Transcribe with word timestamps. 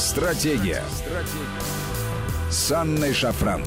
Стратегия. 0.00 0.82
Стратегия. 0.88 2.50
С 2.50 2.72
Анной 2.72 3.12
Шафран. 3.12 3.62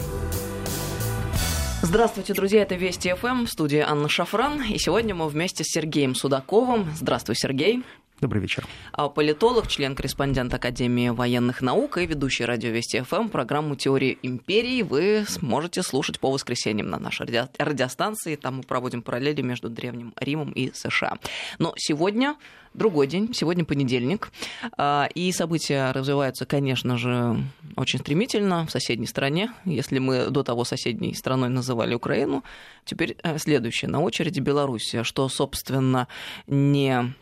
Здравствуйте, 1.83 2.33
друзья, 2.33 2.63
это 2.63 2.73
Вести 2.73 3.13
ФМ, 3.13 3.45
студия 3.45 3.87
Анна 3.87 4.09
Шафран. 4.09 4.63
И 4.63 4.79
сегодня 4.79 5.13
мы 5.13 5.27
вместе 5.27 5.63
с 5.63 5.67
Сергеем 5.67 6.15
Судаковым. 6.15 6.89
Здравствуй, 6.95 7.35
Сергей. 7.35 7.83
Добрый 8.23 8.41
вечер. 8.41 8.65
А 8.93 9.09
политолог, 9.09 9.67
член-корреспондент 9.67 10.53
Академии 10.53 11.09
военных 11.09 11.61
наук 11.61 11.97
и 11.97 12.05
ведущий 12.05 12.45
радио 12.45 12.69
Вести 12.69 13.01
ФМ 13.01 13.27
программу 13.27 13.75
«Теория 13.75 14.17
империи» 14.23 14.81
вы 14.81 15.25
сможете 15.27 15.83
слушать 15.83 16.21
по 16.21 16.31
воскресеньям 16.31 16.89
на 16.89 16.99
нашей 16.99 17.27
радиостанции. 17.57 18.37
Там 18.37 18.55
мы 18.59 18.63
проводим 18.63 19.01
параллели 19.01 19.41
между 19.41 19.69
Древним 19.69 20.13
Римом 20.17 20.53
и 20.53 20.71
США. 20.73 21.17
Но 21.59 21.73
сегодня 21.75 22.37
другой 22.73 23.07
день, 23.07 23.33
сегодня 23.33 23.65
понедельник, 23.65 24.31
а, 24.77 25.09
и 25.13 25.29
события 25.33 25.91
развиваются, 25.91 26.45
конечно 26.45 26.97
же, 26.97 27.35
очень 27.75 27.99
стремительно 27.99 28.65
в 28.65 28.71
соседней 28.71 29.07
стране. 29.07 29.51
Если 29.65 29.99
мы 29.99 30.29
до 30.29 30.43
того 30.43 30.63
соседней 30.63 31.13
страной 31.13 31.49
называли 31.49 31.93
Украину, 31.93 32.45
теперь 32.85 33.17
э, 33.21 33.37
следующее 33.37 33.91
на 33.91 33.99
очереди 34.01 34.39
Белоруссия, 34.39 35.03
что, 35.03 35.27
собственно, 35.27 36.07
не 36.47 37.13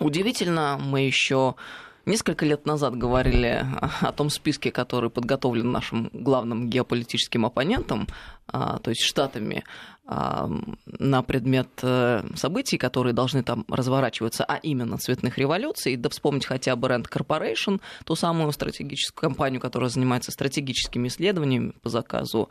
Удивительно, 0.00 0.78
мы 0.80 1.02
еще 1.02 1.54
несколько 2.06 2.44
лет 2.46 2.66
назад 2.66 2.96
говорили 2.96 3.64
о 4.00 4.12
том 4.12 4.30
списке, 4.30 4.70
который 4.70 5.10
подготовлен 5.10 5.70
нашим 5.70 6.10
главным 6.12 6.68
геополитическим 6.68 7.46
оппонентом, 7.46 8.08
а, 8.48 8.78
то 8.78 8.90
есть 8.90 9.02
штатами, 9.02 9.64
а, 10.04 10.50
на 10.86 11.22
предмет 11.22 11.68
э, 11.82 12.24
событий, 12.34 12.76
которые 12.76 13.12
должны 13.12 13.44
там 13.44 13.64
разворачиваться, 13.68 14.44
а 14.44 14.56
именно 14.56 14.98
цветных 14.98 15.38
революций. 15.38 15.96
Да 15.96 16.08
вспомнить 16.08 16.44
хотя 16.44 16.74
бы 16.74 16.88
Rand 16.88 17.08
Corporation, 17.08 17.80
ту 18.04 18.16
самую 18.16 18.50
стратегическую 18.52 19.30
компанию, 19.30 19.60
которая 19.60 19.90
занимается 19.90 20.32
стратегическими 20.32 21.06
исследованиями 21.08 21.72
по 21.82 21.88
заказу 21.88 22.50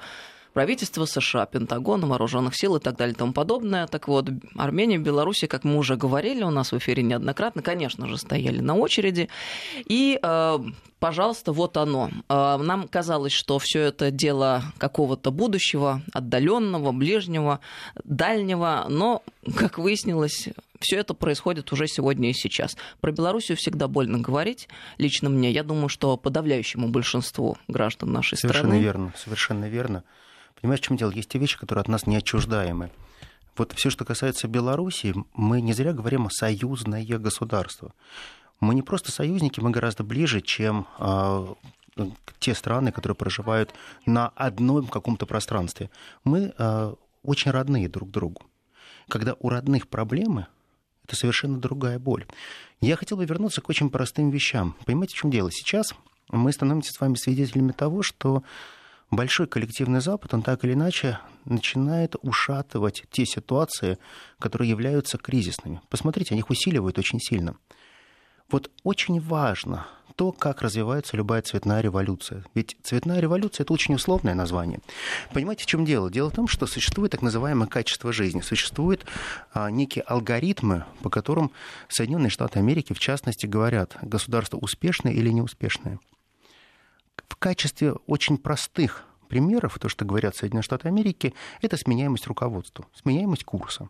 правительства 0.54 1.06
США, 1.06 1.46
Пентагона, 1.46 2.08
вооруженных 2.08 2.56
сил 2.56 2.76
и 2.76 2.80
так 2.80 2.98
далее 2.98 3.14
и 3.14 3.18
тому 3.18 3.34
подобное. 3.34 3.88
Так 3.88 4.08
вот, 4.08 4.30
Армения, 4.56 4.98
Беларусь, 4.98 5.44
как 5.50 5.64
мы 5.64 5.78
уже 5.78 5.96
говорили 5.96 6.44
у 6.44 6.50
нас 6.50 6.72
в 6.72 6.78
эфире 6.78 7.04
неоднократно, 7.04 7.62
конечно 7.62 8.08
же, 8.08 8.18
стояли 8.18 8.60
на 8.60 8.76
очереди. 8.76 9.30
И 9.86 10.20
э, 10.22 10.60
пожалуйста, 11.00 11.54
вот 11.54 11.78
оно. 11.78 12.10
Э, 12.30 12.58
нам 12.58 12.88
казалось, 12.88 13.34
что 13.34 13.60
все 13.60 13.82
это 13.82 14.12
дело 14.12 14.64
какого-то 14.78 15.32
будущего, 15.32 16.02
отдаленного, 16.14 16.92
ближнего, 16.92 17.60
дальнего, 18.04 18.86
но, 18.90 19.24
как 19.56 19.78
выяснилось, 19.78 20.50
все 20.82 20.98
это 20.98 21.14
происходит 21.14 21.72
уже 21.72 21.88
сегодня 21.88 22.30
и 22.30 22.34
сейчас. 22.34 22.76
Про 23.00 23.12
Белоруссию 23.12 23.58
всегда 23.58 23.88
больно 23.88 24.20
говорить. 24.20 24.68
Лично 24.98 25.30
мне, 25.30 25.52
я 25.52 25.64
думаю, 25.64 25.90
что 25.90 26.18
подавляющему 26.18 26.90
большинству 26.90 27.58
граждан 27.68 28.12
нашей 28.12 28.38
совершенно 28.38 28.70
страны. 28.70 28.82
Совершенно 28.82 28.84
верно, 28.84 29.14
совершенно 29.18 29.70
верно. 29.70 30.04
Понимаешь, 30.62 30.82
в 30.82 30.84
чем 30.84 30.98
дело? 30.98 31.12
Есть 31.12 31.30
те 31.30 31.40
вещи, 31.40 31.58
которые 31.58 31.82
от 31.82 31.88
нас 31.88 32.06
неотчуждаемы. 32.06 32.92
Вот 33.58 33.74
все, 33.74 33.90
что 33.90 34.06
касается 34.06 34.48
Беларуси, 34.48 35.14
мы 35.34 35.62
не 35.62 35.74
зря 35.74 35.94
говорим 35.94 36.28
о 36.28 36.30
союзное 36.30 37.04
государство. 37.18 37.94
Мы 38.60 38.76
не 38.76 38.82
просто 38.82 39.12
союзники, 39.12 39.60
мы 39.60 39.72
гораздо 39.72 40.04
ближе, 40.04 40.42
чем 40.42 40.88
э, 41.00 41.48
те 42.40 42.54
страны, 42.54 42.92
которые 42.92 43.16
проживают 43.16 43.74
на 44.06 44.30
одном 44.30 44.88
каком-то 44.88 45.26
пространстве. 45.26 45.90
Мы 46.24 46.54
э, 46.58 46.94
очень 47.24 47.52
родные 47.52 47.90
друг 47.90 48.12
другу. 48.12 48.44
Когда 49.10 49.36
у 49.40 49.50
родных 49.50 49.88
проблемы, 49.88 50.48
это 51.06 51.16
совершенно 51.16 51.60
другая 51.60 52.00
боль. 52.00 52.26
Я 52.80 52.96
хотел 52.96 53.18
бы 53.18 53.26
вернуться 53.26 53.62
к 53.62 53.70
очень 53.70 53.90
простым 53.90 54.30
вещам. 54.30 54.76
Понимаете, 54.86 55.16
в 55.16 55.20
чем 55.20 55.32
дело? 55.32 55.52
Сейчас 55.52 55.94
мы 56.30 56.54
становимся 56.54 56.94
с 56.94 57.00
вами 57.02 57.16
свидетелями 57.16 57.72
того, 57.72 58.04
что 58.04 58.44
большой 59.12 59.46
коллективный 59.46 60.02
Запад, 60.02 60.34
он 60.34 60.42
так 60.42 60.64
или 60.64 60.74
иначе 60.74 61.20
начинает 61.46 62.16
ушатывать 62.22 63.04
те 63.12 63.26
ситуации, 63.26 63.98
которые 64.40 64.70
являются 64.70 65.18
кризисными. 65.18 65.82
Посмотрите, 65.90 66.34
они 66.34 66.40
их 66.40 66.50
усиливают 66.50 66.98
очень 66.98 67.20
сильно. 67.20 67.56
Вот 68.50 68.72
очень 68.84 69.20
важно 69.20 69.86
то, 70.16 70.32
как 70.32 70.62
развивается 70.62 71.16
любая 71.16 71.42
цветная 71.42 71.82
революция. 71.82 72.44
Ведь 72.54 72.76
цветная 72.84 73.22
революция– 73.22 73.64
это 73.66 73.74
очень 73.74 73.96
условное 73.96 74.34
название. 74.36 74.80
Понимаете, 75.34 75.64
в 75.64 75.68
чем 75.68 75.86
дело? 75.86 76.12
Дело 76.12 76.30
в 76.30 76.36
том, 76.36 76.48
что 76.48 76.68
существует 76.68 77.12
так 77.12 77.22
называемое 77.22 77.68
качество 77.68 78.12
жизни. 78.12 78.42
Существуют 78.42 79.06
а, 79.54 79.72
некие 79.72 80.04
алгоритмы, 80.04 80.84
по 81.02 81.10
которым 81.10 81.52
Соединенные 81.88 82.30
Штаты 82.30 82.60
Америки, 82.60 82.94
в 82.94 83.00
частности, 83.00 83.46
говорят, 83.46 83.98
государство 84.02 84.58
успешное 84.58 85.14
или 85.14 85.30
неуспешное 85.30 86.00
в 87.32 87.38
качестве 87.38 87.94
очень 88.08 88.38
простых 88.38 89.06
примеров, 89.30 89.80
то, 89.80 89.88
что 89.88 90.04
говорят 90.04 90.36
Соединенные 90.36 90.64
Штаты 90.64 90.90
Америки, 90.90 91.34
это 91.62 91.78
сменяемость 91.78 92.28
руководства, 92.28 92.86
сменяемость 92.94 93.46
курса. 93.46 93.88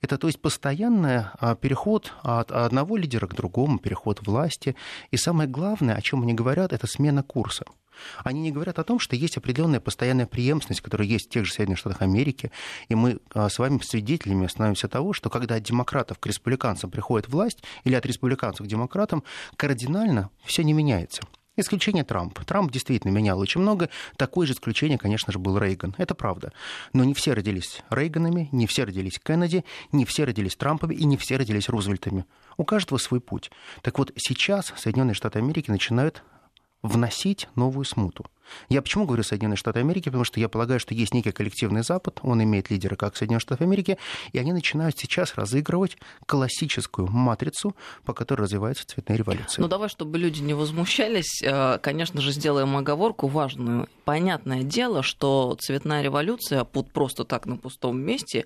Это 0.00 0.16
то 0.16 0.28
есть 0.28 0.40
постоянный 0.40 1.24
а, 1.40 1.56
переход 1.56 2.12
от 2.22 2.52
одного 2.52 2.96
лидера 2.96 3.26
к 3.26 3.34
другому, 3.34 3.78
переход 3.80 4.24
власти. 4.24 4.76
И 5.10 5.16
самое 5.16 5.48
главное, 5.48 5.96
о 5.96 6.00
чем 6.02 6.22
они 6.22 6.34
говорят, 6.34 6.72
это 6.72 6.86
смена 6.86 7.24
курса. 7.24 7.64
Они 8.22 8.40
не 8.40 8.52
говорят 8.52 8.78
о 8.78 8.84
том, 8.84 9.00
что 9.00 9.16
есть 9.16 9.36
определенная 9.36 9.80
постоянная 9.80 10.26
преемственность, 10.26 10.80
которая 10.82 11.08
есть 11.08 11.26
в 11.26 11.30
тех 11.30 11.44
же 11.44 11.52
Соединенных 11.52 11.78
Штатах 11.78 12.02
Америки. 12.02 12.52
И 12.88 12.94
мы 12.94 13.18
а, 13.34 13.48
с 13.48 13.58
вами 13.58 13.80
свидетелями 13.82 14.46
становимся 14.46 14.86
того, 14.86 15.12
что 15.12 15.30
когда 15.30 15.56
от 15.56 15.64
демократов 15.64 16.20
к 16.20 16.26
республиканцам 16.26 16.90
приходит 16.90 17.28
власть, 17.28 17.62
или 17.82 17.94
от 17.94 18.06
республиканцев 18.06 18.66
к 18.66 18.68
демократам, 18.68 19.24
кардинально 19.56 20.30
все 20.44 20.62
не 20.62 20.72
меняется. 20.72 21.22
Исключение 21.62 22.04
Трамп. 22.04 22.38
Трамп 22.44 22.70
действительно 22.70 23.10
менял 23.10 23.38
очень 23.38 23.60
много. 23.60 23.88
Такое 24.16 24.46
же 24.46 24.52
исключение, 24.52 24.98
конечно 24.98 25.32
же, 25.32 25.38
был 25.38 25.58
Рейган. 25.58 25.94
Это 25.96 26.14
правда. 26.14 26.52
Но 26.92 27.04
не 27.04 27.14
все 27.14 27.32
родились 27.32 27.82
Рейганами, 27.90 28.48
не 28.52 28.66
все 28.66 28.84
родились 28.84 29.18
Кеннеди, 29.18 29.64
не 29.92 30.04
все 30.04 30.24
родились 30.24 30.56
Трампами 30.56 30.94
и 30.94 31.04
не 31.04 31.16
все 31.16 31.36
родились 31.36 31.68
Рузвельтами. 31.68 32.26
У 32.56 32.64
каждого 32.64 32.98
свой 32.98 33.20
путь. 33.20 33.50
Так 33.80 33.98
вот, 33.98 34.12
сейчас 34.16 34.72
Соединенные 34.76 35.14
Штаты 35.14 35.38
Америки 35.38 35.70
начинают 35.70 36.22
вносить 36.82 37.48
новую 37.54 37.84
смуту. 37.84 38.26
Я 38.68 38.82
почему 38.82 39.06
говорю 39.06 39.22
Соединенные 39.22 39.56
Штаты 39.56 39.80
Америки? 39.80 40.06
Потому 40.06 40.24
что 40.24 40.40
я 40.40 40.48
полагаю, 40.48 40.80
что 40.80 40.94
есть 40.94 41.14
некий 41.14 41.32
коллективный 41.32 41.82
Запад, 41.82 42.18
он 42.22 42.42
имеет 42.42 42.70
лидера 42.70 42.96
как 42.96 43.16
Соединенные 43.16 43.40
Штаты 43.40 43.64
Америки, 43.64 43.98
и 44.32 44.38
они 44.38 44.52
начинают 44.52 44.98
сейчас 44.98 45.34
разыгрывать 45.36 45.96
классическую 46.26 47.08
матрицу, 47.08 47.74
по 48.04 48.12
которой 48.12 48.42
развивается 48.42 48.86
цветная 48.86 49.16
революция. 49.16 49.62
Ну 49.62 49.68
давай, 49.68 49.88
чтобы 49.88 50.18
люди 50.18 50.40
не 50.40 50.54
возмущались, 50.54 51.42
э, 51.42 51.78
конечно 51.78 52.20
же, 52.20 52.32
сделаем 52.32 52.76
оговорку 52.76 53.28
важную. 53.28 53.88
Понятное 54.04 54.62
дело, 54.62 55.02
что 55.02 55.56
цветная 55.60 56.02
революция 56.02 56.64
просто 56.64 57.24
так 57.24 57.46
на 57.46 57.56
пустом 57.56 58.00
месте 58.00 58.44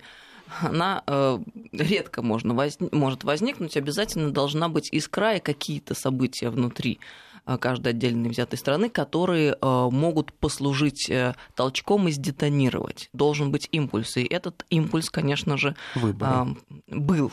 она 0.61 1.03
э, 1.07 1.39
редко 1.73 2.21
можно 2.21 2.53
воз... 2.53 2.77
может 2.91 3.23
возникнуть, 3.25 3.75
обязательно 3.75 4.31
должна 4.31 4.69
быть 4.69 4.87
искра 4.93 5.35
и 5.35 5.39
какие-то 5.39 5.93
события 5.93 6.49
внутри 6.49 6.99
каждой 7.57 7.89
отдельной 7.89 8.29
взятой 8.29 8.57
страны, 8.59 8.89
которые 8.89 9.53
э, 9.53 9.87
могут 9.91 10.33
послужить 10.33 11.09
э, 11.09 11.35
толчком 11.55 12.07
и 12.09 12.11
сдетонировать. 12.11 13.09
Должен 13.13 13.51
быть 13.51 13.69
импульс. 13.71 14.17
И 14.17 14.25
этот 14.25 14.65
импульс, 14.69 15.09
конечно 15.09 15.57
же, 15.57 15.75
Выборы. 15.95 16.57
был 16.87 17.31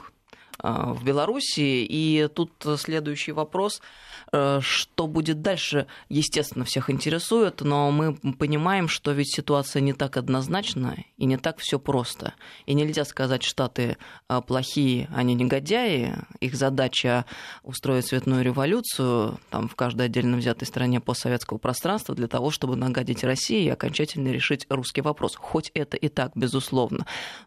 в 0.63 1.05
Беларуси. 1.05 1.85
И 1.89 2.29
тут 2.33 2.53
следующий 2.79 3.33
вопрос– 3.33 3.83
Э, 3.93 4.14
что 4.33 5.07
будет 5.07 5.43
дальше, 5.43 5.87
естественно, 6.09 6.65
всех 6.65 6.91
интересует, 6.91 7.61
но 7.61 7.91
мы 7.91 8.15
понимаем, 8.15 8.89
что 8.89 9.13
ведь 9.13 9.35
ситуация 9.35 9.81
не 9.81 9.93
так 9.93 10.17
однозначна 10.17 10.97
и 11.17 11.25
не 11.25 11.37
так 11.37 11.59
все 11.59 11.79
просто. 11.79 12.35
И 12.67 12.75
нельзя 12.75 13.05
сказать, 13.05 13.43
Штаты 13.43 13.97
э, 14.29 14.41
плохие, 14.47 15.09
они 15.15 15.35
негодяи. 15.35 16.15
Их 16.41 16.55
задача 16.55 17.25
устроить 17.63 18.07
цветную 18.07 18.45
революцию 18.45 19.39
там, 19.51 19.69
в 19.69 19.77
каждой 19.77 20.07
отдельно 20.07 20.37
взятой 20.37 20.67
стране 20.67 21.01
постсоветского 21.01 21.59
пространства 21.59 22.15
для 22.15 22.29
того, 22.29 22.51
чтобы 22.51 22.77
нагадить 22.77 23.25
России 23.25 23.65
и 23.65 23.71
окончательно 23.71 24.29
решить 24.29 24.67
русский 24.69 25.01
вопрос. 25.01 25.37
Хоть 25.37 25.71
это 25.75 25.97
и 25.97 26.09
так, 26.09 26.33
безусловно. 26.35 27.07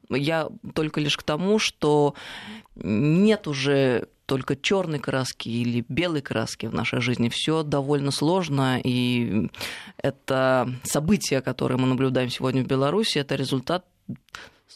Я 0.09 0.50
только 0.74 1.01
лишь 1.01 1.18
к 1.18 1.24
тому, 1.24 1.59
что 1.59 2.13
нет 2.75 3.47
уже 3.47 4.07
только 4.27 4.56
черной 4.56 5.00
краски 5.00 5.50
или 5.50 5.83
белой 5.88 6.21
краски 6.21 6.68
в 6.68 6.74
нашей 6.74 7.01
жизни. 7.01 7.29
Все 7.29 7.63
довольно 7.63 8.12
сложно, 8.12 8.79
и 8.83 9.50
это 9.97 10.71
события, 10.83 11.41
которые 11.41 11.79
мы 11.79 11.88
наблюдаем 11.88 12.29
сегодня 12.29 12.63
в 12.63 12.68
Беларуси, 12.68 13.18
это 13.18 13.35
результат 13.35 13.85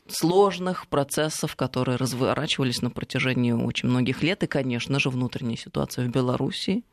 сложных 0.07 0.87
процессов, 0.87 1.55
которые 1.55 1.97
разворачивались 1.97 2.81
на 2.81 2.89
протяжении 2.89 3.51
очень 3.51 3.89
многих 3.89 4.23
лет, 4.23 4.41
и, 4.43 4.47
конечно 4.47 4.99
же, 4.99 5.09
внутренняя 5.09 5.57
ситуация 5.57 6.07
в 6.07 6.09
Беларуси 6.09 6.83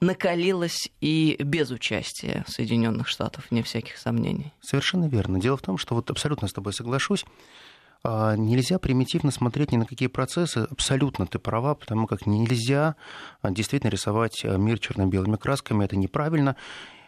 накалилась 0.00 0.90
и 1.00 1.36
без 1.40 1.70
участия 1.70 2.44
Соединенных 2.46 3.08
Штатов, 3.08 3.46
вне 3.50 3.62
всяких 3.62 3.96
сомнений. 3.96 4.52
Совершенно 4.60 5.08
верно. 5.08 5.40
Дело 5.40 5.56
в 5.56 5.62
том, 5.62 5.78
что 5.78 5.94
вот 5.94 6.10
абсолютно 6.10 6.48
с 6.48 6.52
тобой 6.52 6.72
соглашусь. 6.72 7.24
А, 8.04 8.36
нельзя 8.36 8.78
примитивно 8.78 9.30
смотреть 9.30 9.72
ни 9.72 9.76
на 9.76 9.86
какие 9.86 10.08
процессы. 10.08 10.66
Абсолютно 10.70 11.26
ты 11.26 11.38
права, 11.38 11.74
потому 11.74 12.06
как 12.06 12.26
нельзя 12.26 12.96
а, 13.42 13.50
действительно 13.50 13.90
рисовать 13.90 14.44
а, 14.44 14.56
мир 14.56 14.78
черно-белыми 14.78 15.36
красками. 15.36 15.84
Это 15.84 15.96
неправильно. 15.96 16.56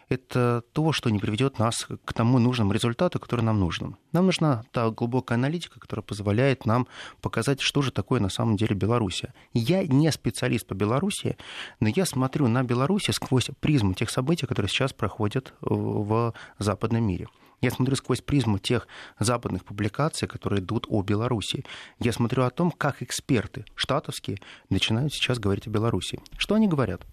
Это 0.09 0.61
то, 0.73 0.91
что 0.91 1.09
не 1.09 1.19
приведет 1.19 1.57
нас 1.57 1.87
к 2.03 2.13
тому 2.13 2.37
нужному 2.37 2.73
результату, 2.73 3.17
который 3.17 3.41
нам 3.41 3.61
нужен. 3.61 3.95
Нам 4.11 4.25
нужна 4.25 4.63
та 4.71 4.89
глубокая 4.89 5.37
аналитика, 5.37 5.79
которая 5.79 6.03
позволяет 6.03 6.65
нам 6.65 6.85
показать, 7.21 7.61
что 7.61 7.81
же 7.81 7.93
такое 7.93 8.19
на 8.19 8.27
самом 8.27 8.57
деле 8.57 8.75
Белоруссия. 8.75 9.33
Я 9.53 9.87
не 9.87 10.11
специалист 10.11 10.67
по 10.67 10.73
Беларуси, 10.73 11.37
но 11.79 11.87
я 11.87 12.05
смотрю 12.05 12.49
на 12.49 12.63
Беларусь 12.63 13.07
сквозь 13.13 13.51
призму 13.61 13.93
тех 13.93 14.09
событий, 14.09 14.45
которые 14.45 14.69
сейчас 14.69 14.91
проходят 14.91 15.53
в 15.61 16.33
западном 16.59 17.05
мире. 17.05 17.27
Я 17.61 17.69
смотрю 17.69 17.95
сквозь 17.95 18.21
призму 18.21 18.57
тех 18.57 18.87
западных 19.19 19.63
публикаций, 19.63 20.27
которые 20.27 20.61
идут 20.61 20.87
о 20.89 21.03
Беларуси. 21.03 21.63
Я 21.99 22.11
смотрю 22.11 22.43
о 22.43 22.49
том, 22.49 22.71
как 22.71 23.03
эксперты 23.03 23.65
штатовские 23.75 24.39
начинают 24.69 25.13
сейчас 25.13 25.37
говорить 25.37 25.67
о 25.67 25.69
Беларуси. 25.69 26.19
Что 26.37 26.55
они 26.55 26.67
говорят? 26.67 27.05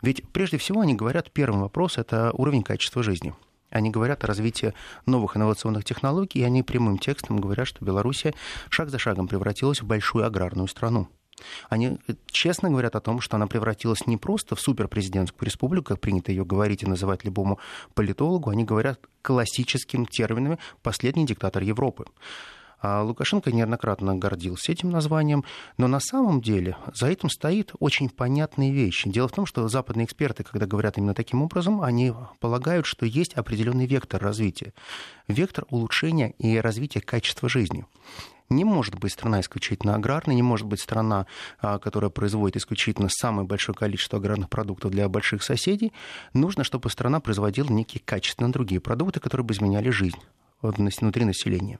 Ведь 0.00 0.26
прежде 0.32 0.56
всего 0.56 0.80
они 0.80 0.94
говорят, 0.94 1.30
первый 1.30 1.60
вопрос– 1.60 1.96
это 1.98 2.30
уровень 2.32 2.62
качества 2.62 3.02
жизни. 3.02 3.34
Они 3.68 3.90
говорят 3.90 4.24
о 4.24 4.26
развитии 4.26 4.72
новых 5.04 5.36
инновационных 5.36 5.84
технологий, 5.84 6.40
и 6.40 6.44
они 6.44 6.62
прямым 6.62 6.96
текстом 6.96 7.38
говорят, 7.38 7.66
что 7.66 7.84
Беларусь 7.84 8.24
шаг 8.70 8.88
за 8.88 8.98
шагом 8.98 9.28
превратилась 9.28 9.82
в 9.82 9.86
большую 9.86 10.24
аграрную 10.24 10.68
страну. 10.68 11.08
Они 11.68 11.98
честно 12.26 12.70
говорят 12.70 12.96
о 12.96 13.00
том, 13.00 13.20
что 13.20 13.36
она 13.36 13.46
превратилась 13.46 14.06
не 14.06 14.16
просто 14.16 14.54
в 14.54 14.60
суперпрезидентскую 14.60 15.46
республику, 15.46 15.88
как 15.88 16.00
принято 16.00 16.32
ее 16.32 16.44
говорить 16.44 16.82
и 16.82 16.86
называть 16.86 17.24
любому 17.24 17.58
политологу, 17.94 18.50
они 18.50 18.64
говорят 18.64 19.00
классическими 19.22 20.04
терминами 20.04 20.58
«последний 20.82 21.26
диктатор 21.26 21.62
Европы». 21.62 22.06
А 22.86 23.02
Лукашенко 23.02 23.50
неоднократно 23.50 24.14
гордился 24.14 24.70
этим 24.70 24.90
названием, 24.90 25.42
но 25.78 25.88
на 25.88 26.00
самом 26.00 26.42
деле 26.42 26.76
за 26.92 27.06
этим 27.06 27.30
стоит 27.30 27.72
очень 27.78 28.10
понятные 28.10 28.72
вещи. 28.72 29.08
Дело 29.08 29.26
в 29.26 29.32
том, 29.32 29.46
что 29.46 29.66
западные 29.68 30.04
эксперты, 30.04 30.44
когда 30.44 30.66
говорят 30.66 30.98
именно 30.98 31.14
таким 31.14 31.40
образом, 31.40 31.80
они 31.80 32.12
полагают, 32.40 32.84
что 32.84 33.06
есть 33.06 33.32
определенный 33.32 33.86
вектор 33.86 34.22
развития, 34.22 34.74
вектор 35.28 35.64
улучшения 35.70 36.34
и 36.38 36.58
развития 36.58 37.00
качества 37.00 37.48
жизни. 37.48 37.86
Не 38.50 38.64
может 38.64 38.96
быть 38.96 39.12
страна 39.12 39.40
исключительно 39.40 39.94
аграрной, 39.94 40.34
не 40.34 40.42
может 40.42 40.66
быть 40.66 40.80
страна, 40.80 41.26
а, 41.60 41.78
которая 41.78 42.10
производит 42.10 42.56
исключительно 42.56 43.08
самое 43.08 43.46
большое 43.46 43.74
количество 43.74 44.18
аграрных 44.18 44.50
продуктов 44.50 44.90
для 44.90 45.08
больших 45.08 45.42
соседей. 45.42 45.92
Нужно, 46.34 46.62
чтобы 46.62 46.90
страна 46.90 47.20
производила 47.20 47.68
некие 47.68 48.02
качественно 48.04 48.52
другие 48.52 48.80
продукты, 48.80 49.20
которые 49.20 49.46
бы 49.46 49.54
изменяли 49.54 49.90
жизнь 49.90 50.18
внутри 50.62 51.24
населения. 51.24 51.78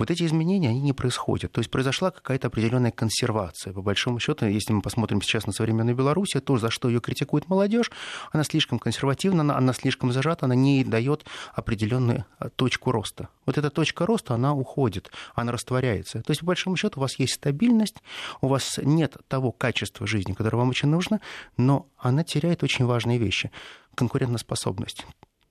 Вот 0.00 0.10
эти 0.10 0.24
изменения, 0.24 0.70
они 0.70 0.80
не 0.80 0.94
происходят. 0.94 1.52
То 1.52 1.58
есть 1.58 1.70
произошла 1.70 2.10
какая-то 2.10 2.46
определенная 2.46 2.90
консервация. 2.90 3.74
По 3.74 3.82
большому 3.82 4.18
счету, 4.18 4.46
если 4.46 4.72
мы 4.72 4.80
посмотрим 4.80 5.20
сейчас 5.20 5.46
на 5.46 5.52
современную 5.52 5.94
Беларусь, 5.94 6.32
то, 6.42 6.56
за 6.56 6.70
что 6.70 6.88
ее 6.88 7.02
критикует 7.02 7.50
молодежь, 7.50 7.90
она 8.32 8.42
слишком 8.42 8.78
консервативна, 8.78 9.54
она 9.54 9.74
слишком 9.74 10.10
зажата, 10.10 10.46
она 10.46 10.54
не 10.54 10.84
дает 10.84 11.26
определенную 11.52 12.24
а, 12.38 12.48
точку 12.48 12.92
роста. 12.92 13.28
Вот 13.44 13.58
эта 13.58 13.68
точка 13.68 14.06
роста, 14.06 14.32
она 14.32 14.54
уходит, 14.54 15.12
она 15.34 15.52
растворяется. 15.52 16.22
То 16.22 16.30
есть, 16.30 16.40
по 16.40 16.46
большому 16.46 16.78
счету, 16.78 16.98
у 16.98 17.02
вас 17.02 17.18
есть 17.18 17.34
стабильность, 17.34 17.96
у 18.40 18.48
вас 18.48 18.80
нет 18.82 19.18
того 19.28 19.52
качества 19.52 20.06
жизни, 20.06 20.32
которое 20.32 20.56
вам 20.56 20.70
очень 20.70 20.88
нужно, 20.88 21.20
но 21.58 21.86
она 21.98 22.24
теряет 22.24 22.62
очень 22.62 22.86
важные 22.86 23.18
вещи. 23.18 23.50
Конкурентоспособность. 23.96 25.04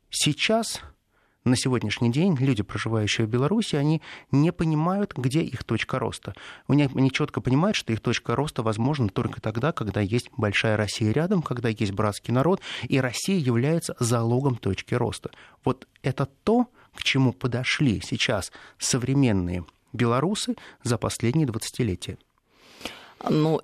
Сейчас 0.09 0.81
на 1.45 1.56
сегодняшний 1.56 2.12
день 2.12 2.36
люди, 2.39 2.63
проживающие 2.63 3.25
в 3.25 3.30
Беларуси, 3.30 3.75
они 3.75 4.01
не 4.31 4.51
понимают, 4.51 5.13
где 5.15 5.41
их 5.41 5.63
точка 5.63 5.97
роста. 5.97 6.33
Они 6.68 7.12
четко 7.12 7.41
понимают, 7.41 7.77
что 7.77 7.94
их 7.94 8.01
точка 8.01 8.36
роста 8.36 8.62
возможна 8.62 9.09
только 9.09 9.41
тогда, 9.41 9.71
когда 9.71 10.01
есть 10.01 10.30
большая 10.36 10.77
Россия 10.77 11.12
рядом, 11.12 11.41
когда 11.41 11.69
есть 11.69 11.94
братский 11.94 12.33
народ, 12.33 12.62
и 12.83 13.00
Россия 13.00 13.38
является 13.38 13.95
залогом 14.00 14.57
точки 14.57 14.94
роста. 14.94 15.31
Вот 15.63 15.88
это 16.03 16.27
то, 16.44 16.68
к 16.94 17.03
чему 17.03 17.31
подошли 17.31 18.01
сейчас 18.01 18.51
современные 18.77 19.65
белорусы 19.94 20.56
за 20.83 20.97
последние 20.97 21.47
20-летия. 21.47 22.18
Ну, 23.30 23.62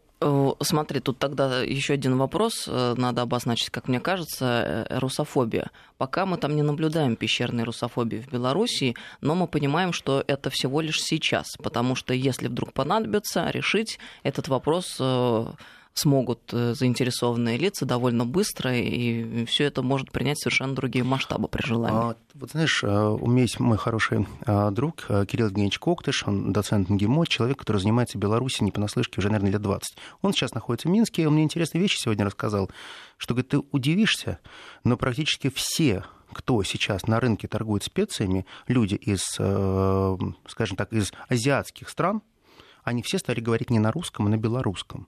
смотри, 0.61 0.99
тут 0.99 1.17
тогда 1.17 1.61
еще 1.61 1.93
один 1.93 2.17
вопрос 2.17 2.65
э, 2.67 2.95
надо 2.97 3.21
обозначить, 3.21 3.69
как 3.69 3.87
мне 3.87 3.99
кажется, 3.99 4.85
э, 4.89 4.99
русофобия. 4.99 5.69
Пока 5.97 6.25
мы 6.25 6.37
там 6.37 6.55
не 6.55 6.61
наблюдаем 6.61 7.15
пещерной 7.15 7.63
русофобии 7.63 8.21
в 8.21 8.31
Беларуси, 8.31 8.95
но 9.21 9.35
мы 9.35 9.47
понимаем, 9.47 9.93
что 9.93 10.23
это 10.27 10.49
всего 10.49 10.81
лишь 10.81 11.01
сейчас, 11.01 11.57
потому 11.61 11.95
что 11.95 12.13
если 12.13 12.47
вдруг 12.47 12.73
понадобится 12.73 13.49
решить 13.49 13.99
этот 14.23 14.47
вопрос 14.47 14.99
смогут 15.95 16.53
э, 16.53 16.73
заинтересованные 16.73 17.57
лица 17.57 17.85
довольно 17.85 18.25
быстро, 18.25 18.75
и 18.77 19.45
все 19.45 19.63
это 19.63 19.81
может 19.81 20.11
принять 20.11 20.37
совершенно 20.37 20.75
другие 20.75 21.05
масштабы 21.05 21.47
при 21.47 21.65
желании. 21.65 22.11
А, 22.11 22.15
вот 22.33 22.51
знаешь, 22.51 22.83
а, 22.83 23.11
у 23.11 23.27
меня 23.27 23.43
есть 23.43 23.61
мой 23.61 23.77
хороший 23.77 24.27
а, 24.45 24.71
друг 24.71 25.07
Кирилл 25.07 25.47
Евгеньевич 25.47 25.79
Коктыш, 25.79 26.27
он 26.27 26.51
доцент 26.51 26.89
МГИМО, 26.89 27.25
человек, 27.27 27.59
который 27.59 27.77
занимается 27.77 28.17
Беларусью 28.17 28.65
не 28.65 28.71
понаслышке 28.71 29.19
уже, 29.19 29.29
наверное, 29.29 29.53
лет 29.53 29.61
20. 29.61 29.97
Он 30.21 30.33
сейчас 30.33 30.53
находится 30.53 30.89
в 30.89 30.91
Минске, 30.91 31.23
и 31.23 31.25
он 31.25 31.33
мне 31.33 31.43
интересные 31.43 31.81
вещи 31.81 31.97
сегодня 31.97 32.25
рассказал, 32.25 32.69
что, 33.15 33.33
говорит, 33.33 33.49
ты 33.49 33.59
удивишься, 33.71 34.39
но 34.83 34.97
практически 34.97 35.49
все 35.49 36.03
кто 36.33 36.61
сейчас 36.63 37.07
на 37.07 37.21
рынке 37.21 37.47
торгует 37.47 37.83
специями, 37.83 38.45
люди 38.67 38.95
из, 38.95 39.37
э, 39.39 40.17
скажем 40.47 40.75
так, 40.75 40.91
из 40.91 41.13
азиатских 41.29 41.87
стран, 41.87 42.23
они 42.83 43.01
все 43.03 43.19
стали 43.19 43.39
говорить 43.39 43.69
не 43.69 43.79
на 43.79 43.91
русском, 43.91 44.25
а 44.25 44.29
на 44.29 44.35
белорусском. 44.35 45.07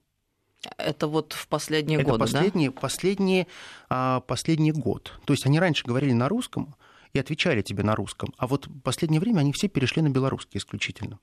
Это 0.77 1.07
вот 1.07 1.33
в 1.33 1.47
последние 1.47 1.99
Это 1.99 2.11
годы, 2.11 2.19
последний, 2.19 2.69
да? 2.69 2.79
Последний, 2.79 3.47
а, 3.89 4.21
последний 4.21 4.71
год. 4.71 5.13
То 5.25 5.33
есть 5.33 5.45
они 5.45 5.59
раньше 5.59 5.85
говорили 5.85 6.13
на 6.13 6.27
русском 6.29 6.75
и 7.13 7.19
отвечали 7.19 7.61
тебе 7.61 7.83
на 7.83 7.95
русском, 7.95 8.33
а 8.37 8.47
вот 8.47 8.67
в 8.67 8.81
последнее 8.81 9.21
время 9.21 9.39
они 9.39 9.53
все 9.53 9.67
перешли 9.67 10.01
на 10.01 10.09
белорусский 10.09 10.57
исключительно. 10.57 11.19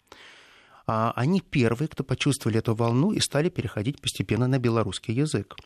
А 0.86 1.12
они 1.16 1.40
первые, 1.40 1.88
кто 1.88 2.04
почувствовали 2.04 2.58
эту 2.58 2.74
волну 2.74 3.12
и 3.12 3.20
стали 3.20 3.48
переходить 3.48 4.00
постепенно 4.00 4.46
на 4.46 4.58
белорусский 4.58 5.14
язык. 5.14 5.56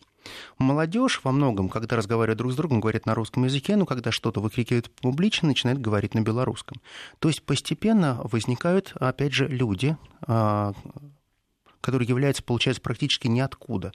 Молодежь 0.57 1.21
во 1.23 1.31
многом, 1.31 1.69
когда 1.69 1.95
разговаривает 1.95 2.37
друг 2.37 2.51
с 2.51 2.55
другом, 2.55 2.79
говорит 2.79 3.05
на 3.05 3.15
русском 3.15 3.43
языке, 3.45 3.75
но 3.75 3.85
когда 3.85 4.11
что-то 4.11 4.39
выкрикивает 4.41 4.89
публично, 4.89 5.49
начинает 5.49 5.79
говорить 5.79 6.13
на 6.13 6.21
белорусском. 6.21 6.81
То 7.19 7.29
есть 7.29 7.43
постепенно 7.43 8.19
возникают, 8.23 8.93
опять 8.95 9.33
же, 9.33 9.47
люди, 9.47 9.97
а, 10.21 10.73
который 11.81 12.07
является, 12.07 12.43
получается, 12.43 12.81
практически 12.81 13.27
ниоткуда, 13.27 13.93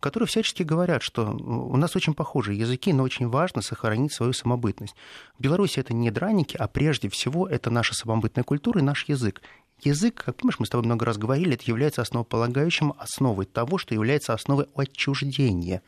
которые 0.00 0.26
всячески 0.26 0.62
говорят, 0.62 1.02
что 1.02 1.30
у 1.30 1.76
нас 1.76 1.96
очень 1.96 2.14
похожие 2.14 2.58
языки, 2.58 2.92
но 2.92 3.02
очень 3.02 3.28
важно 3.28 3.62
сохранить 3.62 4.12
свою 4.12 4.32
самобытность. 4.32 4.94
В 5.38 5.42
Беларуси 5.42 5.80
это 5.80 5.94
не 5.94 6.10
драники, 6.10 6.56
а 6.56 6.68
прежде 6.68 7.08
всего 7.08 7.48
это 7.48 7.70
наша 7.70 7.94
самобытная 7.94 8.44
культура 8.44 8.80
и 8.80 8.84
наш 8.84 9.04
язык. 9.08 9.42
Язык, 9.82 10.22
как 10.24 10.36
помнишь, 10.36 10.58
мы 10.58 10.64
с 10.64 10.70
тобой 10.70 10.86
много 10.86 11.04
раз 11.04 11.18
говорили, 11.18 11.54
это 11.54 11.64
является 11.66 12.00
основополагающим 12.00 12.94
основой 12.98 13.44
того, 13.44 13.76
что 13.76 13.94
является 13.94 14.32
основой 14.32 14.66
отчуждения. 14.74 15.82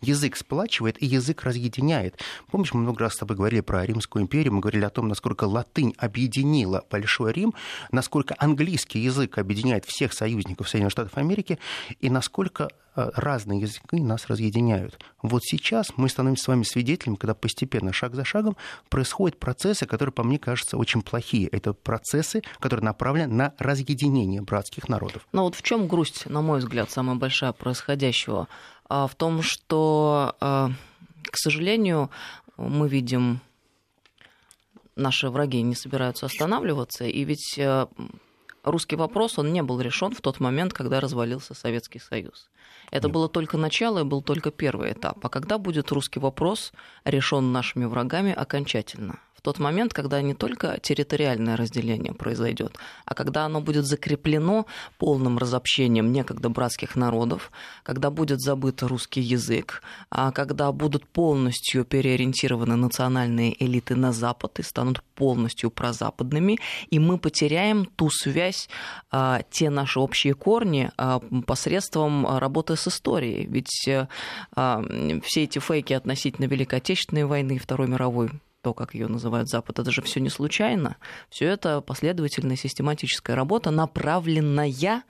Язык 0.00 0.36
сплачивает 0.36 1.02
и 1.02 1.06
язык 1.06 1.42
разъединяет. 1.42 2.18
Помнишь, 2.52 2.72
мы 2.72 2.82
много 2.82 3.00
раз 3.00 3.14
с 3.14 3.18
тобой 3.18 3.36
говорили 3.36 3.60
про 3.60 3.84
Римскую 3.84 4.22
империю, 4.22 4.54
мы 4.54 4.60
говорили 4.60 4.84
о 4.84 4.90
том, 4.90 5.08
насколько 5.08 5.44
латынь 5.44 5.92
объединила 5.98 6.84
Большой 6.88 7.32
Рим, 7.32 7.52
насколько 7.90 8.36
английский 8.38 9.00
язык 9.00 9.38
объединяет 9.38 9.86
всех 9.86 10.12
союзников 10.12 10.68
Соединенных 10.68 10.92
Штатов 10.92 11.18
Америки, 11.18 11.58
и 12.00 12.10
насколько 12.10 12.68
Э, 12.94 13.10
разные 13.14 13.60
языки 13.60 13.98
нас 14.00 14.26
разъединяют. 14.26 14.98
Вот 15.22 15.42
сейчас 15.44 15.92
мы 15.96 16.10
становимся 16.10 16.44
с 16.44 16.48
вами 16.48 16.62
свидетелями, 16.62 17.16
когда 17.16 17.34
постепенно, 17.34 17.90
шаг 17.90 18.14
за 18.14 18.24
шагом, 18.26 18.54
происходят 18.90 19.38
процессы, 19.38 19.86
которые, 19.86 20.12
по 20.12 20.22
мне, 20.22 20.38
кажутся 20.38 20.76
очень 20.76 21.00
плохие. 21.00 21.48
Это 21.48 21.72
процессы, 21.72 22.42
которые 22.60 22.84
направлены 22.84 23.31
на 23.32 23.54
разъединение 23.58 24.42
братских 24.42 24.88
народов. 24.88 25.26
Но 25.32 25.44
вот 25.44 25.54
в 25.54 25.62
чем 25.62 25.88
грусть, 25.88 26.26
на 26.28 26.42
мой 26.42 26.60
взгляд, 26.60 26.90
самая 26.90 27.16
большая 27.16 27.52
происходящего? 27.52 28.48
А 28.88 29.06
в 29.06 29.14
том, 29.14 29.42
что, 29.42 30.36
э, 30.40 30.68
к 31.24 31.36
сожалению, 31.36 32.10
мы 32.56 32.88
видим 32.88 33.40
наши 34.96 35.30
враги 35.30 35.62
не 35.62 35.74
собираются 35.74 36.26
останавливаться, 36.26 37.04
и 37.04 37.24
ведь 37.24 37.54
э, 37.58 37.86
русский 38.62 38.96
вопрос, 38.96 39.38
он 39.38 39.52
не 39.52 39.62
был 39.62 39.80
решен 39.80 40.14
в 40.14 40.20
тот 40.20 40.40
момент, 40.40 40.72
когда 40.72 41.00
развалился 41.00 41.54
Советский 41.54 41.98
Союз. 41.98 42.50
Это 42.90 43.08
Нет. 43.08 43.14
было 43.14 43.28
только 43.28 43.56
начало 43.56 44.00
и 44.00 44.04
был 44.04 44.22
только 44.22 44.50
первый 44.50 44.92
этап. 44.92 45.24
А 45.24 45.28
когда 45.28 45.58
будет 45.58 45.90
русский 45.90 46.20
вопрос 46.20 46.72
решен 47.04 47.52
нашими 47.52 47.86
врагами 47.86 48.32
окончательно? 48.32 49.18
Тот 49.42 49.58
момент, 49.58 49.92
когда 49.92 50.22
не 50.22 50.34
только 50.34 50.78
территориальное 50.80 51.56
разделение 51.56 52.14
произойдет, 52.14 52.76
а 53.04 53.14
когда 53.14 53.44
оно 53.44 53.60
будет 53.60 53.84
закреплено 53.86 54.66
полным 54.98 55.38
разобщением 55.38 56.12
некогда 56.12 56.48
братских 56.48 56.96
народов, 56.96 57.50
когда 57.82 58.10
будет 58.10 58.40
забыт 58.40 58.82
русский 58.82 59.20
язык, 59.20 59.82
а 60.10 60.30
когда 60.30 60.70
будут 60.72 61.06
полностью 61.06 61.84
переориентированы 61.84 62.76
национальные 62.76 63.62
элиты 63.62 63.96
на 63.96 64.12
Запад 64.12 64.60
и 64.60 64.62
станут 64.62 65.02
полностью 65.14 65.70
прозападными, 65.70 66.58
и 66.90 66.98
мы 66.98 67.18
потеряем 67.18 67.84
ту 67.84 68.10
связь, 68.10 68.68
а, 69.10 69.42
те 69.50 69.70
наши 69.70 69.98
общие 69.98 70.34
корни 70.34 70.90
а, 70.96 71.20
посредством 71.46 72.38
работы 72.38 72.76
с 72.76 72.86
историей. 72.88 73.46
Ведь 73.46 73.88
э, 73.88 74.06
все 74.54 75.42
эти 75.42 75.58
фейки 75.58 75.92
относительно 75.92 76.46
Великой 76.46 76.78
Отечественной 76.78 77.24
войны 77.24 77.56
и 77.56 77.58
Второй 77.58 77.88
мировой 77.88 78.30
то, 78.62 78.72
как 78.74 78.94
ее 78.94 79.08
называют 79.08 79.48
Запад, 79.48 79.80
это 79.80 79.90
же 79.90 80.02
все 80.02 80.20
не 80.20 80.30
случайно. 80.30 80.96
Все 81.28 81.46
это 81.46 81.80
последовательная 81.80 82.56
систематическая 82.56 83.34
работа, 83.36 83.70
направленная 83.70 85.02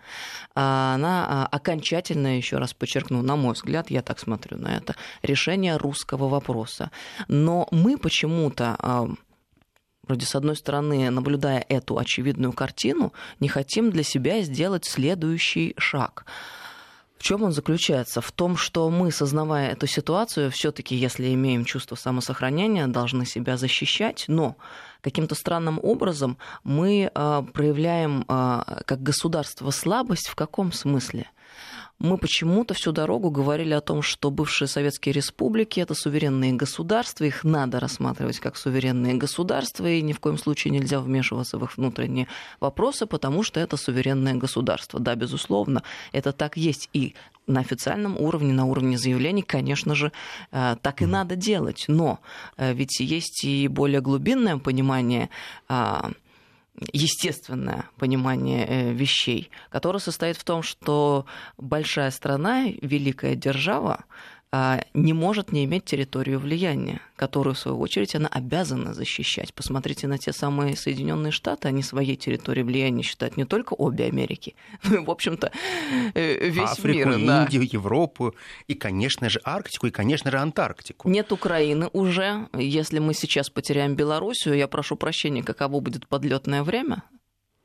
а, 0.54 0.96
на 0.96 1.26
а, 1.28 1.46
окончательное, 1.46 2.38
еще 2.38 2.56
раз 2.56 2.72
подчеркну, 2.72 3.22
на 3.22 3.36
мой 3.36 3.52
взгляд, 3.52 3.90
я 3.90 4.02
так 4.02 4.18
смотрю 4.18 4.58
на 4.58 4.76
это, 4.76 4.96
решение 5.22 5.76
русского 5.76 6.28
вопроса. 6.28 6.90
Но 7.28 7.68
мы 7.70 7.98
почему-то 7.98 8.76
а, 8.78 9.08
вроде 10.02 10.26
с 10.26 10.34
одной 10.34 10.56
стороны, 10.56 11.10
наблюдая 11.10 11.64
эту 11.68 11.98
очевидную 11.98 12.52
картину, 12.52 13.12
не 13.38 13.48
хотим 13.48 13.90
для 13.90 14.02
себя 14.02 14.40
сделать 14.42 14.86
следующий 14.86 15.74
шаг. 15.76 16.24
В 17.22 17.24
чем 17.24 17.44
он 17.44 17.52
заключается? 17.52 18.20
В 18.20 18.32
том, 18.32 18.56
что 18.56 18.90
мы, 18.90 19.12
сознавая 19.12 19.70
эту 19.70 19.86
ситуацию, 19.86 20.50
все-таки, 20.50 20.96
если 20.96 21.32
имеем 21.32 21.64
чувство 21.64 21.94
самосохранения, 21.94 22.88
должны 22.88 23.26
себя 23.26 23.56
защищать, 23.56 24.24
но 24.26 24.56
каким-то 25.02 25.36
странным 25.36 25.78
образом 25.80 26.36
мы 26.64 27.12
э, 27.14 27.42
проявляем 27.54 28.22
э, 28.22 28.82
как 28.86 29.04
государство 29.04 29.70
слабость. 29.70 30.26
В 30.26 30.34
каком 30.34 30.72
смысле? 30.72 31.30
Мы 32.02 32.18
почему-то 32.18 32.74
всю 32.74 32.90
дорогу 32.90 33.30
говорили 33.30 33.72
о 33.74 33.80
том, 33.80 34.02
что 34.02 34.32
бывшие 34.32 34.66
советские 34.66 35.12
республики 35.12 35.78
это 35.78 35.94
суверенные 35.94 36.52
государства, 36.52 37.24
их 37.24 37.44
надо 37.44 37.78
рассматривать 37.78 38.40
как 38.40 38.56
суверенные 38.56 39.14
государства, 39.14 39.86
и 39.86 40.02
ни 40.02 40.12
в 40.12 40.18
коем 40.18 40.36
случае 40.36 40.72
нельзя 40.72 40.98
вмешиваться 40.98 41.58
в 41.58 41.64
их 41.64 41.76
внутренние 41.76 42.26
вопросы, 42.58 43.06
потому 43.06 43.44
что 43.44 43.60
это 43.60 43.76
суверенное 43.76 44.34
государство. 44.34 44.98
Да, 44.98 45.14
безусловно, 45.14 45.84
это 46.10 46.32
так 46.32 46.56
есть. 46.56 46.88
И 46.92 47.14
на 47.46 47.60
официальном 47.60 48.16
уровне, 48.18 48.52
на 48.52 48.64
уровне 48.64 48.98
заявлений, 48.98 49.42
конечно 49.42 49.94
же, 49.94 50.10
э, 50.50 50.76
так 50.82 51.02
и 51.02 51.06
надо 51.06 51.36
делать. 51.36 51.84
Но 51.86 52.18
э, 52.56 52.74
ведь 52.74 52.98
есть 52.98 53.44
и 53.44 53.68
более 53.68 54.00
глубинное 54.00 54.58
понимание 54.58 55.30
а, 55.68 56.10
естественное 56.92 57.84
понимание 57.98 58.66
э, 58.66 58.92
вещей, 58.92 59.50
которое 59.70 59.98
состоит 59.98 60.36
в 60.36 60.44
том, 60.44 60.62
что 60.62 61.26
большая 61.58 62.10
страна, 62.10 62.64
великая 62.80 63.34
держава, 63.34 64.04
не 64.92 65.14
может 65.14 65.50
не 65.50 65.64
иметь 65.64 65.86
территорию 65.86 66.38
влияния, 66.38 67.00
которую, 67.16 67.54
в 67.54 67.58
свою 67.58 67.80
очередь, 67.80 68.14
она 68.14 68.28
обязана 68.28 68.92
защищать. 68.92 69.54
Посмотрите 69.54 70.06
на 70.06 70.18
те 70.18 70.32
самые 70.32 70.76
Соединенные 70.76 71.32
Штаты, 71.32 71.68
они 71.68 71.82
своей 71.82 72.16
территорией 72.16 72.64
влияния 72.64 73.02
считают 73.02 73.38
не 73.38 73.46
только 73.46 73.72
обе 73.72 74.04
Америки, 74.04 74.54
но 74.84 74.96
и, 74.96 75.04
в 75.04 75.10
общем-то, 75.10 75.52
э, 76.14 76.48
весь 76.50 76.72
Африку, 76.72 77.08
мир. 77.08 77.18
Индию, 77.18 77.62
да. 77.62 77.68
Европу 77.72 78.34
и, 78.68 78.74
конечно 78.74 79.30
же, 79.30 79.40
Арктику, 79.42 79.86
и, 79.86 79.90
конечно 79.90 80.30
же, 80.30 80.38
Антарктику. 80.38 81.08
Нет 81.08 81.32
Украины 81.32 81.88
уже. 81.94 82.48
Если 82.52 82.98
мы 82.98 83.14
сейчас 83.14 83.48
потеряем 83.48 83.94
Белоруссию, 83.94 84.54
я 84.54 84.68
прошу 84.68 84.96
прощения, 84.96 85.42
каково 85.42 85.80
будет 85.80 86.06
подлетное 86.06 86.62
время 86.62 87.04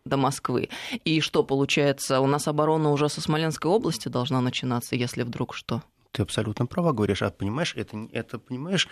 до 0.06 0.16
Москвы. 0.16 0.70
И 1.04 1.20
что 1.20 1.44
получается, 1.44 2.22
у 2.22 2.28
нас 2.28 2.48
оборона 2.48 2.92
уже 2.92 3.10
со 3.10 3.20
Смоленской 3.20 3.70
области 3.70 4.08
должна 4.08 4.40
начинаться, 4.40 4.96
если 4.96 5.24
вдруг 5.24 5.54
что? 5.54 5.84
Ты 6.18 6.24
абсолютно 6.24 6.66
права 6.66 6.94
говоришь. 6.94 7.22
А 7.22 7.30
понимаешь, 7.30 7.76
это, 7.76 7.96
это, 8.12 8.40
понимаешь, 8.40 8.88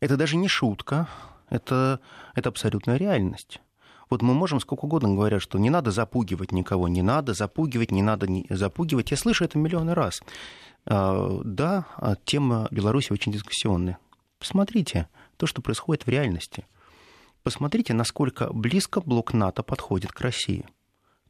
это 0.00 0.16
даже 0.16 0.36
не 0.36 0.48
шутка, 0.48 1.08
это, 1.48 2.00
это 2.34 2.48
абсолютная 2.48 2.96
реальность. 2.96 3.60
Вот 4.10 4.22
мы 4.22 4.34
можем 4.34 4.58
сколько 4.58 4.86
угодно 4.86 5.14
говорить, 5.14 5.40
что 5.40 5.60
не 5.60 5.70
надо 5.70 5.92
запугивать 5.92 6.50
никого, 6.50 6.88
не 6.88 7.02
надо 7.02 7.32
запугивать, 7.32 7.92
не 7.92 8.02
надо 8.02 8.26
не 8.26 8.44
запугивать. 8.50 9.12
Я 9.12 9.16
слышу 9.16 9.44
это 9.44 9.56
миллионы 9.56 9.94
раз. 9.94 10.20
А, 10.84 11.40
да, 11.44 11.86
а 11.96 12.16
тема 12.16 12.66
Беларуси 12.72 13.12
очень 13.12 13.30
дискуссионная. 13.30 13.98
Посмотрите 14.40 15.08
то, 15.36 15.46
что 15.46 15.62
происходит 15.62 16.06
в 16.06 16.08
реальности. 16.08 16.66
Посмотрите, 17.44 17.94
насколько 17.94 18.52
близко 18.52 19.00
блок 19.00 19.32
НАТО 19.32 19.62
подходит 19.62 20.10
к 20.10 20.20
России. 20.20 20.66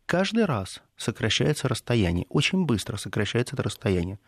Каждый 0.06 0.44
раз 0.44 0.82
сокращается 0.96 1.66
расстояние, 1.66 2.26
очень 2.28 2.66
быстро 2.66 2.96
сокращается 2.96 3.54
это 3.54 3.62
расстояние. 3.62 4.18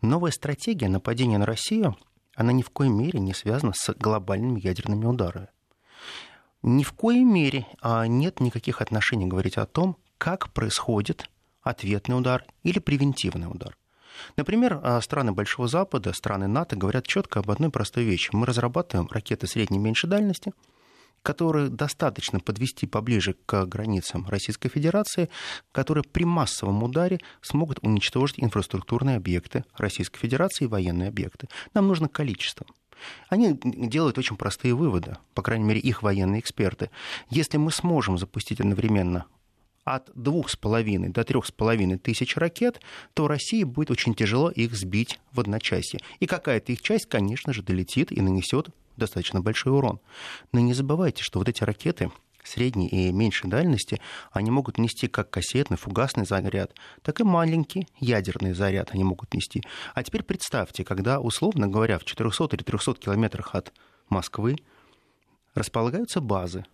Новая 0.00 0.30
стратегия 0.30 0.88
нападения 0.88 1.36
на 1.36 1.44
Россию, 1.44 1.96
она 2.34 2.52
ни 2.52 2.62
в 2.62 2.70
коей 2.70 2.90
мере 2.90 3.20
не 3.20 3.34
связана 3.34 3.72
с 3.74 3.92
глобальными 3.94 4.60
ядерными 4.60 5.04
ударами. 5.04 5.48
Ни 6.62 6.84
в 6.84 6.92
коей 6.92 7.24
мере 7.24 7.66
а 7.82 8.06
нет 8.06 8.40
никаких 8.40 8.80
отношений 8.80 9.26
говорить 9.26 9.58
о 9.58 9.66
том, 9.66 9.98
как 10.16 10.52
происходит 10.52 11.28
ответный 11.62 12.16
удар 12.16 12.44
или 12.62 12.78
превентивный 12.78 13.46
удар. 13.46 13.76
Например, 14.36 14.80
а, 14.82 15.00
страны 15.00 15.32
Большого 15.32 15.68
Запада, 15.68 16.12
страны 16.14 16.46
НАТО 16.46 16.76
говорят 16.76 17.06
четко 17.06 17.40
об 17.40 17.50
одной 17.50 17.70
простой 17.70 18.04
вещи. 18.04 18.30
Мы 18.32 18.46
разрабатываем 18.46 19.08
ракеты 19.10 19.46
средней 19.46 19.76
и 19.76 19.80
меньшей 19.80 20.08
дальности– 20.08 20.52
которые 21.22 21.68
достаточно 21.68 22.40
подвести 22.40 22.86
поближе 22.86 23.36
к 23.46 23.66
границам 23.66 24.26
Российской 24.28 24.68
Федерации, 24.68 25.28
которые 25.72 26.04
при 26.04 26.24
массовом 26.24 26.82
ударе 26.82 27.20
смогут 27.42 27.78
уничтожить 27.82 28.40
инфраструктурные 28.40 29.16
объекты 29.16 29.64
Российской 29.76 30.18
Федерации 30.18 30.64
и 30.64 30.68
военные 30.68 31.08
объекты. 31.08 31.48
Нам 31.74 31.88
нужно 31.88 32.08
количество. 32.08 32.66
Они 33.28 33.58
делают 33.62 34.18
очень 34.18 34.36
простые 34.36 34.74
выводы, 34.74 35.16
по 35.34 35.42
крайней 35.42 35.64
мере, 35.64 35.80
их 35.80 36.02
военные 36.02 36.40
эксперты. 36.40 36.90
Если 37.30 37.56
мы 37.56 37.72
сможем 37.72 38.18
запустить 38.18 38.60
одновременно 38.60 39.26
от 39.84 40.10
двух 40.14 40.50
с 40.50 40.56
половиной 40.56 41.08
до 41.08 41.24
трех 41.24 41.46
с 41.46 41.50
половиной 41.50 41.98
тысяч 41.98 42.36
ракет, 42.36 42.80
то 43.14 43.28
России 43.28 43.64
будет 43.64 43.90
очень 43.90 44.14
тяжело 44.14 44.50
их 44.50 44.74
сбить 44.74 45.18
в 45.32 45.40
одночасье. 45.40 46.00
И 46.20 46.26
какая-то 46.26 46.72
их 46.72 46.82
часть, 46.82 47.06
конечно 47.06 47.52
же, 47.52 47.62
долетит 47.62 48.12
и 48.12 48.20
нанесет 48.20 48.68
достаточно 49.00 49.40
большой 49.40 49.72
урон. 49.72 50.00
Но 50.52 50.60
не 50.60 50.74
забывайте, 50.74 51.22
что 51.22 51.40
вот 51.40 51.48
эти 51.48 51.64
ракеты 51.64 52.10
средней 52.44 52.88
и 52.88 53.12
меньшей 53.12 53.50
дальности, 53.50 54.00
они 54.32 54.50
могут 54.50 54.78
нести 54.78 55.08
как 55.08 55.30
кассетный, 55.30 55.76
фугасный 55.76 56.24
заряд, 56.24 56.74
так 57.02 57.20
и 57.20 57.24
маленький 57.24 57.86
ядерный 57.98 58.52
заряд 58.52 58.90
они 58.92 59.04
могут 59.04 59.34
нести. 59.34 59.62
А 59.94 60.02
теперь 60.02 60.22
представьте, 60.22 60.84
когда, 60.84 61.20
условно 61.20 61.68
говоря, 61.68 61.98
в 61.98 62.04
400 62.04 62.56
или 62.56 62.62
300 62.62 62.94
километрах 62.94 63.54
от 63.54 63.72
Москвы 64.08 64.56
располагаются 65.54 66.20
базы, 66.20 66.64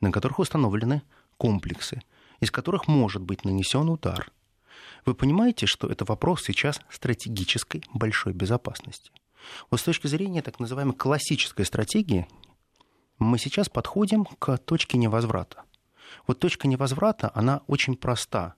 на 0.00 0.12
которых 0.12 0.38
установлены 0.38 1.02
комплексы, 1.36 2.02
из 2.40 2.50
которых 2.50 2.88
может 2.88 3.22
быть 3.22 3.44
нанесен 3.44 3.88
удар. 3.88 4.30
Вы 5.04 5.14
понимаете, 5.14 5.66
что 5.66 5.88
это 5.88 6.04
вопрос 6.04 6.44
сейчас 6.44 6.80
стратегической 6.90 7.82
большой 7.92 8.32
безопасности. 8.32 9.10
Вот 9.70 9.80
с 9.80 9.82
точки 9.82 10.06
зрения 10.06 10.42
так 10.42 10.60
называемой 10.60 10.94
классической 10.94 11.64
стратегии, 11.64 12.26
мы 13.18 13.38
сейчас 13.38 13.68
подходим 13.68 14.24
к 14.24 14.58
точке 14.58 14.98
невозврата. 14.98 15.64
Вот 16.26 16.38
точка 16.38 16.68
невозврата, 16.68 17.30
она 17.34 17.62
очень 17.66 17.96
проста. 17.96 18.54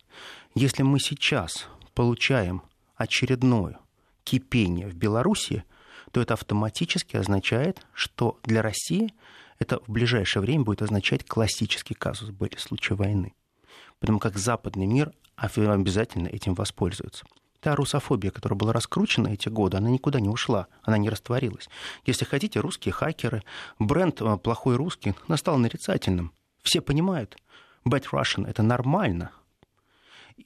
Если 0.55 0.83
мы 0.83 0.99
сейчас 1.01 1.69
получаем 1.95 2.63
очередное 2.97 3.79
кипение 4.25 4.89
в 4.89 4.95
Беларуси, 4.95 5.65
то 6.13 6.21
это 6.21 6.35
автоматически 6.35 7.17
означает, 7.17 7.87
что 7.93 8.39
для 8.43 8.63
России 8.63 9.13
это 9.59 9.81
в 9.87 9.91
ближайшее 9.91 10.43
время 10.43 10.65
будет 10.65 10.83
означать 10.83 11.25
классический 11.25 11.95
казус 11.95 12.31
были 12.31 12.57
случаи 12.57 12.95
войны. 12.95 13.35
Потому 13.99 14.19
как 14.19 14.37
западный 14.37 14.87
мир 14.87 15.13
обязательно 15.37 16.29
этим 16.29 16.55
воспользуется 16.55 17.25
та 17.67 17.75
русофобия, 17.75 18.31
которая 18.31 18.57
была 18.57 18.73
раскручена 18.73 19.27
эти 19.27 19.49
годы, 19.49 19.77
она 19.77 19.91
никуда 19.91 20.21
не 20.21 20.29
ушла, 20.29 20.69
она 20.85 20.99
не 20.99 21.11
растворилась. 21.11 21.69
Если 22.05 22.25
хотите, 22.25 22.61
русские 22.61 22.93
хакеры, 22.93 23.43
бренд 23.81 24.23
э, 24.23 24.37
«плохой 24.37 24.77
русский» 24.77 25.17
настал 25.27 25.59
нарицательным. 25.59 26.31
Все 26.63 26.81
понимают, 26.81 27.37
bad 27.85 28.05
Russian— 28.13 28.47
это 28.49 28.63
нормально. 28.63 29.33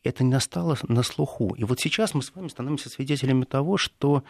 Это 0.02 0.24
не 0.24 0.30
настало 0.30 0.78
на 0.88 1.02
слуху. 1.02 1.54
И 1.56 1.64
вот 1.64 1.78
сейчас 1.78 2.14
мы 2.14 2.22
с 2.22 2.34
вами 2.34 2.48
становимся 2.48 2.88
свидетелями 2.88 3.44
того, 3.44 3.76
что 3.76 4.24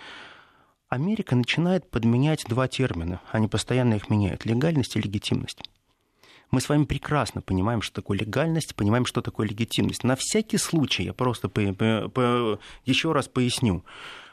Америка 0.89 1.37
начинает 1.37 1.89
подменять 1.89 2.45
два 2.49 2.67
термина. 2.67 3.21
Они 3.31 3.47
постоянно 3.47 3.95
их 3.95 4.11
меняют. 4.11 4.47
Легальность 4.47 4.97
и 4.97 5.01
легитимность. 5.01 5.63
Мы 6.51 6.61
с 6.61 6.69
вами 6.69 6.85
прекрасно 6.85 7.43
понимаем, 7.43 7.81
что 7.81 7.97
такое 7.97 8.19
легальность, 8.19 8.75
понимаем, 8.75 9.07
что 9.07 9.23
такое 9.23 9.47
легитимность. 9.47 10.03
На 10.03 10.17
всякий 10.17 10.59
случай 10.59 11.05
я 11.05 11.13
просто 11.13 11.49
по, 11.49 11.73
по, 11.73 12.09
по, 12.09 12.61
еще 12.85 13.13
раз 13.13 13.29
поясню. 13.29 13.85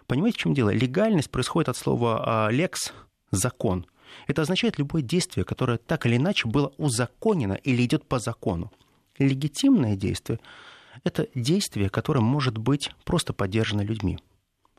Понимаете, 0.07 0.37
в 0.37 0.41
чем 0.41 0.53
дело? 0.53 0.71
Легальность 0.71 1.29
происходит 1.29 1.69
от 1.69 1.77
слова 1.77 2.49
«лекс»— 2.49 2.93
закон. 3.31 3.85
Это 4.25 4.41
означает 4.41 4.79
любое 4.79 5.01
действие, 5.03 5.45
которое 5.45 5.77
так 5.77 6.05
или 6.05 6.15
иначе 6.15 6.47
было 6.47 6.73
узаконено 6.77 7.53
или 7.53 7.83
идет 7.83 8.05
по 8.05 8.19
закону. 8.19 8.71
Легитимное 9.19 9.95
действие– 9.95 10.39
это 11.03 11.27
действие, 11.35 11.89
которое 11.89 12.21
может 12.21 12.57
быть 12.57 12.91
просто 13.03 13.33
поддержано 13.33 13.81
людьми, 13.81 14.17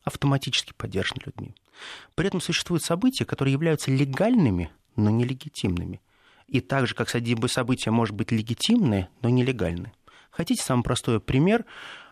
автоматически 0.02 0.72
поддержано 0.76 1.20
людьми. 1.24 1.54
При 2.14 2.26
этом 2.26 2.40
существуют 2.40 2.82
события, 2.82 3.24
которые 3.24 3.52
являются 3.52 3.90
легальными, 3.92 4.70
но 4.96 5.10
нелегитимными. 5.10 6.00
И 6.48 6.60
так 6.60 6.86
же, 6.86 6.94
как 6.94 7.08
событие 7.10 7.92
может 7.92 8.14
быть 8.14 8.32
легитимное, 8.32 9.10
но 9.22 9.28
нелегальное. 9.28 9.92
Хотите 10.30 10.62
самый 10.62 10.82
простой 10.82 11.20
пример 11.20 11.64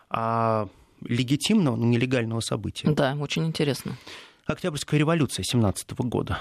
а, 0.09 0.69
легитимного, 1.01 1.75
но 1.75 1.85
нелегального 1.85 2.39
события? 2.39 2.89
Да, 2.91 3.15
очень 3.19 3.45
интересно. 3.45 3.97
Октябрьская 4.45 4.99
революция 4.99 5.43
17 5.43 5.93
года. 5.99 6.39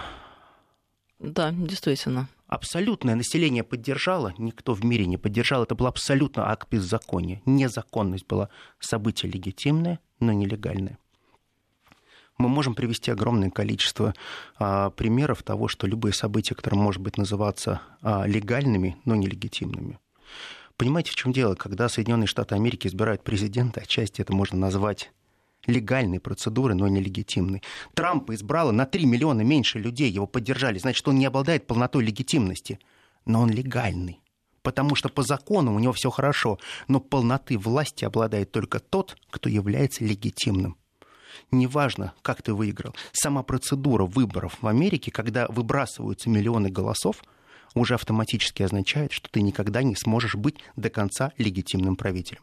Да, 1.18 1.52
действительно. 1.52 2.28
Абсолютное 2.46 3.14
население 3.14 3.64
поддержало, 3.64 4.34
никто 4.38 4.74
в 4.74 4.84
мире 4.84 5.06
не 5.06 5.16
поддержал. 5.16 5.64
Это 5.64 5.74
был 5.74 5.86
абсолютно 5.86 6.50
акт 6.50 6.68
беззакония. 6.70 7.42
Незаконность 7.46 8.26
была 8.26 8.50
событие 8.78 9.32
легитимное, 9.32 9.98
но 10.20 10.32
нелегальное. 10.32 10.98
Мы 12.38 12.48
можем 12.48 12.74
привести 12.74 13.10
огромное 13.10 13.50
количество 13.50 14.14
а, 14.58 14.90
примеров 14.90 15.42
того, 15.42 15.68
что 15.68 15.86
любые 15.86 16.12
события, 16.12 16.54
которые 16.54 16.80
может 16.80 17.00
быть 17.00 17.16
называться 17.16 17.80
а, 18.02 18.26
легальными, 18.26 18.96
но 19.04 19.14
нелегитимными. 19.14 19.98
Понимаете, 20.76 21.12
в 21.12 21.14
чем 21.14 21.32
дело? 21.32 21.54
Когда 21.54 21.88
Соединенные 21.88 22.26
Штаты 22.26 22.54
Америки 22.54 22.86
избирают 22.86 23.24
президента, 23.24 23.80
отчасти 23.80 24.20
это 24.20 24.34
можно 24.34 24.58
назвать 24.58 25.10
легальной 25.66 26.20
процедуры, 26.20 26.74
но 26.74 26.86
нелегитимной. 26.88 27.62
Трампа 27.94 28.34
избрало 28.34 28.70
на 28.70 28.84
3 28.84 29.06
миллиона 29.06 29.40
меньше 29.40 29.78
людей, 29.78 30.10
его 30.10 30.26
поддержали. 30.26 30.78
Значит, 30.78 31.06
он 31.08 31.18
не 31.18 31.26
обладает 31.26 31.66
полнотой 31.66 32.04
легитимности, 32.04 32.78
но 33.24 33.40
он 33.40 33.50
легальный. 33.50 34.20
Потому 34.62 34.94
что 34.94 35.08
по 35.08 35.22
закону 35.22 35.74
у 35.74 35.78
него 35.78 35.92
все 35.92 36.10
хорошо, 36.10 36.58
но 36.88 37.00
полноты 37.00 37.56
власти 37.56 38.04
обладает 38.04 38.50
только 38.52 38.78
тот, 38.78 39.16
кто 39.30 39.48
является 39.48 40.04
легитимным. 40.04 40.76
Неважно, 41.50 42.14
как 42.22 42.42
ты 42.42 42.54
выиграл. 42.54 42.94
Сама 43.12 43.42
процедура 43.42 44.04
выборов 44.04 44.58
в 44.60 44.66
Америке, 44.66 45.10
когда 45.10 45.46
выбрасываются 45.48 46.28
миллионы 46.28 46.70
голосов, 46.70 47.22
уже 47.74 47.94
автоматически 47.94 48.62
означает, 48.62 49.12
что 49.12 49.28
ты 49.30 49.42
никогда 49.42 49.82
не 49.82 49.96
сможешь 49.96 50.34
быть 50.34 50.56
до 50.76 50.90
конца 50.90 51.32
легитимным 51.38 51.96
правителем. 51.96 52.42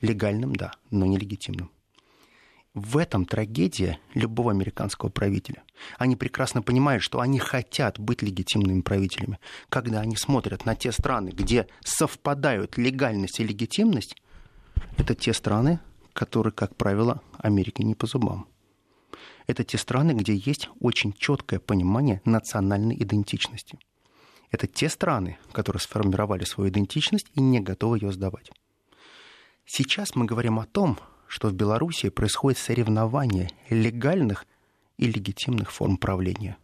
Легальным, 0.00 0.54
да, 0.56 0.72
но 0.90 1.06
не 1.06 1.18
легитимным. 1.18 1.70
В 2.72 2.98
этом 2.98 3.26
трагедия 3.26 3.98
любого 4.14 4.52
американского 4.52 5.08
правителя. 5.08 5.64
Они 5.98 6.14
прекрасно 6.14 6.62
понимают, 6.62 7.02
что 7.02 7.20
они 7.20 7.40
хотят 7.40 7.98
быть 7.98 8.22
легитимными 8.22 8.80
правителями. 8.80 9.40
Когда 9.68 10.00
они 10.00 10.16
смотрят 10.16 10.64
на 10.64 10.76
те 10.76 10.92
страны, 10.92 11.30
где 11.30 11.66
совпадают 11.84 12.78
легальность 12.78 13.40
и 13.40 13.44
легитимность, 13.44 14.14
это 14.96 15.16
те 15.16 15.32
страны, 15.32 15.80
которые, 16.12 16.52
как 16.52 16.76
правило, 16.76 17.22
Америке 17.38 17.84
не 17.84 17.94
по 17.94 18.06
зубам. 18.06 18.48
Это 19.46 19.64
те 19.64 19.78
страны, 19.78 20.12
где 20.12 20.34
есть 20.34 20.68
очень 20.80 21.12
четкое 21.12 21.58
понимание 21.60 22.20
национальной 22.24 22.94
идентичности. 22.94 23.78
Это 24.50 24.66
те 24.66 24.88
страны, 24.88 25.38
которые 25.52 25.80
сформировали 25.80 26.44
свою 26.44 26.70
идентичность 26.70 27.26
и 27.34 27.40
не 27.40 27.60
готовы 27.60 27.98
ее 27.98 28.12
сдавать. 28.12 28.50
Сейчас 29.64 30.14
мы 30.14 30.24
говорим 30.24 30.58
о 30.58 30.66
том, 30.66 30.98
что 31.26 31.48
в 31.48 31.52
Беларуси 31.52 32.08
происходит 32.08 32.58
соревнование 32.58 33.50
легальных 33.68 34.46
и 34.98 35.06
легитимных 35.06 35.70
форм 35.70 35.96
правления. 35.96 36.56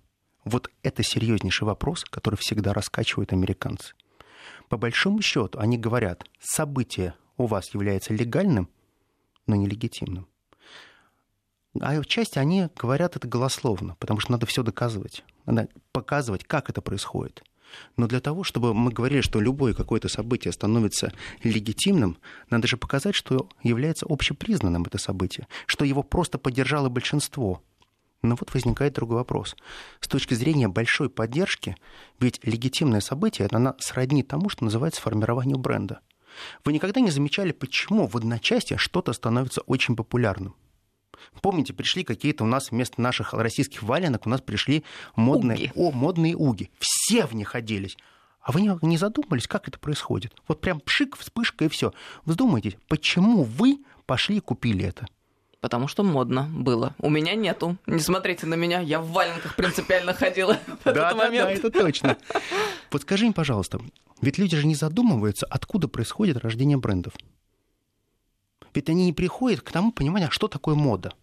Вот 0.45 0.71
это 0.83 1.03
серьезнейший 1.03 1.67
вопрос, 1.67 2.05
который 2.05 2.37
всегда 2.37 2.73
раскачивают 2.73 3.33
американцы. 3.33 3.95
По 4.69 4.77
большому 4.77 5.23
счету 5.23 5.59
они 5.59 5.79
говорят, 5.79 6.25
событие 6.41 7.15
у 7.37 7.47
вас 7.47 7.73
является 7.75 8.13
легальным, 8.13 8.69
но 9.47 9.57
нелегитимным. 9.57 10.27
А 11.81 12.01
в 12.01 12.07
части 12.07 12.39
они 12.39 12.69
говорят 12.77 13.17
это 13.17 13.29
голословно, 13.29 13.97
потому 13.99 14.21
что 14.21 14.33
надо 14.33 14.47
все 14.47 14.63
доказывать. 14.63 15.25
Надо 15.45 15.69
показывать, 15.93 16.45
как 16.45 16.71
это 16.71 16.81
происходит. 16.81 17.43
Но 17.97 18.07
для 18.07 18.21
того, 18.21 18.45
чтобы 18.45 18.75
мы 18.75 18.93
говорили, 18.93 19.21
что 19.21 19.41
любое 19.41 19.75
какое-то 19.75 20.09
событие 20.09 20.53
становится 20.53 21.13
легитимным, 21.43 22.19
надо 22.49 22.67
же 22.69 22.77
показать, 22.77 23.15
что 23.15 23.49
является 23.63 24.07
общепризнанным 24.09 24.85
это 24.85 24.99
событие, 24.99 25.47
что 25.67 25.85
его 25.85 26.03
просто 26.03 26.39
поддержало 26.39 26.89
большинство. 26.89 27.63
Но 28.23 28.37
вот 28.41 28.55
возникает 28.55 28.95
другой 28.95 29.19
вопрос. 29.19 29.57
С 30.01 30.09
точки 30.09 30.35
зрения 30.35 30.69
большой 30.69 31.11
поддержки, 31.11 31.77
ведь 32.19 32.41
легитимное 32.45 33.01
событие, 33.01 33.49
оно 33.51 33.75
сродни 33.79 34.23
тому, 34.23 34.49
что 34.49 34.65
называется 34.65 35.03
формированию 35.03 35.59
бренда. 35.59 36.01
Вы 36.65 36.73
никогда 36.73 37.01
не 37.01 37.11
замечали, 37.11 37.53
почему 37.53 38.07
в 38.07 38.17
одночасье 38.17 38.77
что-то 38.77 39.13
становится 39.13 39.61
очень 39.63 39.97
популярным? 39.97 40.55
Помните, 41.41 41.73
пришли 41.73 42.05
какие-то 42.05 42.45
у 42.45 42.47
нас 42.47 42.71
вместо 42.71 43.01
наших 43.01 43.33
российских 43.33 43.83
валенок, 43.83 44.27
у 44.27 44.31
нас 44.31 44.41
пришли 44.41 44.85
модные, 45.15 45.57
уги. 45.57 45.73
О, 45.75 45.91
модные 45.91 46.37
уги. 46.37 46.71
Все 46.79 47.27
в 47.27 47.35
них 47.35 47.55
оделись. 47.55 47.97
А 48.41 48.53
вы 48.53 48.61
не, 48.61 48.79
не 48.83 48.97
задумались, 48.97 49.49
как 49.49 49.67
это 49.67 49.79
происходит? 49.79 50.33
Вот 50.47 50.61
прям 50.61 50.81
пшик, 50.81 51.17
вспышка 51.17 51.65
и 51.65 51.69
все. 51.69 51.93
Вздумайтесь, 52.25 52.77
почему 52.87 53.43
вы 53.43 53.79
пошли 54.07 54.37
и 54.37 54.41
купили 54.41 54.85
это? 54.85 55.07
Потому 55.61 55.89
что 55.89 56.03
модно 56.03 56.49
было. 56.53 56.95
У 56.99 57.09
меня 57.11 57.35
нету. 57.35 57.77
Не 57.87 58.01
смотрите 58.01 58.47
на 58.47 58.55
меня, 58.55 58.81
я 58.81 59.01
в 59.01 59.11
валенках 59.11 59.57
принципиально 59.57 60.13
ходила 60.13 60.59
в 60.85 60.87
этот 60.87 61.17
момент. 61.17 61.49
Да, 61.49 61.53
это 61.53 61.71
точно. 61.71 62.17
Вот 62.91 63.03
скажи 63.03 63.25
мне, 63.25 63.35
пожалуйста, 63.35 63.81
ведь 64.21 64.39
люди 64.39 64.57
же 64.57 64.67
не 64.67 64.75
задумываются, 64.75 65.47
откуда 65.47 65.89
происходит 65.89 66.39
рождение 66.39 66.77
брендов. 66.77 67.15
Ведь 68.75 68.91
они 68.91 69.07
не 69.07 69.13
приходят 69.13 69.63
к 69.63 69.73
тому 69.73 69.91
пониманию, 69.91 70.29
а 70.29 70.33
что 70.33 70.49
такое 70.49 70.75
мода. 70.75 71.15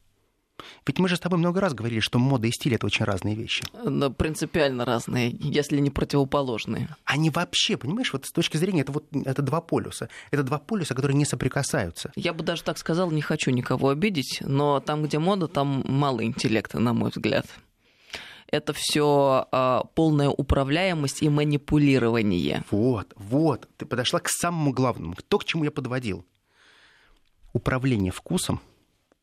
Ведь 0.85 0.99
мы 0.99 1.07
же 1.07 1.15
с 1.15 1.19
тобой 1.19 1.39
много 1.39 1.61
раз 1.61 1.73
говорили, 1.73 1.99
что 1.99 2.19
мода 2.19 2.47
и 2.47 2.51
стиль 2.51 2.75
это 2.75 2.85
очень 2.85 3.05
разные 3.05 3.35
вещи. 3.35 3.63
Но 3.83 4.11
принципиально 4.11 4.85
разные, 4.85 5.35
если 5.39 5.79
не 5.79 5.89
противоположные. 5.89 6.95
Они 7.05 7.29
вообще, 7.29 7.77
понимаешь, 7.77 8.13
вот 8.13 8.25
с 8.25 8.31
точки 8.31 8.57
зрения, 8.57 8.81
это 8.81 8.91
вот 8.91 9.05
это 9.25 9.41
два 9.41 9.61
полюса. 9.61 10.09
Это 10.31 10.43
два 10.43 10.59
полюса, 10.59 10.95
которые 10.95 11.17
не 11.17 11.25
соприкасаются. 11.25 12.11
Я 12.15 12.33
бы 12.33 12.43
даже 12.43 12.63
так 12.63 12.77
сказал, 12.77 13.11
не 13.11 13.21
хочу 13.21 13.51
никого 13.51 13.89
обидеть, 13.89 14.39
но 14.41 14.79
там, 14.79 15.03
где 15.03 15.19
мода, 15.19 15.47
там 15.47 15.83
мало 15.87 16.23
интеллекта, 16.23 16.79
на 16.79 16.93
мой 16.93 17.09
взгляд. 17.09 17.45
Это 18.47 18.71
все 18.73 19.47
а, 19.51 19.83
полная 19.95 20.29
управляемость 20.29 21.23
и 21.23 21.29
манипулирование. 21.29 22.63
Вот, 22.69 23.11
вот. 23.15 23.67
Ты 23.77 23.87
подошла 23.87 24.19
к 24.19 24.29
самому 24.29 24.71
главному. 24.71 25.15
То, 25.27 25.39
к 25.39 25.45
чему 25.45 25.63
я 25.63 25.71
подводил 25.71 26.23
управление 27.51 28.11
вкусом, 28.11 28.59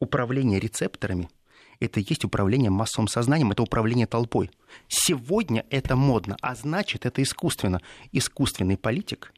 управление 0.01 0.59
рецепторами– 0.59 1.29
это 1.81 1.99
и 1.99 2.07
есть 2.07 2.25
управление 2.25 2.71
массовым 2.71 3.09
сознанием, 3.09 3.51
это 3.51 3.63
управление 3.63 4.07
толпой. 4.07 4.51
Сегодня 4.87 5.65
это 5.71 5.97
модно, 5.97 6.37
а 6.43 6.55
значит, 6.55 7.07
это 7.07 7.23
искусственно. 7.23 7.81
Искусственный 8.13 8.77
политик, 8.77 9.33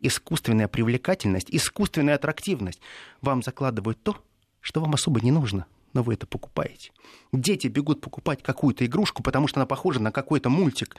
искусственная 0.00 0.68
привлекательность, 0.68 1.48
искусственная 1.50 2.14
аттрактивность. 2.14 2.80
Вам 3.20 3.42
закладывают 3.42 4.00
то, 4.00 4.16
что 4.60 4.80
вам 4.80 4.94
особо 4.94 5.20
не 5.20 5.32
нужно, 5.32 5.66
но 5.92 6.04
вы 6.04 6.14
это 6.14 6.26
покупаете. 6.28 6.92
Дети 7.32 7.66
бегут 7.66 8.00
покупать 8.00 8.44
какую-то 8.44 8.86
игрушку, 8.86 9.24
потому 9.24 9.48
что 9.48 9.58
она 9.58 9.66
похожа 9.66 10.00
на 10.00 10.12
какой-то 10.12 10.50
мультик. 10.50 10.96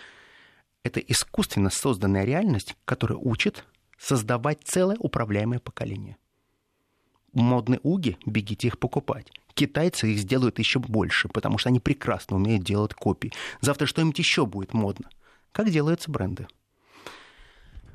Это 0.84 1.00
искусственно 1.00 1.70
созданная 1.70 2.26
реальность, 2.26 2.76
которая 2.84 3.18
учит 3.18 3.64
создавать 3.98 4.60
целое 4.66 4.98
управляемое 5.00 5.60
поколение 5.60 6.18
модные 7.34 7.80
уги, 7.84 8.18
бегите 8.26 8.68
их 8.68 8.80
покупать. 8.80 9.32
Китайцы 9.54 10.12
их 10.12 10.20
сделают 10.20 10.60
еще 10.60 10.80
больше, 10.80 11.28
потому 11.28 11.58
что 11.58 11.70
они 11.70 11.80
прекрасно 11.80 12.38
умеют 12.38 12.64
делать 12.64 12.94
копии. 12.94 13.34
Завтра 13.62 13.88
что-нибудь 13.88 14.20
еще 14.20 14.46
будет 14.46 14.74
модно. 14.74 15.10
Как 15.52 15.70
делаются 15.70 16.12
бренды? 16.12 16.48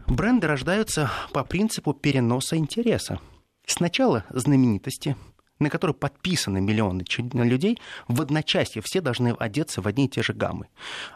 Бренды 0.06 0.46
рождаются 0.46 1.10
по 1.32 1.44
принципу 1.44 1.94
переноса 1.94 2.56
интереса. 2.56 3.20
Сначала 3.66 4.24
знаменитости, 4.28 5.16
на 5.58 5.70
которые 5.70 5.94
подписаны 5.94 6.60
миллионы 6.60 7.04
людей, 7.44 7.78
в 8.08 8.20
одночасье 8.20 8.82
все 8.84 9.00
должны 9.00 9.34
одеться 9.38 9.80
в 9.80 9.86
одни 9.86 10.06
и 10.06 10.08
те 10.08 10.22
же 10.22 10.34
гаммы. 10.34 10.68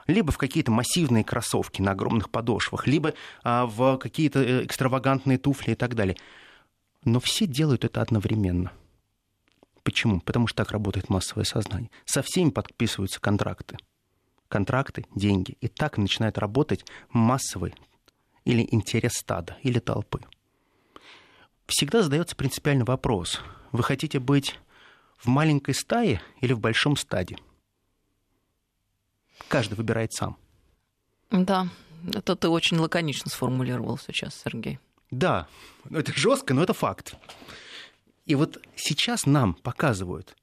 Либо 0.07 0.33
в 0.33 0.39
какие-то 0.39 0.71
массивные 0.71 1.25
кроссовки 1.25 1.83
на 1.83 1.91
огромных 1.91 2.31
подошвах, 2.31 2.87
либо 2.87 3.13
а, 3.43 3.67
в 3.67 3.99
какие-то 3.99 4.41
э, 4.41 4.65
экстравагантные 4.65 5.37
туфли 5.37 5.73
и 5.73 5.75
так 5.75 5.95
далее. 5.95 6.17
Но 7.05 7.21
все 7.21 7.47
делают 7.47 7.85
это 7.85 8.03
одновременно. 8.03 8.73
Почему? 9.83 10.21
Потому 10.21 10.47
что 10.47 10.59
так 10.59 10.73
работает 10.73 11.09
массовое 11.09 11.45
сознание. 11.45 11.91
Со 12.05 12.23
всеми 12.23 12.51
подписываются 12.51 13.21
контракты. 13.21 13.77
Контракты, 14.49 15.07
деньги. 15.15 15.57
И 15.61 15.69
так 15.69 15.99
начинает 15.99 16.39
работать 16.39 16.85
массовый 17.11 17.75
или 18.45 18.67
интерес 18.71 19.13
стада, 19.15 19.57
или 19.63 19.79
толпы. 19.79 20.21
Всегда 21.67 22.03
задается 22.03 22.37
принципиальный 22.37 22.85
вопрос. 22.85 23.41
Вы 23.73 23.83
хотите 23.83 24.19
быть 24.19 24.59
в 25.17 25.27
маленькой 25.29 25.75
стае 25.75 26.21
или 26.41 26.53
в 26.53 26.61
большом 26.61 26.97
стаде? 26.97 27.37
каждый 29.49 29.75
выбирает 29.75 30.13
сам. 30.13 30.37
Да, 31.31 31.69
это 32.15 32.37
ты 32.37 32.49
очень 32.49 32.79
лаконично 32.79 33.31
сформулировал 33.31 33.99
сейчас, 33.99 34.41
Сергей. 34.45 34.79
Да, 35.11 35.49
это 35.91 36.13
жестко, 36.15 36.55
но 36.55 36.63
это 36.63 36.75
факт. 36.75 37.17
И 38.27 38.35
вот 38.35 38.63
сейчас 38.77 39.25
нам 39.25 39.55
показывают 39.55 40.37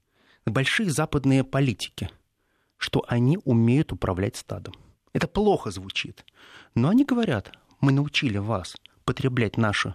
большие 0.44 0.90
западные 0.90 1.44
политики, 1.44 2.10
что 2.76 3.04
они 3.08 3.38
умеют 3.44 3.92
управлять 3.92 4.36
стадом. 4.36 4.74
Это 5.12 5.28
плохо 5.28 5.70
звучит, 5.70 6.24
но 6.74 6.88
они 6.88 7.04
говорят, 7.04 7.52
мы 7.80 7.92
научили 7.92 8.38
вас 8.38 8.76
потреблять 9.04 9.56
наши 9.56 9.94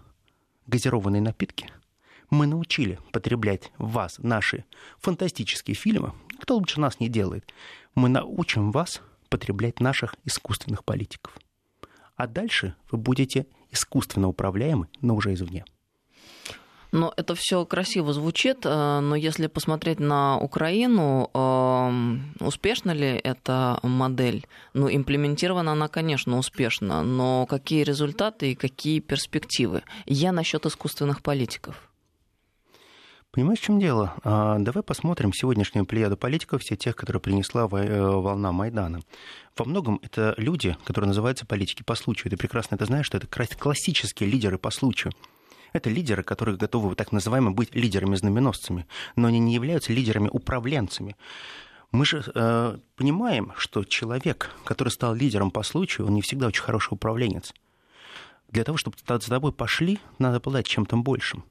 газированные 0.67 1.21
напитки, 1.21 1.69
мы 2.29 2.47
научили 2.47 2.97
потреблять 3.11 3.71
вас 3.77 4.19
наши 4.19 4.63
фантастические 4.99 5.75
фильмы, 5.75 6.13
кто 6.39 6.55
лучше 6.55 6.79
нас 6.79 6.99
не 6.99 7.09
делает, 7.09 7.53
мы 7.93 8.07
научим 8.07 8.71
вас 8.71 9.01
потреблять 9.29 9.79
наших 9.79 10.15
искусственных 10.23 10.85
политиков. 10.85 11.37
А 12.15 12.27
дальше 12.27 12.75
вы 12.89 12.97
будете 12.97 13.47
искусственно 13.71 14.27
управляемы, 14.27 14.87
но 15.01 15.15
уже 15.15 15.33
извне. 15.33 15.65
Но 16.91 17.13
это 17.15 17.35
все 17.35 17.65
красиво 17.65 18.11
звучит, 18.11 18.65
э, 18.65 18.99
но 18.99 19.15
если 19.15 19.47
посмотреть 19.47 19.99
на 19.99 20.37
Украину, 20.37 21.29
эм, 21.33 22.33
успешна 22.41 22.91
ли 22.91 23.07
эта 23.07 23.79
модель? 23.81 24.45
Ну, 24.73 24.89
имплементирована 24.93 25.71
она, 25.71 25.87
конечно, 25.87 26.37
успешно, 26.37 27.01
но 27.01 27.45
какие 27.45 27.83
результаты 27.83 28.51
и 28.51 28.55
какие 28.55 28.99
перспективы? 28.99 29.83
Я 30.05 30.33
насчет 30.33 30.65
искусственных 30.65 31.21
политиков. 31.21 31.90
Понимаешь, 33.31 33.59
в 33.59 33.63
чем 33.63 33.79
дело? 33.79 34.13
А, 34.25 34.59
давай 34.59 34.83
посмотрим 34.83 35.31
сегодняшнюю 35.31 35.85
плеяду 35.85 36.17
политиков, 36.17 36.61
все 36.61 36.75
тех, 36.75 36.97
которые 36.97 37.21
принесла 37.21 37.61
э, 37.61 38.01
волна 38.01 38.51
Майдана. 38.51 38.99
Во 39.55 39.63
многом 39.63 40.01
это 40.03 40.33
люди, 40.35 40.75
которые 40.83 41.07
называются 41.07 41.45
политики 41.45 41.81
по 41.81 41.95
случаю. 41.95 42.29
Ты 42.29 42.35
прекрасно 42.35 42.75
это 42.75 42.85
знаешь, 42.85 43.05
что 43.05 43.17
это 43.17 43.27
классические 43.27 44.29
лидеры 44.29 44.57
по 44.57 44.69
случаю. 44.69 45.13
Это 45.71 45.89
лидеры, 45.89 46.23
которые 46.23 46.57
готовы 46.57 46.93
так 46.95 47.13
называемо 47.13 47.51
быть 47.51 47.73
лидерами-знаменосцами, 47.73 48.85
но 49.15 49.29
они 49.29 49.39
не 49.39 49.53
являются 49.53 49.93
лидерами-управленцами. 49.93 51.15
Мы 51.93 52.05
же 52.05 52.25
э, 52.35 52.77
понимаем, 52.97 53.53
что 53.55 53.85
человек, 53.85 54.51
который 54.65 54.89
стал 54.89 55.15
лидером 55.15 55.51
по 55.51 55.63
случаю, 55.63 56.07
он 56.07 56.15
не 56.15 56.21
всегда 56.21 56.47
очень 56.47 56.63
хороший 56.63 56.95
управленец. 56.95 57.53
Для 58.49 58.65
того, 58.65 58.77
чтобы 58.77 58.97
за 59.07 59.19
тобой 59.19 59.53
пошли, 59.53 59.99
надо 60.19 60.37
обладать 60.37 60.67
чем-то 60.67 60.97
большим. 60.97 61.45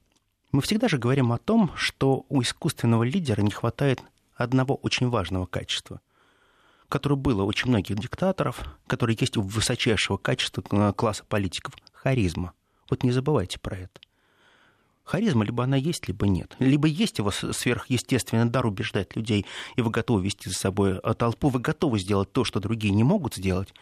Мы 0.53 0.63
всегда 0.63 0.89
же 0.89 0.99
говорим 0.99 1.33
о 1.33 1.39
том, 1.39 1.71
что 1.77 2.27
у 2.29 2.43
искусственного 2.43 3.05
лидера 3.05 3.41
не 3.41 3.53
хватает 3.53 4.03
одного 4.35 4.75
очень 4.75 5.09
важного 5.09 5.47
качества, 5.47 6.01
которое 6.89 7.15
было 7.15 7.43
у 7.43 7.47
очень 7.47 7.69
многих 7.69 7.99
диктаторов, 7.99 8.65
которое 8.89 9.17
есть 9.19 9.37
у 9.37 9.43
высочайшего 9.43 10.17
качества 10.17 10.65
э, 10.71 10.93
класса 10.95 11.25
политиков– 11.29 11.75
харизма. 11.93 12.53
Вот 12.89 13.05
не 13.05 13.13
забывайте 13.13 13.61
про 13.61 13.77
это. 13.77 14.01
Харизма 15.05 15.45
либо 15.45 15.65
она 15.65 15.77
есть, 15.77 16.09
либо 16.09 16.27
нет. 16.27 16.57
Либо 16.59 16.89
есть 16.89 17.21
вас 17.21 17.45
сверхъестественный 17.53 18.51
дар 18.51 18.67
убеждать 18.67 19.15
людей, 19.15 19.47
и 19.77 19.83
вы 19.83 19.91
готовы 19.91 20.25
вести 20.25 20.49
за 20.49 20.57
собой 20.57 20.99
э, 21.01 21.15
толпу, 21.15 21.49
вы 21.49 21.61
готовы 21.61 22.01
сделать 22.01 22.33
то, 22.33 22.43
что 22.43 22.59
другие 22.59 22.93
не 22.93 23.05
могут 23.05 23.37
сделать, 23.37 23.73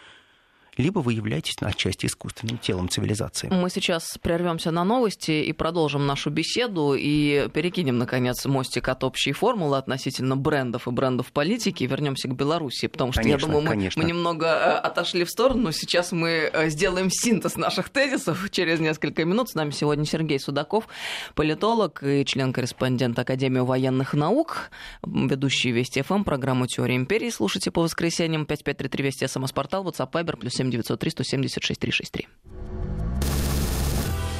либо 0.78 1.00
вы 1.00 1.12
являетесь 1.12 1.56
отчасти 1.60 2.06
искусственным 2.06 2.58
телом 2.58 2.88
цивилизации. 2.88 3.48
Мы 3.48 3.68
сейчас 3.68 4.16
прервемся 4.22 4.70
на 4.70 4.84
новости 4.84 5.32
и 5.32 5.52
продолжим 5.52 6.06
нашу 6.06 6.30
беседу 6.30 6.94
и 6.96 7.48
перекинем, 7.52 7.98
наконец, 7.98 8.46
мостик 8.46 8.88
от 8.88 9.02
общей 9.02 9.32
формулы 9.32 9.76
относительно 9.76 10.36
брендов 10.36 10.86
и 10.86 10.90
брендов 10.90 11.32
политики 11.32 11.82
и 11.82 11.86
вернемся 11.86 12.28
к 12.28 12.34
Беларуси, 12.34 12.86
потому 12.86 13.12
что 13.12 13.22
конечно, 13.22 13.46
я 13.46 13.52
думаю, 13.52 13.76
мы, 13.76 13.90
мы 13.96 14.04
немного 14.04 14.46
э, 14.46 14.78
отошли 14.78 15.24
в 15.24 15.30
сторону, 15.30 15.64
но 15.64 15.72
сейчас 15.72 16.12
мы 16.12 16.48
э, 16.52 16.68
сделаем 16.70 17.10
синтез 17.10 17.56
наших 17.56 17.88
тезисов 17.88 18.48
через 18.50 18.78
несколько 18.78 19.24
минут. 19.24 19.50
С 19.50 19.54
нами 19.54 19.72
сегодня 19.72 20.04
Сергей 20.04 20.38
Судаков, 20.38 20.86
политолог 21.34 22.02
и 22.04 22.24
член-корреспондент 22.24 23.18
Академии 23.18 23.60
военных 23.60 24.14
наук, 24.14 24.70
ведущий 25.02 25.72
Вести 25.72 26.02
ФМ, 26.02 26.22
программу 26.22 26.66
«Теория 26.66 26.94
империи». 26.94 27.30
Слушайте 27.30 27.72
по 27.72 27.82
воскресеньям 27.82 28.46
5533 28.46 29.04
Вести, 29.04 29.26
СМС-портал, 29.26 29.84
WhatsApp, 29.84 30.12
Viber, 30.12 30.36
плюс 30.36 30.54
7 30.54 30.67
903 30.70 31.10
176 31.10 31.78
363. 31.78 32.28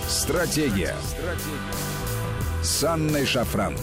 Стратегия. 0.08 0.94
Стратегия. 1.02 1.98
С 2.62 2.84
Анной 2.84 3.24
Шафран. 3.24 3.74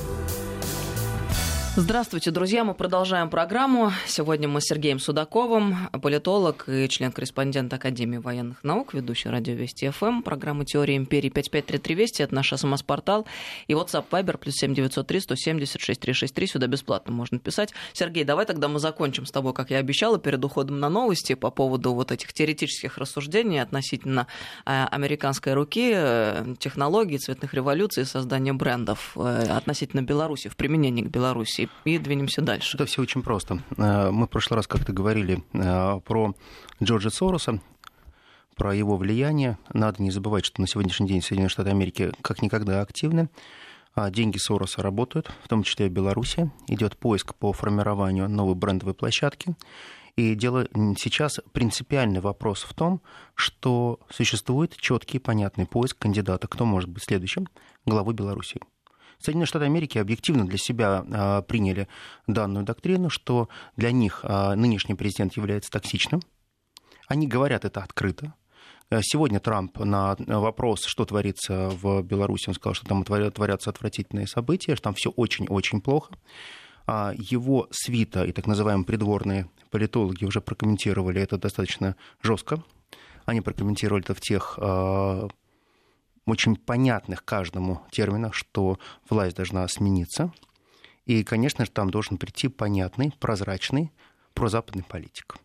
Здравствуйте, 1.78 2.32
друзья. 2.32 2.64
Мы 2.64 2.74
продолжаем 2.74 3.30
программу. 3.30 3.92
Сегодня 4.08 4.48
мы 4.48 4.62
с 4.62 4.64
Сергеем 4.64 4.98
Судаковым, 4.98 5.90
политолог 6.02 6.70
и 6.70 6.88
член-корреспондент 6.88 7.74
Академии 7.74 8.16
военных 8.16 8.64
наук, 8.64 8.94
ведущий 8.94 9.28
радио 9.28 9.56
Вести 9.56 9.90
ФМ, 9.90 10.22
программы 10.22 10.64
«Теория 10.64 10.96
империи» 10.96 11.28
5533 11.28 11.96
Вести. 11.96 12.24
Это 12.24 12.34
наш 12.34 12.54
СМС-портал. 12.54 13.28
И 13.68 13.74
WhatsApp 13.74 14.06
Viber 14.10 14.38
плюс 14.38 14.56
7903 14.56 15.20
176 15.20 16.00
363. 16.00 16.48
Сюда 16.48 16.68
бесплатно 16.68 17.12
можно 17.12 17.40
писать. 17.40 17.74
Сергей, 17.92 18.24
давай 18.24 18.46
тогда 18.46 18.70
мы 18.70 18.80
закончим 18.80 19.26
с 19.26 19.32
тобой, 19.32 19.54
как 19.54 19.70
я 19.70 19.80
обещала, 19.80 20.18
перед 20.18 20.46
уходом 20.46 20.80
на 20.80 20.88
новости 20.88 21.34
по 21.36 21.52
поводу 21.52 21.94
вот 21.94 22.10
этих 22.10 22.32
теоретических 22.32 22.98
рассуждений 22.98 23.62
относительно 23.62 24.28
э, 24.66 24.86
американской 24.86 25.54
руки, 25.54 25.92
э, 25.94 26.56
технологий, 26.58 27.18
цветных 27.18 27.54
революций, 27.54 28.06
создания 28.06 28.54
брендов 28.54 29.12
э, 29.18 29.48
относительно 29.50 30.04
Беларуси, 30.04 30.48
в 30.48 30.56
применении 30.56 31.02
к 31.02 31.08
Беларуси 31.08 31.65
и 31.84 31.98
двинемся 31.98 32.42
дальше. 32.42 32.78
Это 32.78 32.86
все 32.86 33.02
очень 33.02 33.22
просто. 33.22 33.62
Э, 33.78 34.12
мы 34.12 34.26
в 34.26 34.30
прошлый 34.30 34.58
раз 34.58 34.68
как-то 34.68 34.94
говорили 34.94 35.44
э, 35.54 36.00
про 36.06 36.36
Джорджа 36.82 37.10
Сороса, 37.10 37.62
про 38.56 38.74
его 38.74 38.98
влияние. 38.98 39.58
Надо 39.74 40.02
не 40.02 40.12
забывать, 40.12 40.46
что 40.46 40.62
на 40.62 40.68
сегодняшний 40.68 41.08
день 41.08 41.22
Соединенные 41.22 41.50
Штаты 41.50 41.70
Америки 41.70 42.12
как 42.22 42.42
никогда 42.42 42.82
активны. 42.82 43.30
А 43.94 44.10
деньги 44.12 44.38
Сороса 44.38 44.82
работают, 44.82 45.32
в 45.44 45.48
том 45.48 45.64
числе 45.64 45.86
и 45.86 45.90
в 45.90 45.94
Беларуси. 45.94 46.52
Идет 46.68 46.98
поиск 46.98 47.34
по 47.36 47.54
формированию 47.54 48.30
новой 48.30 48.56
брендовой 48.56 48.94
площадки. 48.94 49.56
И 50.18 50.34
дело 50.36 50.68
сейчас 50.98 51.40
принципиальный 51.52 52.22
вопрос 52.22 52.64
в 52.64 52.74
том, 52.74 53.02
что 53.36 54.00
существует 54.10 54.76
четкий 54.78 55.20
понятный 55.20 55.66
поиск 55.66 55.98
кандидата, 55.98 56.48
кто 56.48 56.66
может 56.66 56.90
быть 56.90 57.04
следующим 57.04 57.48
главой 57.86 58.14
Беларуси. 58.14 58.62
Соединенные 59.26 59.48
Штаты 59.48 59.66
Америки 59.66 59.98
объективно 59.98 60.46
для 60.46 60.60
себя 60.60 61.04
а, 61.12 61.42
приняли 61.42 61.88
данную 62.28 62.64
доктрину, 62.64 63.10
что 63.10 63.50
для 63.76 63.92
них 63.92 64.20
а, 64.22 64.56
нынешний 64.56 64.94
президент 64.94 65.36
является 65.36 65.72
токсичным. 65.72 66.22
Они 67.08 67.28
говорят 67.28 67.66
это 67.66 67.82
открыто. 67.82 68.36
Э, 68.92 69.00
сегодня 69.02 69.40
Трамп 69.40 69.80
на 69.80 70.16
вопрос, 70.28 70.86
что 70.86 71.06
творится 71.06 71.70
в 71.70 72.04
Беларуси, 72.04 72.50
он 72.50 72.54
сказал, 72.54 72.76
что 72.76 72.86
там 72.86 73.04
творятся 73.04 73.72
отвратительные 73.72 74.28
события, 74.28 74.76
что 74.76 74.84
там 74.84 74.94
все 74.94 75.10
очень-очень 75.10 75.82
плохо. 75.82 76.14
А 76.86 77.12
его 77.18 77.68
свита 77.72 78.26
и 78.26 78.32
так 78.32 78.46
называемые 78.46 78.86
придворные 78.86 79.50
политологи 79.72 80.24
уже 80.24 80.40
прокомментировали 80.40 81.20
это 81.20 81.40
достаточно 81.40 81.96
жестко. 82.22 82.64
Они 83.26 83.42
прокомментировали 83.42 84.04
это 84.04 84.14
в 84.14 84.22
тех 84.22 84.60
очень 86.26 86.56
понятных 86.56 87.24
каждому 87.24 87.82
терминах, 87.92 88.34
что 88.34 88.80
власть 89.10 89.36
должна 89.36 89.68
смениться. 89.68 90.32
И, 91.06 91.24
конечно 91.24 91.66
же, 91.66 91.72
там 91.72 91.90
должен 91.90 92.18
прийти 92.18 92.48
понятный, 92.48 93.14
прозрачный 93.20 93.92
прозападный 94.34 94.84
политик. 94.84 95.38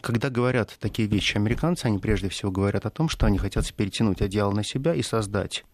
Когда 0.00 0.30
говорят 0.30 0.76
такие 0.78 1.08
вещи 1.08 1.36
американцы, 1.36 1.86
они 1.86 1.98
прежде 1.98 2.28
всего 2.28 2.50
говорят 2.50 2.86
о 2.86 2.90
том, 2.90 3.08
что 3.08 3.26
они 3.26 3.38
хотят 3.38 3.72
перетянуть 3.74 4.22
одеяло 4.22 4.52
на 4.52 4.62
себя 4.62 4.94
и 4.94 5.02
создать 5.02 5.64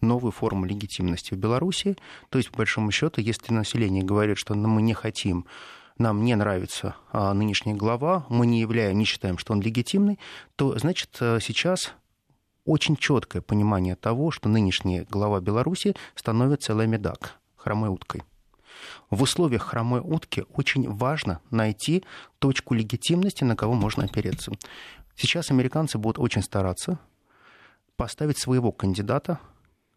новую 0.00 0.30
форму 0.30 0.66
легитимности 0.66 1.34
в 1.34 1.38
Беларуси. 1.38 1.96
То 2.28 2.38
есть, 2.38 2.50
по 2.50 2.58
большому 2.58 2.90
счету, 2.92 3.20
если 3.20 3.52
население 3.52 4.04
говорит, 4.04 4.38
что 4.38 4.54
мы 4.54 4.82
не 4.82 4.94
хотим 4.94 5.46
нам 5.98 6.24
не 6.24 6.34
нравится 6.36 6.94
а, 7.10 7.32
нынешний 7.32 7.72
глава, 7.72 8.26
мы 8.28 8.46
не 8.46 8.60
являем, 8.60 8.98
не 8.98 9.06
считаем, 9.06 9.38
что 9.38 9.54
он 9.54 9.62
легитимный, 9.62 10.18
то, 10.56 10.76
значит, 10.78 11.16
э, 11.20 11.38
сейчас 11.40 11.94
очень 12.66 12.96
четкое 12.96 13.40
понимание 13.40 13.96
того, 13.96 14.30
что 14.30 14.48
нынешний 14.48 15.02
глава 15.02 15.40
Беларуси 15.40 15.94
становится 16.14 16.74
лемедак, 16.74 17.38
хромой 17.56 17.88
уткой. 17.88 18.24
В 19.08 19.22
условиях 19.22 19.62
хромой 19.62 20.00
утки 20.00 20.44
очень 20.52 20.90
важно 20.90 21.40
найти 21.50 22.04
точку 22.38 22.74
легитимности, 22.74 23.44
на 23.44 23.56
кого 23.56 23.74
можно 23.74 24.04
опереться. 24.04 24.52
Сейчас 25.16 25.50
американцы 25.50 25.96
будут 25.96 26.18
очень 26.18 26.42
стараться 26.42 26.98
поставить 27.96 28.38
своего 28.38 28.72
кандидата 28.72 29.38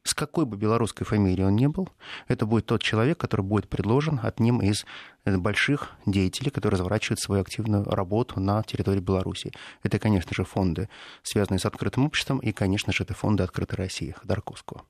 с 0.03 0.13
какой 0.13 0.45
бы 0.45 0.57
белорусской 0.57 1.05
фамилией 1.05 1.45
он 1.45 1.55
ни 1.55 1.67
был, 1.67 1.89
это 2.27 2.45
будет 2.45 2.65
тот 2.65 2.81
человек, 2.81 3.17
который 3.17 3.41
будет 3.41 3.69
предложен 3.69 4.19
одним 4.23 4.61
из 4.61 4.85
э, 5.25 5.37
больших 5.37 5.91
деятелей, 6.05 6.51
которые 6.51 6.77
разворачивают 6.77 7.19
свою 7.19 7.41
активную 7.41 7.83
работу 7.83 8.39
на 8.39 8.63
территории 8.63 9.01
Беларуси. 9.01 9.51
Это, 9.83 9.99
конечно 9.99 10.33
же, 10.33 10.43
фонды, 10.45 10.89
связанные 11.23 11.59
с 11.59 11.65
открытым 11.65 12.05
обществом, 12.05 12.39
и, 12.39 12.51
конечно 12.51 12.93
же, 12.93 13.03
это 13.03 13.13
фонды 13.13 13.43
«Открытой 13.43 13.77
России» 13.77 14.11
Ходорковского. 14.11 14.83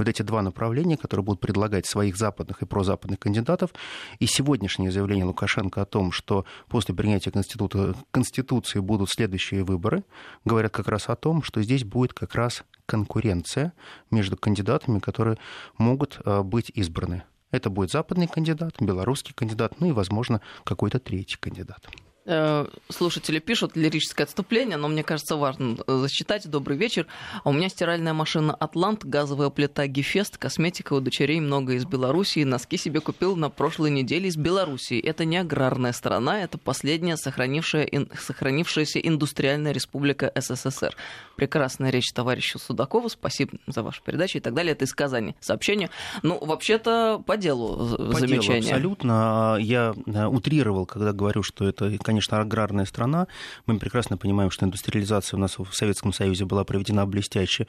Вот 0.00 0.08
эти 0.08 0.22
два 0.22 0.40
направления, 0.40 0.96
которые 0.96 1.24
будут 1.24 1.40
предлагать 1.40 1.86
своих 1.86 2.16
западных 2.16 2.62
и 2.62 2.66
прозападных 2.66 3.18
кандидатов. 3.18 3.70
И 4.18 4.26
сегодняшнее 4.26 4.90
заявление 4.90 5.26
Лукашенко 5.26 5.82
о 5.82 5.84
том, 5.84 6.10
что 6.10 6.46
после 6.68 6.94
принятия 6.94 7.30
Конституции 7.30 8.80
будут 8.80 9.10
следующие 9.10 9.62
выборы, 9.62 10.04
говорят 10.46 10.72
как 10.72 10.88
раз 10.88 11.10
о 11.10 11.16
том, 11.16 11.42
что 11.42 11.62
здесь 11.62 11.84
будет 11.84 12.14
как 12.14 12.34
раз 12.34 12.64
конкуренция 12.86 13.74
между 14.10 14.38
кандидатами, 14.38 15.00
которые 15.00 15.36
могут 15.76 16.18
э, 16.24 16.42
быть 16.42 16.70
избраны. 16.74 17.22
Это 17.50 17.68
будет 17.68 17.90
западный 17.90 18.26
кандидат, 18.26 18.76
белорусский 18.80 19.34
кандидат, 19.34 19.80
ну 19.80 19.88
и, 19.88 19.92
возможно, 19.92 20.40
какой-то 20.64 20.98
третий 20.98 21.36
кандидат. 21.36 21.88
Э, 22.32 22.66
слушатели 22.88 23.40
пишут 23.40 23.72
лирическое 23.74 24.24
отступление, 24.24 24.76
но 24.76 24.86
мне 24.86 25.02
кажется 25.02 25.34
важно 25.34 25.76
э, 25.84 25.96
зачитать. 25.96 26.48
Добрый 26.48 26.76
вечер. 26.76 27.08
А 27.42 27.48
у 27.48 27.52
меня 27.52 27.68
стиральная 27.68 28.12
машина 28.12 28.54
«Атлант», 28.54 29.04
газовая 29.04 29.50
плита 29.50 29.88
«Гефест», 29.88 30.38
косметика 30.38 30.92
у 30.92 31.00
дочерей 31.00 31.40
много 31.40 31.72
из 31.72 31.84
Белоруссии. 31.86 32.44
Носки 32.44 32.76
себе 32.76 33.00
купил 33.00 33.34
на 33.34 33.50
прошлой 33.50 33.90
неделе 33.90 34.28
из 34.28 34.36
Белоруссии. 34.36 35.00
Это 35.00 35.24
не 35.24 35.38
аграрная 35.38 35.92
страна, 35.92 36.40
это 36.40 36.56
последняя 36.56 37.16
сохранившая, 37.16 37.88
сохранившаяся 38.16 39.00
индустриальная 39.00 39.72
республика 39.72 40.30
СССР. 40.36 40.94
Прекрасная 41.34 41.90
речь 41.90 42.12
товарища 42.12 42.60
Судакова. 42.60 43.08
Спасибо 43.08 43.58
за 43.66 43.82
вашу 43.82 44.04
передачу 44.04 44.38
и 44.38 44.40
так 44.40 44.54
далее. 44.54 44.72
Это 44.74 44.84
из 44.84 44.94
Казани 44.94 45.34
сообщение. 45.40 45.90
Ну, 46.22 46.38
вообще-то 46.38 47.20
по 47.26 47.36
делу 47.36 47.96
по 47.96 48.20
замечание. 48.20 48.60
Делу, 48.60 48.92
абсолютно. 48.92 49.56
Я 49.60 49.94
э, 50.06 50.26
утрировал, 50.26 50.86
когда 50.86 51.12
говорю, 51.12 51.42
что 51.42 51.68
это 51.68 51.90
конечно, 51.98 52.19
аграрная 52.28 52.84
страна. 52.84 53.26
Мы 53.66 53.78
прекрасно 53.78 54.16
понимаем, 54.16 54.50
что 54.50 54.66
индустриализация 54.66 55.36
у 55.36 55.40
нас 55.40 55.58
в 55.58 55.72
Советском 55.72 56.12
Союзе 56.12 56.44
была 56.44 56.64
проведена 56.64 57.06
блестяще, 57.06 57.66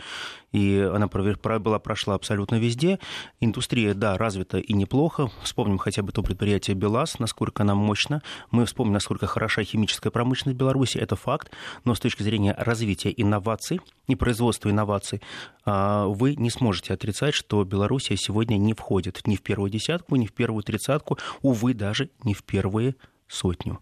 и 0.51 0.79
она 0.93 1.07
была 1.07 1.79
прошла 1.79 2.15
абсолютно 2.15 2.55
везде. 2.55 2.99
Индустрия, 3.39 3.93
да, 3.93 4.17
развита 4.17 4.57
и 4.57 4.73
неплохо. 4.73 5.31
Вспомним 5.43 5.77
хотя 5.77 6.01
бы 6.01 6.11
то 6.11 6.23
предприятие 6.23 6.75
БелАЗ, 6.75 7.19
насколько 7.19 7.63
она 7.63 7.75
мощна. 7.75 8.21
Мы 8.51 8.65
вспомним, 8.65 8.93
насколько 8.93 9.27
хороша 9.27 9.63
химическая 9.63 10.11
промышленность 10.11 10.57
Беларуси, 10.57 10.97
это 10.97 11.15
факт. 11.15 11.51
Но 11.83 11.95
с 11.95 11.99
точки 11.99 12.23
зрения 12.23 12.55
развития 12.57 13.13
инноваций 13.15 13.79
и 14.07 14.15
производства 14.15 14.69
инноваций, 14.69 15.21
а, 15.65 16.05
вы 16.05 16.35
не 16.35 16.49
сможете 16.49 16.93
отрицать, 16.93 17.33
что 17.33 17.63
Белоруссия 17.63 18.17
сегодня 18.17 18.57
не 18.57 18.73
входит 18.73 19.21
ни 19.25 19.35
в 19.35 19.41
первую 19.41 19.69
десятку, 19.69 20.15
ни 20.15 20.25
в 20.25 20.33
первую 20.33 20.63
тридцатку, 20.63 21.17
увы, 21.41 21.73
даже 21.73 22.09
не 22.23 22.33
в 22.33 22.43
первые 22.43 22.95
сотню 23.27 23.79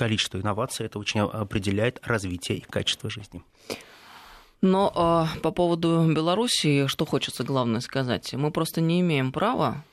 количество 0.00 0.38
инноваций, 0.38 0.86
это 0.86 0.98
очень 0.98 1.20
определяет 1.20 2.00
развитие 2.02 2.58
и 2.58 2.62
качество 2.62 3.10
жизни. 3.10 3.42
Но 4.62 4.90
э, 5.34 5.40
по 5.40 5.50
поводу 5.50 6.10
Белоруссии, 6.14 6.86
что 6.86 7.04
хочется 7.04 7.44
главное 7.44 7.80
сказать, 7.80 8.32
мы 8.32 8.50
просто 8.50 8.80
не 8.80 9.02
имеем 9.02 9.30
права, 9.30 9.84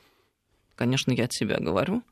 конечно, 0.76 1.12
я 1.12 1.24
от 1.24 1.34
себя 1.34 1.58
говорю, 1.60 2.02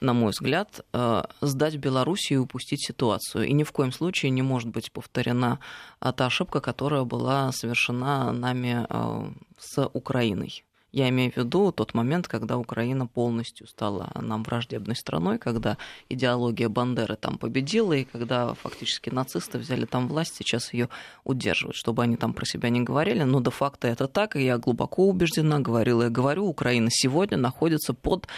на 0.00 0.14
мой 0.14 0.30
взгляд, 0.30 0.80
э, 0.94 1.22
сдать 1.42 1.76
Белоруссию 1.76 2.38
и 2.38 2.42
упустить 2.42 2.86
ситуацию. 2.86 3.46
И 3.46 3.52
ни 3.52 3.62
в 3.62 3.72
коем 3.72 3.92
случае 3.92 4.30
не 4.30 4.42
может 4.42 4.70
быть 4.70 4.90
повторена 4.90 5.58
та 6.00 6.26
ошибка, 6.26 6.60
которая 6.60 7.04
была 7.04 7.52
совершена 7.52 8.32
нами 8.32 8.86
э, 8.88 9.30
с 9.58 9.86
Украиной. 9.92 10.64
Я 10.94 11.08
имею 11.08 11.32
в 11.32 11.36
виду 11.36 11.72
тот 11.72 11.92
момент, 11.92 12.28
когда 12.28 12.56
Украина 12.56 13.08
полностью 13.08 13.66
стала 13.66 14.12
нам 14.14 14.44
враждебной 14.44 14.94
страной, 14.94 15.38
когда 15.40 15.76
идеология 16.08 16.68
Бандеры 16.68 17.16
там 17.16 17.36
победила, 17.36 17.94
и 17.94 18.04
когда 18.04 18.54
фактически 18.54 19.10
нацисты 19.10 19.58
взяли 19.58 19.86
там 19.86 20.06
власть, 20.06 20.36
сейчас 20.36 20.72
ее 20.72 20.88
удерживают, 21.24 21.74
чтобы 21.74 22.04
они 22.04 22.16
там 22.16 22.32
про 22.32 22.44
себя 22.44 22.68
не 22.68 22.80
говорили. 22.80 23.24
Но 23.24 23.40
де-факто 23.40 23.88
это 23.88 24.06
так, 24.06 24.36
и 24.36 24.44
я 24.44 24.56
глубоко 24.56 25.08
убеждена, 25.08 25.58
говорила 25.58 26.06
и 26.06 26.10
говорю, 26.10 26.46
Украина 26.46 26.90
сегодня 26.92 27.38
находится 27.38 27.92
под 27.92 28.28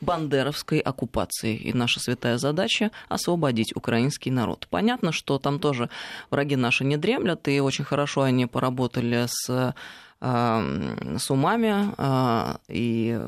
бандеровской 0.00 0.78
оккупацией. 0.78 1.56
И 1.56 1.74
наша 1.74 2.00
святая 2.00 2.38
задача— 2.38 2.92
освободить 3.10 3.76
украинский 3.76 4.30
народ. 4.30 4.68
Понятно, 4.70 5.12
что 5.12 5.38
там 5.38 5.60
тоже 5.60 5.90
враги 6.30 6.56
наши 6.56 6.82
не 6.82 6.96
дремлят, 6.96 7.46
и 7.48 7.60
очень 7.60 7.84
хорошо 7.84 8.22
они 8.22 8.46
поработали 8.46 9.26
с 9.28 9.74
с 10.20 11.30
умами, 11.30 11.94
а, 11.98 12.58
и 12.68 13.18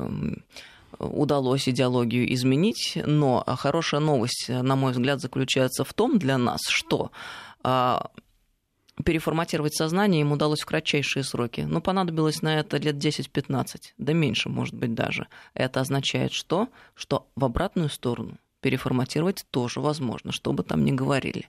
удалось 0.97 1.69
идеологию 1.69 2.33
изменить, 2.33 2.97
но 3.05 3.43
хорошая 3.45 4.01
новость, 4.01 4.49
на 4.49 4.75
мой 4.75 4.91
взгляд, 4.91 5.21
заключается 5.21 5.83
в 5.83 5.93
том 5.93 6.19
для 6.19 6.37
нас, 6.37 6.61
что 6.67 7.11
а, 7.63 8.09
переформатировать 9.03 9.75
сознание 9.75 10.21
им 10.21 10.31
удалось 10.31 10.61
в 10.61 10.65
кратчайшие 10.65 11.23
сроки. 11.23 11.61
Но 11.61 11.79
понадобилось 11.79 12.41
на 12.41 12.59
это 12.59 12.77
лет 12.77 12.95
10-15, 12.95 13.65
да 13.97 14.13
меньше, 14.13 14.49
может 14.49 14.75
быть, 14.75 14.93
даже. 14.93 15.27
Это 15.53 15.81
означает 15.81 16.33
что? 16.33 16.67
Что 16.95 17.27
в 17.35 17.45
обратную 17.45 17.89
сторону– 17.89 18.37
переформатировать 18.61 19.45
тоже 19.51 19.79
возможно, 19.79 20.31
что 20.31 20.53
бы 20.53 20.63
там 20.63 20.83
ни 20.83 20.91
говорили. 20.91 21.47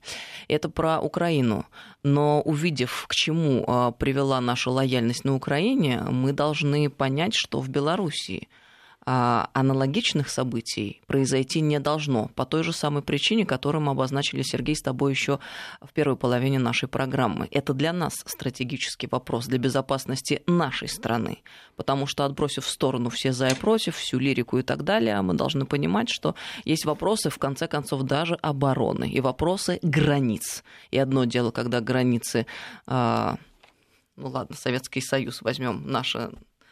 Это 0.49 0.69
про 0.69 1.01
Украину. 1.01 1.67
Но 2.03 2.41
увидев, 2.43 3.07
к 3.09 3.15
чему 3.15 3.65
а, 3.67 3.91
привела 3.93 4.41
наша 4.41 4.71
лояльность 4.71 5.25
на 5.25 5.35
Украине, 5.35 6.03
мы 6.11 6.33
должны 6.33 6.91
понять, 6.91 7.35
что 7.35 7.61
в 7.61 7.69
Белоруссии– 7.69 8.49
аналогичных 9.13 10.29
событий 10.29 11.01
произойти 11.07 11.61
не 11.61 11.81
должно 11.81 12.29
по 12.37 12.45
той 12.45 12.63
же 12.63 12.73
самой 12.73 13.03
причине, 13.03 13.45
которую 13.45 13.83
мы 13.83 13.93
обозначили, 13.93 14.43
Сергей, 14.43 14.77
с 14.77 14.83
тобой 14.83 15.13
еще 15.13 15.41
в 15.81 15.93
первой 15.93 16.17
половине 16.17 16.59
нашей 16.59 16.89
программы. 16.89 17.49
Это 17.51 17.75
для 17.75 17.93
нас 17.93 18.15
стратегический 18.25 19.09
вопрос 19.11 19.47
для 19.47 19.59
безопасности 19.59 20.43
нашей 20.47 20.89
страны, 20.89 21.39
потому 21.77 22.07
что, 22.07 22.25
отбросив 22.25 22.65
в 22.65 22.69
сторону 22.69 23.11
все 23.11 23.33
за 23.33 23.49
и 23.49 23.55
против, 23.55 23.97
всю 23.97 24.19
лирику 24.19 24.59
и 24.59 24.63
так 24.63 24.85
далее, 24.85 25.21
мы 25.23 25.35
должны 25.35 25.67
понимать, 25.67 26.09
что 26.09 26.37
есть 26.65 26.85
вопросы, 26.85 27.31
в 27.31 27.39
конце 27.39 27.67
концов, 27.67 28.03
даже 28.03 28.37
обороны 28.37 29.11
и 29.11 29.21
вопросы 29.21 29.81
границ. 29.83 30.63
И 30.93 30.99
одно 30.99 31.25
дело, 31.25 31.51
когда 31.51 31.81
границы 31.81 32.47
а, 32.87 33.39
ну 34.17 34.29
ладно, 34.29 34.55
Советский 34.55 35.01
Союз 35.01 35.43
возьмем 35.43 35.91
наше 35.91 36.31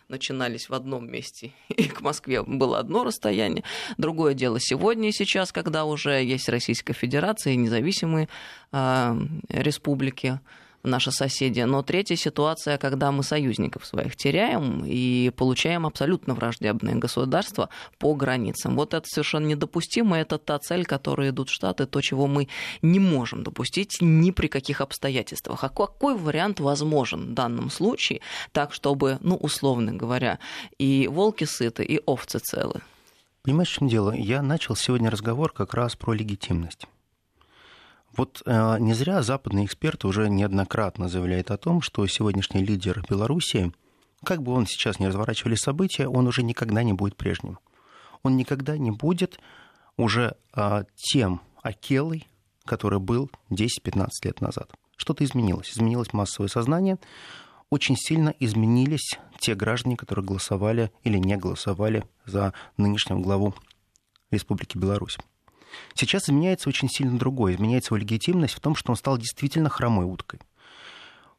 начинались 0.09 0.69
в 0.69 0.75
одном 0.75 1.11
месте, 1.11 1.53
и 1.69 1.85
к 1.85 2.01
Москве 2.01 2.43
было 2.43 2.79
одно 2.79 3.05
расстояние. 3.05 3.65
Другое 3.97 4.35
дело 4.35 4.59
сегодня 4.61 5.09
и 5.09 5.13
сейчас, 5.13 5.53
когда 5.53 5.85
уже 5.85 6.23
есть 6.23 6.49
Российская 6.49 6.95
Федерация 6.95 7.53
и 7.53 7.57
независимые 7.57 8.29
э, 8.73 9.17
республики, 9.51 10.41
наши 10.83 11.11
соседи. 11.11 11.61
Но 11.61 11.83
третья 11.83 12.17
ситуация, 12.17 12.79
когда 12.79 13.13
мы 13.13 13.23
союзников 13.23 13.87
своих 13.87 14.17
теряем 14.17 14.85
и 14.85 15.31
получаем 15.31 15.87
абсолютно 15.87 16.35
враждебное 16.35 16.95
государство 16.95 17.69
по 17.99 18.15
границам. 18.15 18.77
Вот 18.77 18.95
это 18.95 19.07
совершенно 19.07 19.47
недопустимо. 19.47 20.19
Это 20.19 20.39
та 20.39 20.59
цель, 20.59 20.85
которой 20.85 21.31
идут 21.31 21.49
Штаты, 21.49 21.87
то, 21.87 22.01
чего 22.01 22.27
мы 22.27 22.49
не 22.83 23.01
можем 23.01 23.43
допустить 23.43 23.99
ни 24.01 24.31
при 24.31 24.49
каких 24.49 24.81
обстоятельствах. 24.81 25.65
А 25.65 25.69
какой 25.69 26.17
вариант 26.17 26.61
возможен 26.61 27.31
в 27.31 27.35
данном 27.35 27.71
случае, 27.71 28.21
так, 28.53 28.73
чтобы, 28.73 29.19
ну, 29.21 29.37
условно 29.37 29.93
говоря, 29.93 30.39
и 30.79 31.09
волки 31.09 31.45
сыты, 31.45 31.85
и 31.85 32.01
овцы 32.07 32.39
целы? 32.39 32.81
Понимаешь, 33.43 33.71
в 33.71 33.79
чем 33.79 33.89
дело? 33.89 34.13
Я 34.13 34.43
начал 34.43 34.77
сегодня 34.77 35.11
разговор 35.11 35.53
как 35.53 35.75
раз 35.75 35.97
про 35.97 36.13
легитимность. 36.13 36.87
Вот 38.17 38.43
э, 38.47 38.77
не 38.81 38.95
зря 38.95 39.23
западные 39.23 39.67
эксперты 39.67 40.09
уже 40.09 40.29
неоднократно 40.29 41.09
заявляют 41.09 41.51
о 41.51 41.57
том, 41.57 41.83
что 41.83 42.07
сегодняшний 42.07 42.65
лидер 42.65 43.05
Белоруссии, 43.09 43.73
как 44.25 44.43
бы 44.43 44.53
он 44.53 44.67
сейчас 44.67 44.99
не 44.99 45.07
разворачивали 45.09 45.55
события, 45.55 46.09
он 46.09 46.27
уже 46.27 46.43
никогда 46.43 46.83
не 46.83 46.93
будет 46.93 47.17
прежним. 47.17 47.59
Он 48.23 48.37
никогда 48.37 48.77
не 48.77 48.91
будет 48.91 49.39
уже 49.97 50.37
э, 50.55 50.85
тем 50.97 51.43
Акелой, 51.63 52.27
который 52.65 52.99
был 52.99 53.31
10-15 53.51 54.09
лет 54.25 54.41
назад. 54.41 54.71
Что-то 54.97 55.25
изменилось. 55.25 55.71
Изменилось 55.71 56.13
массовое 56.13 56.49
сознание. 56.49 56.99
Очень 57.71 57.97
сильно 57.97 58.35
изменились 58.41 59.19
те 59.39 59.55
граждане, 59.55 59.97
которые 59.97 60.25
голосовали 60.25 60.91
или 61.05 61.19
не 61.19 61.37
голосовали 61.37 62.05
за 62.25 62.53
нынешнего 62.77 63.21
главу 63.21 63.55
Республики 64.31 64.77
Беларусь. 64.77 65.19
Сейчас 65.95 66.25
изменяется 66.25 66.69
очень 66.69 66.89
сильно 66.89 67.19
другое. 67.19 67.55
Изменяется 67.55 67.95
его 67.95 67.99
легитимность 67.99 68.55
в 68.55 68.61
том, 68.61 68.75
что 68.75 68.93
он 68.93 68.97
стал 68.97 69.19
действительно 69.19 69.69
хромой 69.69 70.05
уткой. 70.07 70.41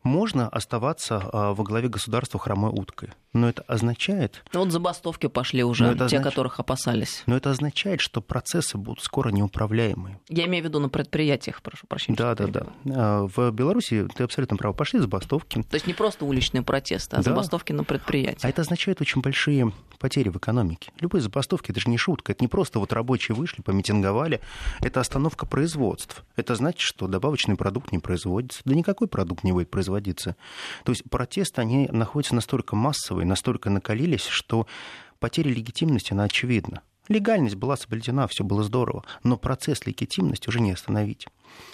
Можно 0.03 0.47
оставаться 0.47 1.21
а, 1.31 1.53
во 1.53 1.63
главе 1.63 1.89
государства 1.89 2.39
хромой 2.39 2.71
уткой 2.71 3.11
но 3.33 3.47
это 3.47 3.63
означает... 3.67 4.43
Ну, 4.53 4.61
вот 4.61 4.71
забастовки 4.71 5.27
пошли 5.27 5.63
уже, 5.63 5.95
те, 5.95 6.03
означ... 6.05 6.23
которых 6.23 6.59
опасались. 6.59 7.23
Но 7.27 7.37
это 7.37 7.51
означает, 7.51 8.01
что 8.01 8.21
процессы 8.21 8.77
будут 8.77 9.03
скоро 9.03 9.29
неуправляемые. 9.29 10.19
Я 10.29 10.45
имею 10.45 10.63
в 10.63 10.67
виду 10.67 10.79
на 10.79 10.89
предприятиях, 10.89 11.61
прошу 11.61 11.85
прощения. 11.87 12.17
Да, 12.17 12.35
да, 12.35 12.47
да. 12.47 13.27
В 13.35 13.51
Беларуси, 13.51 14.07
ты 14.15 14.23
абсолютно 14.23 14.57
прав, 14.57 14.75
пошли 14.75 14.99
забастовки. 14.99 15.63
То 15.63 15.75
есть 15.75 15.85
не 15.85 15.93
просто 15.93 16.25
уличные 16.25 16.63
протесты, 16.63 17.15
а 17.15 17.19
да. 17.19 17.23
забастовки 17.23 17.71
на 17.71 17.83
предприятиях. 17.83 18.43
А 18.43 18.49
это 18.49 18.61
означает 18.61 19.01
очень 19.01 19.21
большие 19.21 19.71
потери 19.99 20.29
в 20.29 20.37
экономике. 20.37 20.91
Любые 20.99 21.21
забастовки, 21.21 21.71
это 21.71 21.79
же 21.79 21.89
не 21.89 21.97
шутка. 21.97 22.31
Это 22.31 22.43
не 22.43 22.47
просто 22.47 22.79
вот 22.79 22.93
рабочие 22.93 23.35
вышли, 23.35 23.61
помитинговали. 23.61 24.41
Это 24.81 25.01
остановка 25.01 25.45
производств. 25.45 26.23
Это 26.35 26.55
значит, 26.55 26.81
что 26.81 27.07
добавочный 27.07 27.55
продукт 27.55 27.91
не 27.91 27.99
производится. 27.99 28.61
Да 28.65 28.73
никакой 28.73 29.07
продукт 29.07 29.43
не 29.43 29.51
будет 29.51 29.69
производиться 29.69 29.88
разводиться. 29.89 30.35
То 30.83 30.91
есть 30.91 31.03
протесты, 31.09 31.61
они 31.61 31.87
находятся 31.91 32.35
настолько 32.35 32.75
массовые, 32.75 33.25
настолько 33.25 33.69
накалились, 33.69 34.25
что 34.25 34.67
потеря 35.19 35.51
легитимности, 35.51 36.13
она 36.13 36.23
очевидна. 36.23 36.81
Легальность 37.07 37.55
была 37.55 37.75
соблюдена, 37.75 38.27
все 38.27 38.43
было 38.43 38.61
здорово, 38.61 39.03
но 39.23 39.35
процесс 39.35 39.87
легитимности 39.87 40.47
уже 40.47 40.59
не 40.61 40.71
остановить. 40.71 41.27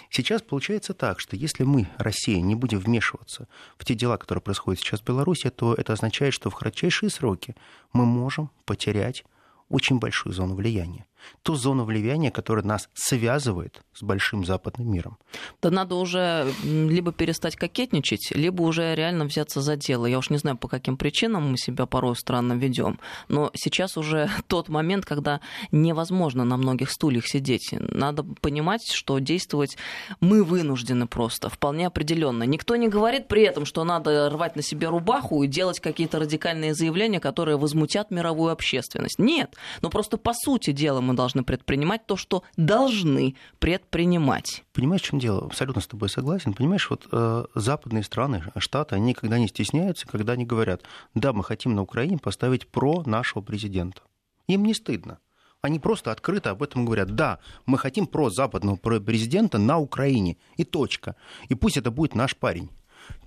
Сейчас 0.10 0.42
получается 0.42 0.94
так, 0.94 1.20
что 1.20 1.36
если 1.36 1.66
мы, 1.66 1.90
Россия, 1.98 2.40
не 2.40 2.56
будем 2.56 2.80
вмешиваться 2.80 3.50
в 3.78 3.84
те 3.84 3.96
дела, 3.96 4.16
которые 4.16 4.42
происходят 4.42 4.80
сейчас 4.80 5.02
в 5.02 5.04
Беларуси, 5.04 5.50
то 5.50 5.74
это 5.74 5.92
означает, 5.92 6.34
что 6.34 6.50
в 6.50 6.56
кратчайшие 6.56 7.10
сроки 7.10 7.54
мы 7.92 8.06
можем 8.06 8.50
потерять 8.64 9.26
очень 9.68 10.00
большую 10.00 10.32
зону 10.32 10.56
влияния 10.56 11.06
ту 11.44 11.56
зону 11.56 11.84
влияния, 11.84 12.32
которая 12.32 12.66
нас 12.66 12.90
связывает 12.94 13.82
с 13.94 14.04
большим 14.04 14.46
западным 14.46 14.92
миром. 14.92 15.18
Да 15.62 15.70
надо 15.72 15.96
уже 15.96 16.52
либо 16.64 17.12
перестать 17.12 17.56
кокетничать, 17.56 18.32
либо 18.32 18.64
уже 18.64 18.96
реально 18.96 19.26
взяться 19.26 19.62
за 19.62 19.76
дело. 19.76 20.06
Я 20.06 20.18
уж 20.18 20.30
не 20.30 20.38
знаю, 20.38 20.58
по 20.58 20.68
каким 20.68 20.98
причинам 20.98 21.52
мы 21.52 21.58
себя 21.58 21.86
порой 21.86 22.16
странно 22.16 22.54
ведем, 22.54 23.00
но 23.28 23.52
сейчас 23.54 23.98
уже 23.98 24.30
тот 24.48 24.70
момент, 24.70 25.06
когда 25.06 25.40
невозможно 25.72 26.44
на 26.46 26.58
многих 26.58 26.92
стульях 26.92 27.28
сидеть. 27.28 27.70
Надо 27.72 28.24
понимать, 28.42 28.92
что 28.92 29.20
действовать 29.20 29.78
мы 30.20 30.44
вынуждены 30.44 31.08
просто, 31.08 31.50
вполне 31.50 31.88
определенно. 31.88 32.44
Никто 32.44 32.76
не 32.76 32.88
говорит 32.88 33.28
при 33.28 33.44
этом, 33.44 33.66
что 33.66 33.84
надо 33.84 34.30
рвать 34.30 34.56
на 34.56 34.62
себе 34.62 34.90
рубаху 34.90 35.44
и 35.44 35.48
делать 35.48 35.80
какие-то 35.80 36.20
радикальные 36.20 36.74
заявления, 36.74 37.20
которые 37.20 37.58
возмутят 37.58 38.12
мировую 38.12 38.52
общественность. 38.52 39.20
Нет, 39.20 39.56
но 39.82 39.90
просто 39.90 40.18
по 40.18 40.34
сути 40.34 40.72
дела 40.72 41.02
мы 41.02 41.15
должны 41.16 41.44
предпринимать 41.44 42.06
то, 42.06 42.16
что 42.16 42.44
должны 42.58 43.36
предпринимать. 43.60 44.64
Понимаешь, 44.74 45.02
в 45.02 45.06
чем 45.06 45.20
дело? 45.20 45.46
Абсолютно 45.46 45.82
с 45.82 45.88
тобой 45.88 46.10
согласен. 46.10 46.54
Понимаешь, 46.54 46.90
вот 46.90 47.08
э, 47.12 47.46
западные 47.56 48.04
страны, 48.04 48.44
Штаты, 48.58 48.96
они 48.96 49.10
никогда 49.10 49.40
не 49.40 49.48
стесняются, 49.48 50.08
когда 50.08 50.34
они 50.34 50.46
говорят, 50.46 50.84
да, 51.14 51.34
мы 51.34 51.44
хотим 51.44 51.76
на 51.76 51.82
Украине 51.82 52.18
поставить 52.18 52.68
про 52.68 53.04
нашего 53.06 53.42
президента. 53.42 54.02
Им 54.48 54.64
не 54.64 54.74
стыдно. 54.74 55.20
Они 55.62 55.80
просто 55.80 56.12
открыто 56.12 56.52
об 56.52 56.62
этом 56.62 56.86
говорят. 56.86 57.16
Да, 57.16 57.40
мы 57.66 57.80
хотим 57.80 58.06
про 58.06 58.30
западного 58.30 58.76
президента 58.76 59.58
на 59.58 59.80
Украине. 59.80 60.38
И 60.58 60.64
точка. 60.64 61.16
И 61.50 61.56
пусть 61.56 61.78
это 61.78 61.90
будет 61.90 62.14
наш 62.14 62.36
парень. 62.36 62.70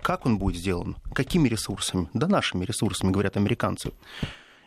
Как 0.01 0.25
он 0.25 0.37
будет 0.37 0.55
сделан? 0.55 0.95
Какими 1.13 1.49
ресурсами? 1.49 2.09
Да 2.13 2.27
нашими 2.27 2.63
ресурсами, 2.65 3.11
говорят 3.11 3.37
американцы. 3.37 3.91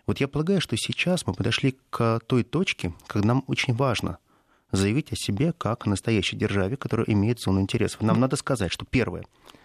Вот 0.06 0.20
я 0.20 0.28
полагаю, 0.28 0.60
что 0.60 0.76
сейчас 0.76 1.26
мы 1.26 1.34
подошли 1.34 1.76
к 1.90 2.20
той 2.26 2.42
точке, 2.42 2.92
когда 3.06 3.28
нам 3.28 3.44
очень 3.46 3.74
важно 3.74 4.18
заявить 4.72 5.12
о 5.12 5.16
себе 5.16 5.52
как 5.52 5.86
о 5.86 5.90
настоящей 5.90 6.36
державе, 6.36 6.76
которая 6.76 7.06
имеет 7.06 7.40
зону 7.40 7.60
интересов. 7.60 8.00
Нам 8.00 8.20
надо 8.20 8.36
сказать, 8.36 8.72
что 8.72 8.84
первое, 8.84 9.24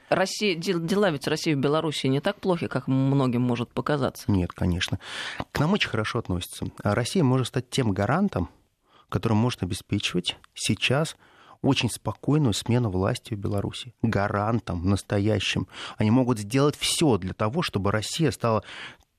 Россия, 0.09 0.55
дела 0.55 1.11
ведь 1.11 1.27
России 1.27 1.53
в 1.53 1.59
Беларуси 1.59 2.07
не 2.07 2.21
так 2.21 2.39
плохи, 2.39 2.67
как 2.67 2.87
многим 2.87 3.41
может 3.41 3.69
показаться. 3.73 4.31
Нет, 4.31 4.53
конечно. 4.53 4.99
К 5.51 5.59
нам 5.59 5.73
очень 5.73 5.89
хорошо 5.89 6.19
относятся. 6.19 6.67
А 6.81 6.95
Россия 6.95 7.23
может 7.23 7.47
стать 7.47 7.69
тем 7.69 7.91
гарантом, 7.91 8.49
который 9.09 9.33
может 9.33 9.63
обеспечивать 9.63 10.37
сейчас 10.53 11.17
очень 11.61 11.89
спокойную 11.89 12.53
смену 12.53 12.89
власти 12.89 13.33
в 13.33 13.37
Беларуси. 13.37 13.93
Гарантом 14.01 14.87
настоящим. 14.89 15.67
Они 15.97 16.11
могут 16.11 16.39
сделать 16.39 16.77
все 16.77 17.17
для 17.17 17.33
того, 17.33 17.61
чтобы 17.61 17.91
Россия 17.91 18.31
стала 18.31 18.63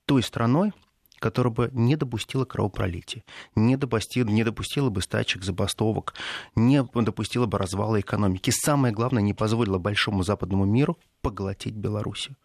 той 0.05 0.23
страной, 0.23 0.73
которая 1.19 1.53
бы 1.53 1.69
не 1.73 1.95
допустила 1.95 2.45
кровопролития, 2.45 3.23
не 3.55 3.75
допустила, 3.77 4.27
не 4.27 4.43
допустила 4.43 4.89
бы 4.89 5.01
стачек, 5.01 5.43
забастовок, 5.43 6.13
не 6.55 6.83
допустила 6.83 7.45
бы 7.45 7.57
развала 7.57 7.99
экономики. 7.99 8.51
Самое 8.51 8.93
главное, 8.93 9.21
не 9.21 9.33
позволила 9.33 9.77
большому 9.77 10.23
западному 10.23 10.65
миру 10.65 10.97
поглотить 11.21 11.75
Белоруссию. 11.75 12.35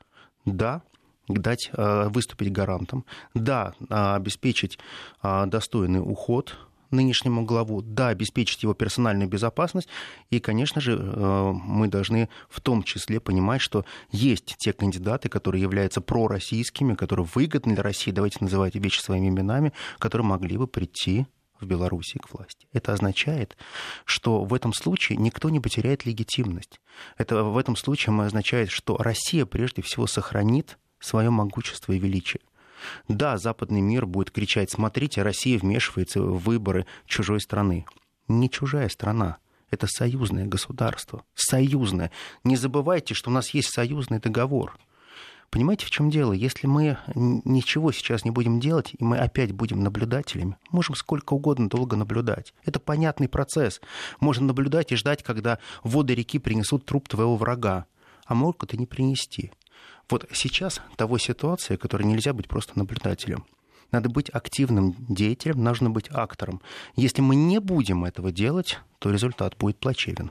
Да, 0.44 0.82
дать 1.28 1.70
э, 1.72 2.08
выступить 2.08 2.52
гарантом, 2.52 3.04
да, 3.32 3.74
обеспечить 3.88 4.78
э, 5.22 5.46
достойный 5.46 6.00
уход 6.00 6.56
нынешнему 6.94 7.44
главу, 7.44 7.82
да, 7.82 8.08
обеспечить 8.08 8.62
его 8.62 8.74
персональную 8.74 9.28
безопасность. 9.28 9.88
И, 10.30 10.40
конечно 10.40 10.80
же, 10.80 10.96
э, 10.96 11.52
мы 11.52 11.88
должны 11.88 12.28
в 12.48 12.60
том 12.60 12.82
числе 12.82 13.20
понимать, 13.20 13.60
что 13.60 13.84
есть 14.10 14.56
те 14.58 14.72
кандидаты, 14.72 15.28
которые 15.28 15.62
являются 15.62 16.00
пророссийскими, 16.00 16.94
которые 16.94 17.26
выгодны 17.34 17.74
для 17.74 17.82
России, 17.82 18.10
давайте 18.10 18.38
называть 18.40 18.74
вещи 18.74 19.00
своими 19.00 19.28
именами, 19.28 19.72
которые 19.98 20.26
могли 20.26 20.56
бы 20.56 20.66
прийти 20.66 21.26
в 21.60 21.66
Беларуси 21.66 22.18
к 22.18 22.32
власти. 22.32 22.66
Это 22.72 22.92
означает, 22.92 23.56
что 24.04 24.44
в 24.44 24.54
этом 24.54 24.72
случае 24.72 25.18
никто 25.18 25.50
не 25.50 25.60
потеряет 25.60 26.04
легитимность. 26.04 26.80
Это 27.16 27.42
в 27.44 27.58
этом 27.58 27.76
случае 27.76 28.20
означает, 28.20 28.70
что 28.70 28.96
Россия 28.96 29.46
прежде 29.46 29.82
всего 29.82 30.06
сохранит 30.06 30.78
свое 31.00 31.30
могущество 31.30 31.92
и 31.92 31.98
величие. 31.98 32.40
Да, 33.08 33.38
западный 33.38 33.80
мир 33.80 34.06
будет 34.06 34.30
кричать, 34.30 34.70
смотрите, 34.70 35.22
Россия 35.22 35.58
вмешивается 35.58 36.20
в 36.22 36.38
выборы 36.38 36.86
чужой 37.06 37.40
страны. 37.40 37.86
Не 38.28 38.48
чужая 38.48 38.88
страна, 38.88 39.38
это 39.70 39.86
союзное 39.88 40.46
государство. 40.46 41.24
Союзное. 41.34 42.10
Не 42.44 42.56
забывайте, 42.56 43.14
что 43.14 43.30
у 43.30 43.32
нас 43.32 43.50
есть 43.50 43.72
союзный 43.72 44.20
договор. 44.20 44.78
Понимаете, 45.50 45.86
в 45.86 45.90
чем 45.90 46.10
дело? 46.10 46.32
Если 46.32 46.66
мы 46.66 46.98
ничего 47.14 47.92
сейчас 47.92 48.24
не 48.24 48.30
будем 48.30 48.58
делать, 48.58 48.92
и 48.98 49.04
мы 49.04 49.18
опять 49.18 49.52
будем 49.52 49.84
наблюдателями, 49.84 50.56
можем 50.70 50.96
сколько 50.96 51.34
угодно 51.34 51.68
долго 51.68 51.96
наблюдать. 51.96 52.54
Это 52.64 52.80
понятный 52.80 53.28
процесс. 53.28 53.80
Можно 54.18 54.46
наблюдать 54.46 54.90
и 54.90 54.96
ждать, 54.96 55.22
когда 55.22 55.58
воды 55.84 56.14
реки 56.14 56.38
принесут 56.38 56.86
труп 56.86 57.08
твоего 57.08 57.36
врага. 57.36 57.86
А 58.26 58.34
могут 58.34 58.74
и 58.74 58.78
не 58.78 58.86
принести. 58.86 59.52
Вот 60.08 60.26
сейчас 60.32 60.80
того 60.96 61.18
ситуация, 61.18 61.76
которой 61.76 62.02
нельзя 62.04 62.32
быть 62.32 62.48
просто 62.48 62.78
наблюдателем. 62.78 63.44
Надо 63.90 64.08
быть 64.08 64.28
активным 64.30 64.96
деятелем, 65.08 65.62
нужно 65.62 65.90
быть 65.90 66.08
актором. 66.10 66.60
Если 66.96 67.22
мы 67.22 67.36
не 67.36 67.60
будем 67.60 68.04
этого 68.04 68.32
делать, 68.32 68.78
то 68.98 69.10
результат 69.10 69.56
будет 69.56 69.78
плачевен. 69.78 70.30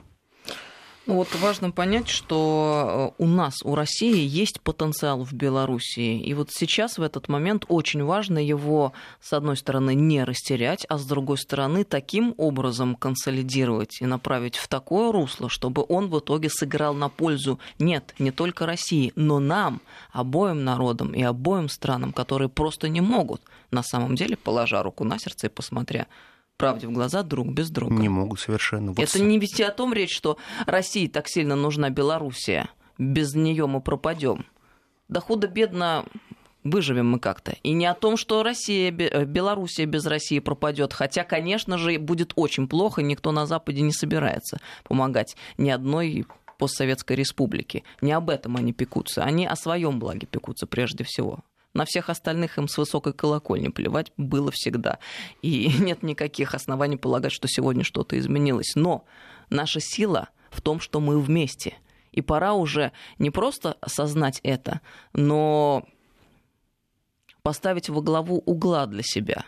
Ну 1.06 1.16
вот 1.16 1.28
важно 1.34 1.70
понять, 1.70 2.08
что 2.08 3.12
э, 3.18 3.22
у 3.22 3.26
нас, 3.26 3.56
у 3.62 3.74
России 3.74 4.26
есть 4.26 4.62
потенциал 4.62 5.22
в 5.22 5.34
Белоруссии. 5.34 6.18
И 6.18 6.32
вот 6.32 6.48
сейчас 6.50 6.96
в 6.96 7.02
этот 7.02 7.28
момент 7.28 7.66
очень 7.68 8.02
важно 8.02 8.38
его, 8.38 8.94
с 9.20 9.34
одной 9.34 9.58
стороны, 9.58 9.94
не 9.94 10.24
растерять, 10.24 10.86
а 10.88 10.96
с 10.96 11.04
другой 11.04 11.36
стороны, 11.36 11.84
таким 11.84 12.34
образом 12.38 12.96
консолидировать 12.96 14.00
и 14.00 14.06
направить 14.06 14.56
в 14.56 14.66
такое 14.66 15.12
русло, 15.12 15.50
чтобы 15.50 15.84
он 15.86 16.08
в 16.08 16.18
итоге 16.20 16.48
сыграл 16.48 16.94
на 16.94 17.10
пользу, 17.10 17.58
нет, 17.78 18.14
не 18.18 18.30
только 18.30 18.64
России, 18.64 19.12
но 19.14 19.40
нам, 19.40 19.82
обоим 20.10 20.64
народам 20.64 21.12
и 21.12 21.22
обоим 21.22 21.68
странам, 21.68 22.14
которые 22.14 22.48
просто 22.48 22.88
не 22.88 23.02
могут, 23.02 23.42
на 23.70 23.82
самом 23.82 24.14
деле, 24.14 24.38
положа 24.38 24.82
руку 24.82 25.04
на 25.04 25.18
сердце 25.18 25.48
и 25.48 25.50
посмотря 25.50 26.06
правде 26.56 26.86
в 26.86 26.92
глаза 26.92 27.22
друг 27.22 27.52
без 27.52 27.70
друга. 27.70 27.94
Не 27.94 28.08
могут 28.08 28.40
совершенно. 28.40 28.92
Вот 28.92 28.98
Это 28.98 29.20
не 29.20 29.38
вести 29.38 29.62
о 29.62 29.70
том 29.70 29.92
речь, 29.92 30.14
что 30.14 30.38
России 30.66 31.06
так 31.06 31.28
сильно 31.28 31.56
нужна 31.56 31.90
Белоруссия. 31.90 32.68
Без 32.98 33.34
нее 33.34 33.66
мы 33.66 33.80
пропадем. 33.80 34.46
Да 35.08 35.20
худо-бедно 35.20 36.04
выживем 36.62 37.10
мы 37.10 37.18
как-то. 37.18 37.56
И 37.62 37.72
не 37.72 37.86
о 37.86 37.94
том, 37.94 38.16
что 38.16 38.42
Россия, 38.42 38.90
э, 38.90 39.24
Белоруссия 39.24 39.84
без 39.84 40.06
России 40.06 40.38
пропадет. 40.38 40.92
Хотя, 40.92 41.24
конечно 41.24 41.78
же, 41.78 41.98
будет 41.98 42.32
очень 42.36 42.66
плохо, 42.66 43.02
никто 43.02 43.32
на 43.32 43.46
Западе 43.46 43.82
не 43.82 43.92
собирается 43.92 44.58
помогать 44.82 45.36
ни 45.58 45.70
одной 45.70 46.26
постсоветской 46.58 47.16
республике. 47.16 47.82
Не 48.00 48.12
об 48.12 48.30
этом 48.30 48.56
они 48.56 48.72
пекутся. 48.72 49.24
Они 49.24 49.46
о 49.46 49.56
своем 49.56 49.98
благе 49.98 50.26
пекутся 50.26 50.66
прежде 50.66 51.04
всего. 51.04 51.40
На 51.74 51.84
всех 51.84 52.08
остальных 52.08 52.56
им 52.56 52.68
с 52.68 52.78
высокой 52.78 53.12
колокольни 53.12 53.68
плевать 53.68 54.12
было 54.16 54.50
всегда. 54.52 54.98
И 55.42 55.70
нет 55.80 56.02
никаких 56.02 56.54
оснований 56.54 56.96
полагать, 56.96 57.32
что 57.32 57.48
сегодня 57.48 57.84
что-то 57.84 58.18
изменилось. 58.18 58.72
Но 58.76 59.04
наша 59.50 59.80
сила 59.80 60.28
в 60.50 60.60
том, 60.60 60.80
что 60.80 61.00
мы 61.00 61.20
вместе. 61.20 61.76
И 62.12 62.22
пора 62.22 62.54
уже 62.54 62.92
не 63.18 63.30
просто 63.30 63.76
осознать 63.80 64.38
это, 64.44 64.80
но 65.12 65.84
поставить 67.42 67.88
во 67.88 68.00
главу 68.00 68.38
угла 68.46 68.86
для 68.86 69.02
себя 69.02 69.44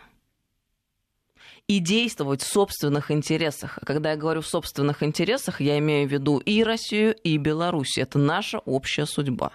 и 1.68 1.78
действовать 1.78 2.42
в 2.42 2.52
собственных 2.52 3.10
интересах. 3.10 3.78
А 3.80 3.86
когда 3.86 4.10
я 4.10 4.16
говорю 4.16 4.40
в 4.40 4.46
собственных 4.46 5.02
интересах, 5.02 5.60
я 5.60 5.78
имею 5.78 6.08
в 6.08 6.12
виду 6.12 6.38
и 6.38 6.62
Россию, 6.62 7.14
и 7.14 7.36
Беларусь. 7.38 7.98
Это 7.98 8.18
наша 8.18 8.58
общая 8.58 9.06
судьба. 9.06 9.52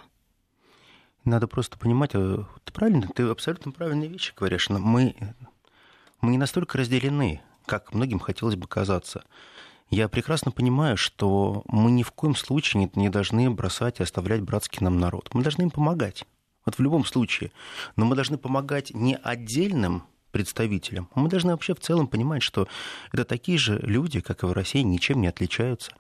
Надо 1.24 1.48
просто 1.48 1.78
понимать, 1.78 2.12
э, 2.14 2.44
ты 2.64 2.74
правильно, 2.74 3.08
ты 3.16 3.24
абсолютно 3.24 3.72
правильные 3.72 4.10
вещи 4.10 4.34
говоришь, 4.36 4.70
но 4.70 4.80
мы, 4.80 5.16
мы 6.20 6.32
не 6.32 6.38
настолько 6.38 6.78
разделены, 6.78 7.42
как 7.66 7.94
многим 7.94 8.20
хотелось 8.20 8.56
бы 8.56 8.68
казаться. 8.68 9.24
Я 9.92 10.08
прекрасно 10.08 10.52
понимаю, 10.52 10.98
что 10.98 11.64
мы 11.68 11.92
ни 11.92 12.02
в 12.02 12.12
коем 12.12 12.36
случае 12.36 12.86
не, 12.86 12.92
не 13.02 13.10
должны 13.10 13.50
бросать 13.52 14.00
и 14.00 14.04
оставлять 14.04 14.42
братский 14.42 14.80
нам 14.82 15.00
народ. 15.00 15.30
Мы 15.34 15.44
должны 15.44 15.64
им 15.64 15.70
помогать. 15.70 16.26
Вот 16.66 16.78
в 16.78 16.82
любом 16.82 17.06
случае. 17.06 17.52
Но 17.96 18.06
мы 18.06 18.16
должны 18.16 18.38
помогать 18.38 18.94
не 18.94 19.16
отдельным 19.16 20.04
представителям. 20.32 21.10
Мы 21.14 21.30
должны 21.30 21.52
вообще 21.52 21.76
в 21.76 21.80
целом 21.80 22.08
понимать, 22.08 22.42
что 22.42 22.68
это 23.12 23.26
такие 23.26 23.58
же 23.58 23.80
люди, 23.80 24.22
как 24.22 24.44
и 24.44 24.46
в 24.46 24.54
России, 24.54 24.80
ничем 24.82 25.22
не 25.22 25.28
отличаются. 25.28 25.92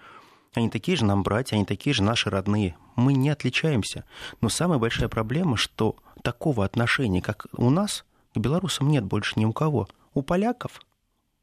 Они 0.53 0.69
такие 0.69 0.97
же 0.97 1.05
нам 1.05 1.23
братья, 1.23 1.55
они 1.55 1.65
такие 1.65 1.93
же 1.93 2.03
наши 2.03 2.29
родные. 2.29 2.75
Мы 2.95 3.13
не 3.13 3.29
отличаемся. 3.29 4.03
Но 4.41 4.49
самая 4.49 4.79
большая 4.79 5.07
проблема, 5.07 5.55
что 5.55 5.95
такого 6.23 6.65
отношения, 6.65 7.21
как 7.21 7.47
у 7.53 7.69
нас, 7.69 8.03
к 8.35 8.37
белорусам 8.37 8.89
нет 8.89 9.05
больше 9.05 9.39
ни 9.39 9.45
у 9.45 9.53
кого. 9.53 9.87
У 10.13 10.21
поляков, 10.23 10.81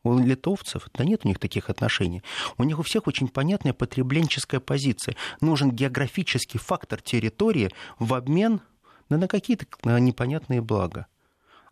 у 0.04 0.18
литовцев, 0.18 0.88
да 0.92 1.04
нет 1.04 1.24
у 1.24 1.28
них 1.28 1.38
таких 1.38 1.70
отношений. 1.70 2.22
У 2.58 2.64
них 2.64 2.78
у 2.78 2.82
всех 2.82 3.06
очень 3.06 3.28
понятная 3.28 3.72
потребленческая 3.72 4.60
позиция. 4.60 5.16
Нужен 5.40 5.70
географический 5.70 6.60
фактор 6.60 7.00
территории 7.00 7.70
в 7.98 8.12
обмен 8.12 8.60
на 9.08 9.26
какие-то 9.26 9.66
непонятные 9.84 10.60
блага. 10.60 11.06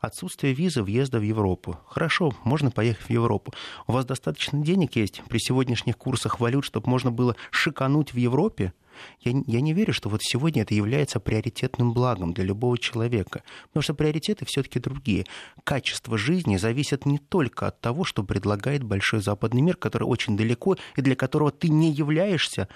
Отсутствие 0.00 0.52
визы 0.52 0.82
въезда 0.82 1.18
в 1.18 1.22
Европу. 1.22 1.78
Хорошо, 1.86 2.32
можно 2.44 2.70
поехать 2.70 3.06
в 3.06 3.10
Европу. 3.10 3.52
У 3.86 3.92
вас 3.92 4.04
достаточно 4.04 4.60
денег 4.60 4.96
есть 4.96 5.22
при 5.28 5.38
сегодняшних 5.38 5.96
курсах 5.96 6.40
валют, 6.40 6.64
чтобы 6.64 6.88
можно 6.90 7.10
было 7.10 7.36
шикануть 7.50 8.12
в 8.12 8.16
Европе? 8.16 8.72
Я, 9.20 9.32
я 9.46 9.60
не 9.60 9.72
верю, 9.72 9.92
что 9.92 10.08
вот 10.08 10.22
сегодня 10.22 10.62
это 10.62 10.74
является 10.74 11.20
приоритетным 11.20 11.92
благом 11.92 12.32
для 12.32 12.44
любого 12.44 12.78
человека. 12.78 13.42
Потому 13.68 13.82
что 13.82 13.94
приоритеты 13.94 14.44
все-таки 14.46 14.78
другие. 14.78 15.26
Качество 15.64 16.16
жизни 16.16 16.56
зависит 16.56 17.06
не 17.06 17.18
только 17.18 17.68
от 17.68 17.80
того, 17.80 18.04
что 18.04 18.22
предлагает 18.22 18.82
большой 18.82 19.20
западный 19.20 19.62
мир, 19.62 19.76
который 19.76 20.04
очень 20.04 20.36
далеко 20.36 20.76
и 20.96 21.02
для 21.02 21.16
которого 21.16 21.50
ты 21.50 21.68
не 21.68 21.90
являешься 21.90 22.68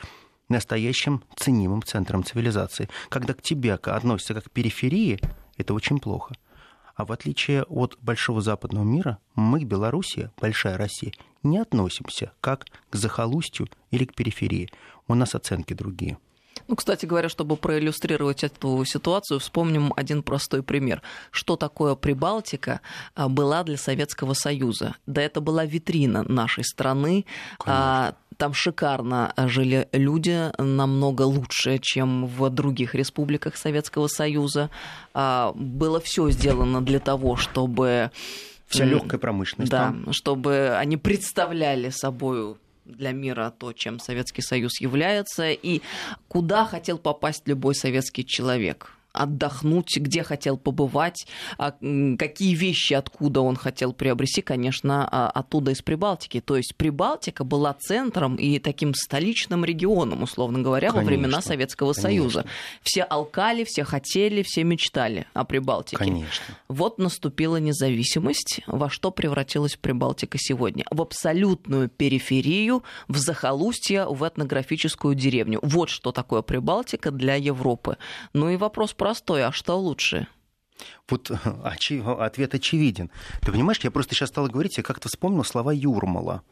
настоящим 0.49 1.23
ценимым 1.37 1.83
центром 1.83 2.25
цивилизации. 2.25 2.89
Когда 3.09 3.35
к 3.35 3.43
тебе 3.43 3.75
относятся 3.75 4.35
как 4.35 4.45
к 4.45 4.51
периферии, 4.51 5.21
это 5.57 5.75
очень 5.75 6.01
плохо. 6.01 6.35
А 7.01 7.07
в 7.07 7.13
отличие 7.13 7.63
от 7.63 7.97
большого 8.03 8.43
западного 8.43 8.85
мира, 8.85 9.17
мы, 9.35 9.65
Белоруссия, 9.65 10.31
большая 10.39 10.77
Россия, 10.77 11.13
не 11.43 11.57
относимся 11.57 12.33
как 12.43 12.67
к 12.91 12.95
захолустью 12.95 13.69
или 13.91 14.05
к 14.05 14.15
периферии. 14.15 14.69
У 15.09 15.15
нас 15.15 15.35
оценки 15.35 15.73
другие. 15.73 16.19
Ну, 16.69 16.77
кстати 16.77 17.07
говоря, 17.07 17.31
чтобы 17.31 17.57
проиллюстрировать 17.57 18.45
эту 18.45 18.85
ситуацию, 18.85 19.41
вспомним 19.41 19.95
один 19.97 20.23
простой 20.23 20.63
пример. 20.63 21.01
Что 21.31 21.57
такое 21.57 21.95
Прибалтика 21.95 22.83
а, 23.15 23.31
была 23.31 23.65
для 23.65 23.79
Советского 23.79 24.35
Союза? 24.35 24.95
Да 25.07 25.23
это 25.23 25.41
была 25.41 25.65
витрина 25.65 26.23
нашей 26.25 26.65
страны. 26.65 27.25
Конечно 27.59 28.15
там 28.41 28.55
шикарно 28.55 29.34
жили 29.36 29.86
люди, 29.93 30.51
намного 30.59 31.22
лучше, 31.22 31.78
чем 31.78 32.26
в 32.26 32.49
других 32.49 32.95
республиках 32.95 33.57
Советского 33.57 34.09
Союза. 34.09 34.70
А, 35.12 35.53
было 35.55 36.01
все 36.01 36.30
сделано 36.30 36.80
для 36.80 37.01
того, 37.01 37.36
чтобы 37.36 38.11
вся 38.66 38.86
легкая 38.86 39.20
промышленность. 39.20 39.70
Да, 39.70 39.88
там. 39.88 40.12
чтобы 40.12 40.74
они 40.78 40.97
представляли 40.97 41.91
собой 41.91 42.57
для 42.86 43.12
мира 43.12 43.53
то, 43.57 43.74
чем 43.74 43.99
Советский 43.99 44.43
Союз 44.43 44.80
является, 44.80 45.51
и 45.51 45.82
куда 46.28 46.64
хотел 46.64 46.97
попасть 46.97 47.47
любой 47.47 47.74
советский 47.74 48.24
человек 48.24 48.91
отдохнуть, 49.13 49.97
где 49.97 50.23
хотел 50.23 50.57
побывать, 50.57 51.27
а, 51.59 51.73
какие 52.19 52.55
вещи 52.55 52.95
откуда 52.95 53.41
он 53.41 53.57
хотел 53.57 53.93
приобрести, 53.93 54.43
конечно, 54.43 55.09
а, 55.11 55.31
оттуда 55.31 55.73
из 55.73 55.83
Прибалтики. 55.83 56.41
То 56.41 56.57
есть 56.57 56.77
Прибалтика 56.77 57.45
была 57.45 57.75
центром 57.75 58.37
и 58.37 58.59
таким 58.59 58.95
столичным 58.95 59.65
регионом, 59.65 60.23
условно 60.23 60.61
говоря, 60.61 60.91
конечно, 60.91 61.01
во 61.01 61.07
времена 61.07 61.41
Советского 61.41 61.93
конечно. 61.93 62.03
Союза. 62.03 62.45
Все 62.83 63.03
алкали, 63.03 63.65
все 63.65 63.85
хотели, 63.85 64.43
все 64.43 64.65
мечтали 64.65 65.27
о 65.35 65.45
Прибалтике. 65.45 65.97
Конечно. 65.97 66.45
Вот 66.69 66.99
наступила 66.99 67.57
независимость. 67.57 68.61
Во 68.67 68.89
что 68.91 69.11
превратилась 69.11 69.77
Прибалтика 69.77 70.39
сегодня? 70.39 70.85
В 70.91 71.03
абсолютную 71.03 71.89
периферию, 71.89 72.83
в 73.09 73.17
захолустье, 73.17 74.07
в 74.07 74.27
этнографическую 74.27 75.15
деревню. 75.15 75.59
Вот 75.63 75.89
что 75.89 76.13
такое 76.13 76.43
Прибалтика 76.43 77.11
для 77.11 77.35
Европы. 77.35 77.97
Ну 78.33 78.51
и 78.51 78.57
вопрос 78.57 78.93
простой, 79.01 79.45
а 79.45 79.51
что 79.51 79.81
лучше? 79.81 80.27
Вот 81.09 81.31
ответ 81.31 82.55
очевиден. 82.55 83.11
Ты 83.41 83.51
понимаешь, 83.51 83.81
я 83.83 83.91
просто 83.91 84.15
сейчас 84.15 84.29
стал 84.29 84.47
говорить, 84.47 84.77
я 84.77 84.83
как-то 84.83 85.09
вспомнил 85.09 85.43
слова 85.43 85.73
Юрмала. 85.73 86.43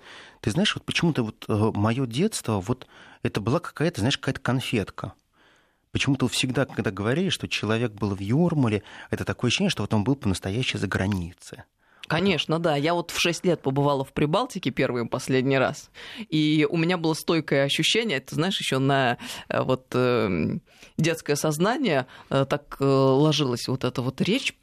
Ты 0.41 0.51
знаешь, 0.51 0.75
вот 0.75 0.85
почему-то 0.85 1.25
вот 1.25 1.45
э, 1.47 1.73
мое 1.75 2.07
детство, 2.07 2.61
вот 2.61 2.87
это 3.23 3.43
была 3.43 3.61
какая-то, 3.61 4.01
знаешь, 4.01 4.17
какая-то 4.17 4.41
конфетка. 4.41 5.13
Почему-то 5.93 6.27
всегда, 6.29 6.65
когда 6.65 6.91
говорили, 6.91 7.29
что 7.29 7.49
человек 7.49 7.93
был 7.93 8.15
в 8.15 8.21
Юрмале, 8.21 8.83
это 9.11 9.27
такое 9.27 9.49
ощущение, 9.49 9.71
что 9.71 9.83
вот 9.83 9.93
он 9.93 10.05
был 10.05 10.17
по-настоящему 10.17 10.81
за 10.81 10.87
границей. 10.87 11.59
Конечно, 12.09 12.59
да. 12.59 12.77
Я 12.77 12.95
вот 12.95 13.11
в 13.11 13.21
6 13.21 13.45
лет 13.45 13.61
побывала 13.63 14.05
в 14.05 14.13
Прибалтике 14.13 14.71
первый 14.71 15.05
и 15.05 15.09
последний 15.09 15.59
раз. 15.59 15.91
И 16.31 16.67
у 16.69 16.77
меня 16.77 16.97
было 16.97 17.15
стойкое 17.15 17.65
ощущение, 17.65 18.21
ты 18.21 18.35
знаешь, 18.35 18.59
еще 18.59 18.79
на 18.79 19.19
э, 19.49 19.63
вот 19.63 19.87
э, 19.95 20.59
детское 20.97 21.37
сознание 21.37 22.07
э, 22.31 22.47
так 22.49 22.77
ложилась 22.81 23.69
вот 23.69 23.85
эта 23.85 24.03
вот 24.03 24.21
речь 24.21 24.55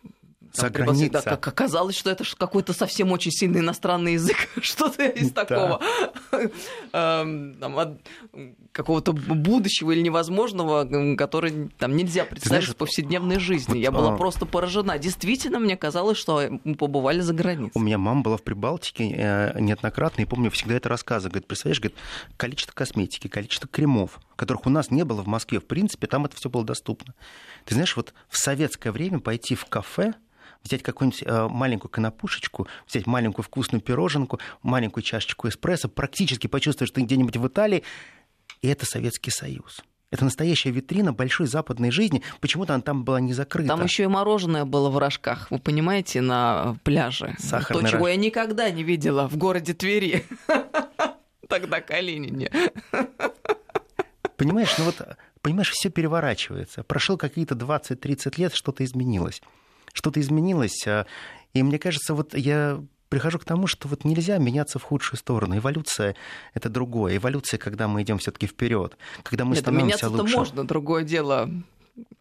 за 0.55 0.69
границей. 0.69 1.09
Да, 1.09 1.21
как 1.21 1.47
оказалось, 1.47 1.97
что 1.97 2.09
это 2.09 2.23
какой-то 2.37 2.73
совсем 2.73 3.11
очень 3.11 3.31
сильный 3.31 3.59
иностранный 3.59 4.13
язык, 4.13 4.37
что-то 4.61 5.05
из 5.05 5.31
такого 5.31 5.81
эм, 6.91 7.99
какого-то 8.71 9.13
будущего 9.13 9.91
или 9.91 10.01
невозможного, 10.01 11.15
который 11.15 11.69
там 11.77 11.95
нельзя 11.95 12.25
представить 12.25 12.65
в 12.65 12.75
повседневной 12.75 13.39
жизни. 13.39 13.77
Я 13.77 13.91
была 13.91 14.13
а, 14.13 14.17
просто 14.17 14.45
поражена. 14.45 14.97
Действительно, 14.97 15.59
мне 15.59 15.77
казалось, 15.77 16.17
что 16.17 16.49
мы 16.63 16.75
побывали 16.75 17.21
за 17.21 17.33
границей. 17.33 17.71
У 17.75 17.79
меня 17.79 17.97
мама 17.97 18.21
была 18.21 18.37
в 18.37 18.43
Прибалтике 18.43 19.13
э, 19.15 19.59
неоднократно, 19.59 20.21
и 20.21 20.25
помню 20.25 20.51
всегда 20.51 20.75
это 20.75 20.89
рассказы. 20.89 21.29
Говорит, 21.29 21.47
представляешь, 21.47 21.79
говорит, 21.79 21.97
количество 22.37 22.73
косметики, 22.73 23.27
количество 23.27 23.67
кремов, 23.67 24.19
которых 24.35 24.65
у 24.65 24.69
нас 24.69 24.91
не 24.91 25.03
было 25.03 25.21
в 25.21 25.27
Москве, 25.27 25.59
в 25.59 25.65
принципе, 25.65 26.07
там 26.07 26.25
это 26.25 26.35
все 26.35 26.49
было 26.49 26.63
доступно. 26.63 27.13
Ты 27.65 27.73
знаешь, 27.73 27.95
вот 27.95 28.13
в 28.29 28.37
советское 28.37 28.91
время 28.91 29.19
пойти 29.19 29.55
в 29.55 29.65
кафе, 29.65 30.13
взять 30.65 30.83
какую-нибудь 30.83 31.23
э, 31.25 31.47
маленькую 31.47 31.91
конопушечку, 31.91 32.67
взять 32.87 33.05
маленькую 33.05 33.43
вкусную 33.43 33.81
пироженку, 33.81 34.39
маленькую 34.63 35.03
чашечку 35.03 35.47
эспрессо, 35.47 35.87
практически 35.87 36.47
почувствовать, 36.47 36.89
что 36.89 36.99
ты 36.99 37.05
где-нибудь 37.05 37.37
в 37.37 37.47
Италии, 37.47 37.83
и 38.61 38.67
это 38.67 38.85
Советский 38.85 39.31
Союз. 39.31 39.81
Это 40.11 40.23
настоящая 40.23 40.71
витрина 40.71 41.13
большой 41.13 41.47
западной 41.47 41.91
жизни. 41.91 42.21
Почему-то 42.39 42.73
она 42.73 42.81
там 42.81 43.03
была 43.03 43.19
не 43.19 43.33
закрыта. 43.33 43.69
Там 43.69 43.83
еще 43.83 44.03
и 44.03 44.07
мороженое 44.07 44.65
было 44.65 44.89
в 44.89 44.97
рожках, 44.97 45.51
вы 45.51 45.59
понимаете, 45.59 46.21
на 46.21 46.77
пляже. 46.83 47.35
Сахарный 47.37 47.83
То, 47.83 47.89
чего 47.89 48.05
рож... 48.05 48.09
я 48.09 48.15
никогда 48.15 48.69
не 48.69 48.83
видела 48.83 49.27
в 49.27 49.37
городе 49.37 49.73
Твери. 49.73 50.25
Тогда 51.49 51.81
Калинине. 51.81 52.49
Понимаешь, 54.37 54.75
ну 54.77 54.85
вот, 54.85 55.01
понимаешь, 55.41 55.71
все 55.71 55.89
переворачивается. 55.89 56.83
Прошло 56.83 57.17
какие-то 57.17 57.55
20-30 57.55 58.33
лет, 58.37 58.53
что-то 58.53 58.83
изменилось 58.83 59.41
что-то 59.95 60.19
изменилось. 60.19 60.85
А, 60.85 61.07
и 61.53 61.63
мне 61.63 61.79
кажется, 61.79 62.13
вот 62.13 62.35
я 62.35 62.83
прихожу 63.09 63.39
к 63.39 63.45
тому, 63.45 63.65
что 63.65 63.87
вот 63.87 64.03
нельзя 64.03 64.37
меняться 64.37 64.77
в 64.77 64.83
худшую 64.83 65.17
сторону. 65.17 65.57
Эволюция— 65.57 66.15
это 66.53 66.69
другое. 66.69 67.17
Эволюция, 67.17 67.57
когда 67.57 67.87
мы 67.87 68.03
идем 68.03 68.17
все 68.19 68.31
таки 68.31 68.45
вперед, 68.45 68.97
когда 69.23 69.45
мы 69.45 69.55
Нет, 69.55 69.61
становимся 69.61 69.85
меняться 69.85 70.09
лучше. 70.09 70.37
можно, 70.37 70.63
другое 70.65 71.03
дело. 71.03 71.49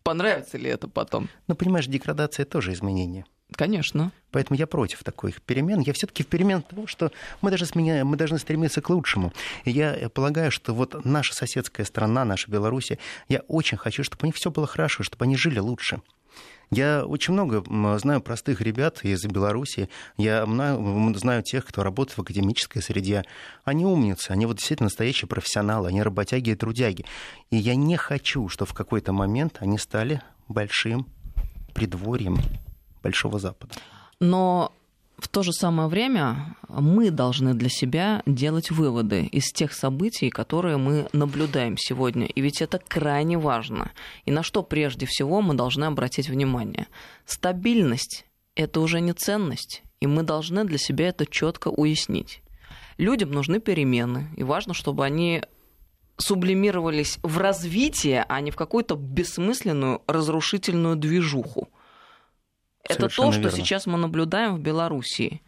Понравится 0.04 0.56
ли 0.56 0.70
это 0.70 0.86
потом? 0.86 1.28
Ну, 1.48 1.56
понимаешь, 1.56 1.86
деградация 1.86 2.46
тоже 2.46 2.72
изменение. 2.72 3.24
Конечно. 3.56 4.12
Поэтому 4.30 4.58
я 4.58 4.66
против 4.66 5.02
таких 5.02 5.42
перемен. 5.42 5.80
Я 5.80 5.92
все-таки 5.92 6.22
в 6.22 6.26
перемен 6.28 6.62
того, 6.62 6.86
что 6.86 7.10
мы 7.40 7.50
даже 7.50 7.66
сменяем, 7.66 8.06
мы 8.06 8.16
должны 8.16 8.38
стремиться 8.38 8.80
к 8.80 8.88
лучшему. 8.90 9.32
И 9.64 9.70
я 9.70 10.08
полагаю, 10.10 10.50
что 10.50 10.74
вот 10.74 11.04
наша 11.04 11.34
соседская 11.34 11.84
страна, 11.84 12.24
наша 12.24 12.50
Беларусь, 12.50 12.92
я 13.28 13.40
очень 13.48 13.78
хочу, 13.78 14.04
чтобы 14.04 14.22
у 14.22 14.26
них 14.26 14.36
все 14.36 14.50
было 14.50 14.66
хорошо, 14.66 15.02
чтобы 15.02 15.24
они 15.24 15.36
жили 15.36 15.58
лучше. 15.58 16.00
Я 16.70 17.04
очень 17.04 17.34
много 17.34 17.62
знаю 17.98 18.20
простых 18.20 18.60
ребят 18.60 19.04
из 19.04 19.24
Беларуси. 19.24 19.88
Я 20.16 20.44
знаю 20.46 21.42
тех, 21.42 21.64
кто 21.64 21.82
работает 21.82 22.18
в 22.18 22.22
академической 22.22 22.80
среде. 22.80 23.24
Они 23.64 23.84
умницы, 23.84 24.30
они 24.30 24.46
вот 24.46 24.56
действительно 24.56 24.86
настоящие 24.86 25.28
профессионалы, 25.28 25.88
они 25.88 26.02
работяги 26.02 26.50
и 26.50 26.54
трудяги. 26.54 27.04
И 27.50 27.56
я 27.56 27.76
не 27.76 27.96
хочу, 27.96 28.48
чтобы 28.48 28.70
в 28.70 28.74
какой-то 28.74 29.12
момент 29.12 29.58
они 29.60 29.78
стали 29.78 30.20
большим 30.48 31.06
придворьем 31.74 32.38
Большого 33.02 33.38
Запада. 33.38 33.74
Но 34.18 34.72
в 35.16 35.28
то 35.28 35.42
же 35.42 35.52
самое 35.52 35.88
время 35.88 36.56
мы 36.68 37.10
должны 37.10 37.54
для 37.54 37.68
себя 37.68 38.22
делать 38.26 38.70
выводы 38.70 39.24
из 39.26 39.52
тех 39.52 39.72
событий, 39.72 40.30
которые 40.30 40.76
мы 40.76 41.08
наблюдаем 41.12 41.76
сегодня. 41.76 42.26
И 42.26 42.40
ведь 42.40 42.60
это 42.60 42.78
крайне 42.78 43.38
важно. 43.38 43.92
И 44.24 44.32
на 44.32 44.42
что 44.42 44.62
прежде 44.62 45.06
всего 45.06 45.40
мы 45.40 45.54
должны 45.54 45.84
обратить 45.84 46.28
внимание? 46.28 46.88
Стабильность– 47.26 48.26
это 48.56 48.80
уже 48.80 49.00
не 49.00 49.12
ценность, 49.12 49.82
и 50.00 50.06
мы 50.06 50.24
должны 50.24 50.64
для 50.64 50.78
себя 50.78 51.08
это 51.08 51.26
четко 51.26 51.68
уяснить. 51.68 52.42
Людям 52.98 53.30
нужны 53.30 53.60
перемены, 53.60 54.28
и 54.36 54.42
важно, 54.42 54.74
чтобы 54.74 55.04
они 55.04 55.42
сублимировались 56.16 57.18
в 57.22 57.38
развитие, 57.38 58.24
а 58.28 58.40
не 58.40 58.50
в 58.50 58.56
какую-то 58.56 58.94
бессмысленную 58.94 60.02
разрушительную 60.06 60.96
движуху. 60.96 61.68
Это 62.88 63.08
то, 63.08 63.08
что 63.08 63.30
верно. 63.30 63.50
сейчас 63.50 63.86
мы 63.86 63.98
наблюдаем 63.98 64.56
в 64.56 64.60
Белоруссии. 64.60 65.42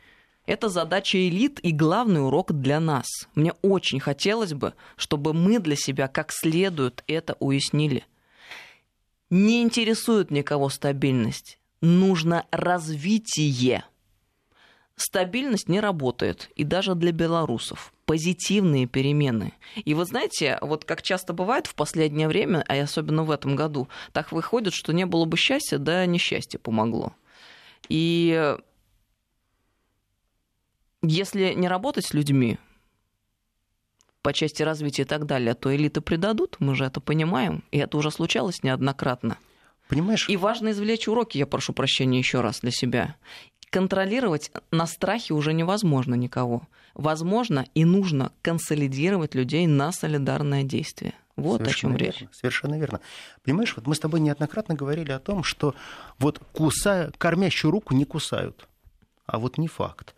Это 0.47 0.69
задача 0.69 1.19
элит 1.19 1.59
и 1.63 1.73
главный 1.73 2.25
урок 2.25 2.53
для 2.53 2.79
нас. 2.79 3.07
Мне 3.35 3.53
очень 3.63 4.01
хотелось 4.01 4.55
бы, 4.55 4.75
чтобы 4.97 5.35
мы 5.35 5.59
для 5.59 5.77
себя 5.77 6.09
как 6.09 6.31
следует 6.33 7.03
это 7.09 7.37
уяснили. 7.41 8.05
Не 9.29 9.63
интересует 9.63 10.31
никого 10.31 10.69
стабильность. 10.69 11.59
Нужно 11.81 12.47
развитие. 12.53 13.85
Стабильность 14.95 15.69
не 15.69 15.81
работает, 15.81 16.51
и 16.57 16.65
даже 16.65 16.95
для 16.95 17.13
белорусов. 17.13 17.93
Позитивные 18.07 18.87
перемены. 18.87 19.53
И 19.85 19.93
вот 19.93 20.09
знаете, 20.09 20.59
вот 20.63 20.87
как 20.87 21.03
часто 21.03 21.35
бывает 21.35 21.67
в 21.67 21.75
последнее 21.75 22.29
время, 22.29 22.65
а 22.67 22.81
особенно 22.81 23.25
в 23.25 23.31
этом 23.31 23.57
году, 23.57 23.89
так 24.13 24.33
выходит, 24.33 24.73
что 24.73 24.93
не 24.93 25.05
было 25.05 25.27
бы 25.27 25.37
счастья, 25.37 25.77
да 25.77 26.07
несчастье 26.07 26.59
помогло. 26.59 27.13
И 27.89 28.57
если 31.03 31.55
не 31.55 31.69
работать 31.69 32.07
с 32.07 32.15
людьми 32.15 32.59
по 34.23 34.33
части 34.33 34.63
развития 34.63 35.03
и 35.03 35.05
так 35.07 35.27
далее, 35.27 35.55
то 35.55 35.75
элиты 35.75 36.01
предадут, 36.01 36.57
мы 36.59 36.75
же 36.75 36.85
это 36.85 37.01
понимаем, 37.01 37.63
и 37.71 37.79
это 37.79 37.97
уже 37.97 38.11
случалось 38.11 38.63
неоднократно. 38.63 39.39
Понимаешь? 39.89 40.29
И 40.29 40.37
важно 40.37 40.71
извлечь 40.71 41.07
уроки, 41.07 41.39
я 41.39 41.47
прошу 41.47 41.73
прощения 41.73 42.19
еще 42.19 42.41
раз 42.41 42.61
для 42.61 42.73
себя. 42.73 43.17
Контролировать 43.71 44.51
на 44.71 44.87
страхе 44.87 45.35
уже 45.35 45.53
невозможно 45.53 46.15
никого. 46.15 46.63
Возможно 46.95 47.67
и 47.75 47.85
нужно 47.85 48.33
консолидировать 48.43 49.35
людей 49.35 49.67
на 49.67 49.93
солидарное 49.93 50.63
действие. 50.63 51.15
Вот 51.37 51.59
Совершенно 51.59 51.95
о 51.95 51.99
чем 51.99 52.07
верно, 52.07 52.19
речь. 52.19 52.29
Совершенно 52.33 52.79
верно. 52.79 53.01
Понимаешь, 53.45 53.75
вот 53.77 53.87
мы 53.87 53.95
с 53.95 54.01
тобой 54.01 54.21
неоднократно 54.21 54.75
говорили 54.75 55.13
о 55.13 55.19
том, 55.19 55.45
что 55.45 55.75
вот 56.19 56.41
кусая, 56.53 57.13
кормящую 57.19 57.71
руку 57.71 57.95
не 57.95 58.07
кусают. 58.07 58.67
А 59.27 59.39
вот 59.39 59.59
не 59.59 59.69
факт. 59.69 60.16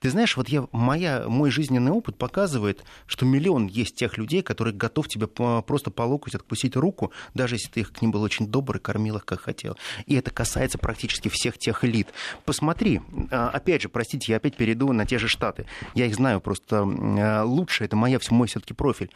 Ты 0.00 0.10
знаешь, 0.10 0.36
вот 0.36 0.48
я, 0.48 0.66
моя, 0.72 1.24
мой 1.28 1.50
жизненный 1.50 1.92
опыт 1.92 2.16
показывает, 2.16 2.84
что 3.06 3.24
миллион 3.26 3.66
есть 3.66 3.96
тех 3.96 4.18
людей, 4.18 4.42
которые 4.42 4.74
готов 4.74 5.08
тебе 5.08 5.26
просто 5.26 5.90
по 5.90 6.02
локоть 6.02 6.34
откусить 6.34 6.76
руку, 6.76 7.12
даже 7.34 7.56
если 7.56 7.70
ты 7.70 7.80
их 7.80 7.92
к 7.92 8.02
ним 8.02 8.10
был 8.10 8.22
очень 8.22 8.46
добрый, 8.46 8.80
кормил 8.80 9.16
их 9.16 9.24
как 9.24 9.40
хотел. 9.40 9.76
И 10.06 10.14
это 10.14 10.30
касается 10.30 10.78
практически 10.78 11.28
всех 11.28 11.58
тех 11.58 11.84
элит. 11.84 12.08
Посмотри, 12.44 13.00
а, 13.30 13.48
опять 13.48 13.82
же, 13.82 13.88
простите, 13.88 14.32
я 14.32 14.36
опять 14.36 14.56
перейду 14.56 14.92
на 14.92 15.06
те 15.06 15.18
же 15.18 15.28
Штаты. 15.28 15.66
Я 15.94 16.06
их 16.06 16.14
знаю 16.14 16.40
просто 16.40 16.84
а, 16.86 17.44
лучше, 17.44 17.84
это 17.84 17.96
моя, 17.96 18.18
мой 18.30 18.48
все-таки 18.48 18.74
профиль 18.74 19.10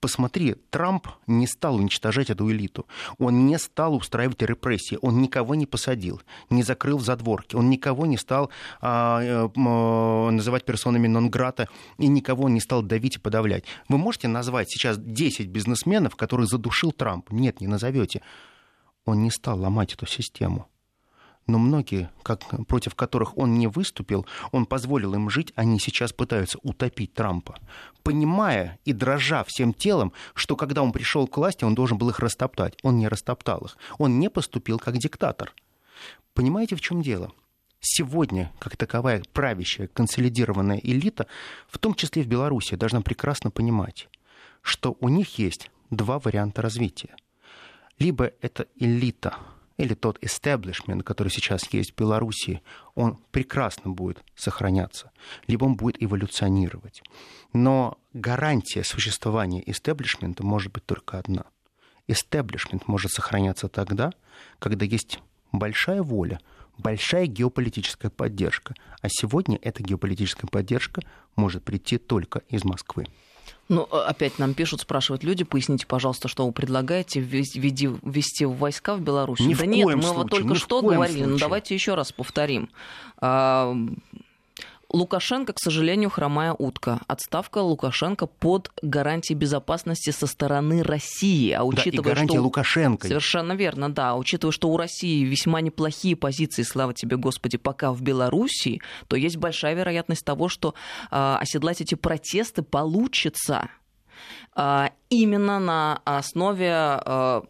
посмотри, 0.00 0.54
Трамп 0.70 1.08
не 1.26 1.48
стал 1.48 1.76
уничтожать 1.76 2.30
эту 2.30 2.48
элиту. 2.50 2.86
Он 3.18 3.46
не 3.46 3.58
стал 3.58 3.96
устраивать 3.96 4.40
репрессии. 4.42 4.98
Он 5.02 5.20
никого 5.20 5.56
не 5.56 5.66
посадил, 5.66 6.22
не 6.50 6.62
закрыл 6.62 7.00
задворки. 7.00 7.56
Он 7.56 7.70
никого 7.70 8.06
не 8.06 8.16
стал 8.16 8.50
а, 8.80 9.20
а, 9.20 9.48
называть 10.30 10.64
персонами 10.64 11.06
нон-грата 11.06 11.68
и 11.98 12.08
никого 12.08 12.48
не 12.48 12.60
стал 12.60 12.82
давить 12.82 13.16
и 13.16 13.20
подавлять. 13.20 13.64
Вы 13.88 13.98
можете 13.98 14.28
назвать 14.28 14.70
сейчас 14.70 14.98
10 14.98 15.48
бизнесменов, 15.48 16.16
которые 16.16 16.46
задушил 16.46 16.92
Трамп? 16.92 17.30
Нет, 17.30 17.60
не 17.60 17.66
назовете. 17.66 18.22
Он 19.04 19.22
не 19.22 19.30
стал 19.30 19.60
ломать 19.60 19.94
эту 19.94 20.06
систему 20.06 20.68
но 21.46 21.58
многие, 21.58 22.10
как, 22.22 22.42
против 22.66 22.94
которых 22.94 23.36
он 23.38 23.54
не 23.54 23.66
выступил, 23.66 24.26
он 24.52 24.66
позволил 24.66 25.14
им 25.14 25.30
жить, 25.30 25.52
они 25.54 25.78
сейчас 25.78 26.12
пытаются 26.12 26.58
утопить 26.62 27.14
Трампа, 27.14 27.56
понимая 28.02 28.78
и 28.84 28.92
дрожа 28.92 29.44
всем 29.44 29.72
телом, 29.72 30.12
что 30.34 30.56
когда 30.56 30.82
он 30.82 30.92
пришел 30.92 31.26
к 31.26 31.36
власти, 31.36 31.64
он 31.64 31.74
должен 31.74 31.98
был 31.98 32.10
их 32.10 32.18
растоптать. 32.18 32.76
Он 32.82 32.98
не 32.98 33.08
растоптал 33.08 33.60
их. 33.60 33.76
Он 33.98 34.18
не 34.18 34.28
поступил 34.28 34.78
как 34.78 34.98
диктатор. 34.98 35.52
Понимаете, 36.34 36.76
в 36.76 36.80
чем 36.80 37.02
дело? 37.02 37.32
Сегодня, 37.88 38.52
как 38.58 38.76
таковая 38.76 39.22
правящая, 39.32 39.86
консолидированная 39.86 40.80
элита, 40.82 41.28
в 41.68 41.78
том 41.78 41.94
числе 41.94 42.22
в 42.22 42.26
Беларуси, 42.26 42.74
должна 42.74 43.00
прекрасно 43.00 43.52
понимать, 43.52 44.08
что 44.60 44.96
у 45.00 45.08
них 45.08 45.38
есть 45.38 45.70
два 45.90 46.18
варианта 46.18 46.62
развития. 46.62 47.14
Либо 47.98 48.32
это 48.40 48.66
элита– 48.76 49.38
или 49.76 49.94
тот 49.94 50.18
establishment, 50.22 51.02
который 51.02 51.28
сейчас 51.28 51.72
есть 51.72 51.92
в 51.92 51.96
Беларуси, 51.96 52.62
он 52.94 53.18
прекрасно 53.30 53.90
будет 53.90 54.24
сохраняться, 54.34 55.10
либо 55.46 55.64
он 55.64 55.76
будет 55.76 56.02
эволюционировать. 56.02 57.02
Но 57.52 57.98
гарантия 58.12 58.84
существования 58.84 59.62
истеблишмента 59.66 60.44
может 60.44 60.72
быть 60.72 60.86
только 60.86 61.18
одна. 61.18 61.44
Истеблишмент 62.08 62.88
может 62.88 63.12
сохраняться 63.12 63.68
тогда, 63.68 64.12
когда 64.58 64.84
есть 64.84 65.20
большая 65.52 66.02
воля, 66.02 66.40
большая 66.78 67.26
геополитическая 67.26 68.10
поддержка. 68.10 68.74
А 69.00 69.08
сегодня 69.08 69.58
эта 69.62 69.82
геополитическая 69.82 70.48
поддержка 70.48 71.02
может 71.34 71.64
прийти 71.64 71.98
только 71.98 72.42
из 72.48 72.64
Москвы. 72.64 73.06
Ну, 73.68 73.82
опять 73.82 74.38
нам 74.38 74.54
пишут, 74.54 74.80
спрашивают 74.80 75.24
люди, 75.24 75.42
поясните, 75.42 75.86
пожалуйста, 75.86 76.28
что 76.28 76.46
вы 76.46 76.52
предлагаете 76.52 77.18
ввести, 77.18 77.58
ввести 77.58 78.44
войска 78.44 78.94
в 78.94 79.00
Беларусь? 79.00 79.40
Ни 79.40 79.54
да 79.54 79.64
в 79.64 79.66
нет, 79.66 79.84
коем 79.84 79.98
мы 79.98 80.02
случае, 80.04 80.22
вот 80.22 80.30
только 80.30 80.54
что 80.54 80.82
говорили, 80.82 81.24
ну 81.24 81.36
давайте 81.36 81.74
еще 81.74 81.94
раз 81.94 82.12
повторим. 82.12 82.70
Лукашенко, 84.96 85.52
к 85.52 85.58
сожалению, 85.58 86.08
хромая 86.08 86.52
утка. 86.52 87.00
Отставка 87.06 87.58
Лукашенко 87.58 88.26
под 88.26 88.70
гарантией 88.80 89.36
безопасности 89.36 90.10
со 90.10 90.26
стороны 90.26 90.82
России. 90.82 91.52
А 91.52 91.64
учитывая, 91.64 91.92
да, 91.92 92.10
и 92.10 92.14
гарантия 92.14 92.34
что... 92.34 92.42
Лукашенко. 92.42 93.06
Совершенно 93.06 93.52
верно, 93.52 93.92
да. 93.92 94.16
Учитывая, 94.16 94.52
что 94.52 94.70
у 94.70 94.76
России 94.76 95.24
весьма 95.24 95.60
неплохие 95.60 96.16
позиции, 96.16 96.62
слава 96.62 96.94
тебе, 96.94 97.16
Господи, 97.16 97.58
пока 97.58 97.92
в 97.92 98.00
Белоруссии, 98.00 98.80
то 99.06 99.16
есть 99.16 99.36
большая 99.36 99.74
вероятность 99.74 100.24
того, 100.24 100.48
что 100.48 100.74
э, 101.10 101.36
оседлать 101.40 101.82
эти 101.82 101.94
протесты 101.94 102.62
получится 102.62 103.68
э, 104.56 104.86
именно 105.10 105.58
на 105.58 106.00
основе 106.04 106.72
э, 107.04 107.42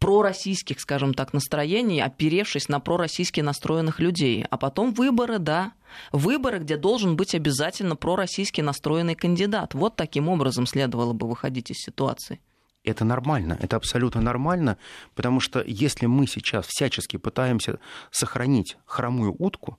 пророссийских, 0.00 0.80
скажем 0.80 1.14
так, 1.14 1.32
настроений, 1.32 2.00
оперевшись 2.00 2.68
на 2.68 2.80
пророссийски 2.80 3.40
настроенных 3.42 4.00
людей. 4.00 4.44
А 4.50 4.56
потом 4.56 4.92
выборы, 4.92 5.38
да, 5.38 5.72
выборы, 6.10 6.58
где 6.58 6.76
должен 6.76 7.16
быть 7.16 7.34
обязательно 7.34 7.94
пророссийски 7.94 8.62
настроенный 8.62 9.14
кандидат. 9.14 9.74
Вот 9.74 9.96
таким 9.96 10.28
образом 10.28 10.66
следовало 10.66 11.12
бы 11.12 11.28
выходить 11.28 11.70
из 11.70 11.76
ситуации. 11.76 12.40
Это 12.82 13.04
нормально, 13.04 13.58
это 13.60 13.76
абсолютно 13.76 14.22
нормально, 14.22 14.78
потому 15.14 15.38
что 15.38 15.62
если 15.66 16.06
мы 16.06 16.26
сейчас 16.26 16.66
всячески 16.66 17.18
пытаемся 17.18 17.78
сохранить 18.10 18.78
хромую 18.86 19.36
утку, 19.38 19.78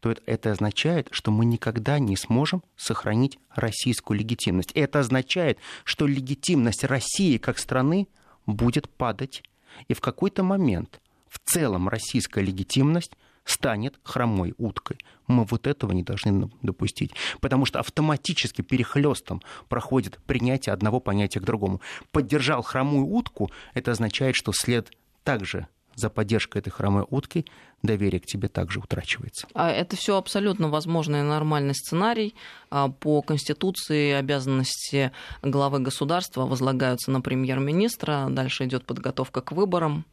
то 0.00 0.14
это, 0.26 0.50
означает, 0.50 1.08
что 1.12 1.30
мы 1.30 1.46
никогда 1.46 1.98
не 1.98 2.16
сможем 2.16 2.62
сохранить 2.76 3.38
российскую 3.54 4.18
легитимность. 4.18 4.72
Это 4.72 4.98
означает, 4.98 5.58
что 5.84 6.06
легитимность 6.06 6.84
России 6.84 7.38
как 7.38 7.58
страны 7.58 8.08
будет 8.44 8.90
падать 8.90 9.42
и 9.88 9.94
в 9.94 10.00
какой-то 10.00 10.42
момент 10.42 11.00
в 11.28 11.38
целом 11.38 11.88
российская 11.88 12.42
легитимность 12.42 13.12
станет 13.44 13.98
хромой 14.04 14.54
уткой. 14.58 14.98
Мы 15.26 15.44
вот 15.44 15.66
этого 15.66 15.92
не 15.92 16.02
должны 16.02 16.50
допустить. 16.62 17.12
Потому 17.40 17.64
что 17.64 17.80
автоматически 17.80 18.62
перехлестом 18.62 19.42
проходит 19.68 20.20
принятие 20.26 20.72
одного 20.72 21.00
понятия 21.00 21.40
к 21.40 21.44
другому. 21.44 21.80
Поддержал 22.12 22.62
хромую 22.62 23.06
утку, 23.06 23.50
это 23.74 23.90
означает, 23.90 24.36
что 24.36 24.52
след 24.52 24.90
также 25.24 25.66
за 25.94 26.10
поддержкой 26.10 26.58
этой 26.58 26.70
хромой 26.70 27.04
утки 27.08 27.46
доверие 27.82 28.20
к 28.20 28.26
тебе 28.26 28.48
также 28.48 28.80
утрачивается. 28.80 29.46
А 29.54 29.70
это 29.70 29.96
все 29.96 30.16
абсолютно 30.16 30.68
возможный 30.68 31.20
и 31.20 31.22
нормальный 31.22 31.74
сценарий. 31.74 32.34
А 32.70 32.88
по 32.88 33.22
Конституции 33.22 34.12
обязанности 34.12 35.12
главы 35.42 35.80
государства 35.80 36.46
возлагаются 36.46 37.10
на 37.10 37.20
премьер-министра. 37.20 38.28
Дальше 38.30 38.64
идет 38.64 38.84
подготовка 38.84 39.40
к 39.40 39.52
выборам. 39.52 40.04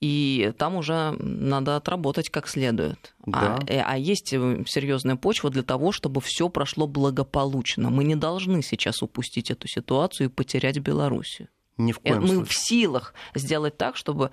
И 0.00 0.54
там 0.56 0.76
уже 0.76 1.14
надо 1.18 1.76
отработать 1.76 2.30
как 2.30 2.48
следует. 2.48 3.14
Да. 3.26 3.58
А, 3.58 3.64
э, 3.66 3.82
а 3.84 3.98
есть 3.98 4.28
серьезная 4.28 5.16
почва 5.16 5.50
для 5.50 5.62
того, 5.62 5.92
чтобы 5.92 6.22
все 6.22 6.48
прошло 6.48 6.86
благополучно. 6.86 7.90
Мы 7.90 8.04
не 8.04 8.16
должны 8.16 8.62
сейчас 8.62 9.02
упустить 9.02 9.50
эту 9.50 9.68
ситуацию 9.68 10.28
и 10.28 10.32
потерять 10.32 10.78
Белоруссию. 10.78 11.48
Ни 11.76 11.92
в 11.92 11.98
коем 11.98 12.22
Мы 12.22 12.28
случае. 12.28 12.44
в 12.46 12.54
силах 12.54 13.14
сделать 13.34 13.76
так, 13.76 13.96
чтобы 13.96 14.30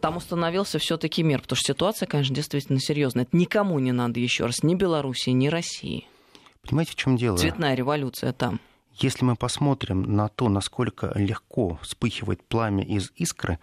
там 0.00 0.16
установился 0.16 0.78
все-таки 0.78 1.22
мир, 1.22 1.40
потому 1.42 1.56
что 1.56 1.72
ситуация, 1.72 2.06
конечно, 2.06 2.34
действительно 2.34 2.80
серьезная. 2.80 3.24
Это 3.24 3.36
никому 3.36 3.78
не 3.78 3.92
надо 3.92 4.20
еще 4.20 4.46
раз, 4.46 4.62
ни 4.62 4.74
Белоруссии, 4.74 5.30
ни 5.30 5.48
России. 5.48 6.06
Понимаете, 6.62 6.92
в 6.92 6.96
чем 6.96 7.16
дело? 7.16 7.36
Цветная 7.36 7.74
революция 7.74 8.32
там. 8.32 8.60
Если 8.94 9.24
мы 9.24 9.34
посмотрим 9.34 10.02
на 10.02 10.28
то, 10.28 10.48
насколько 10.48 11.12
легко 11.16 11.78
вспыхивает 11.82 12.44
пламя 12.44 12.84
из 12.84 13.10
искры, 13.16 13.58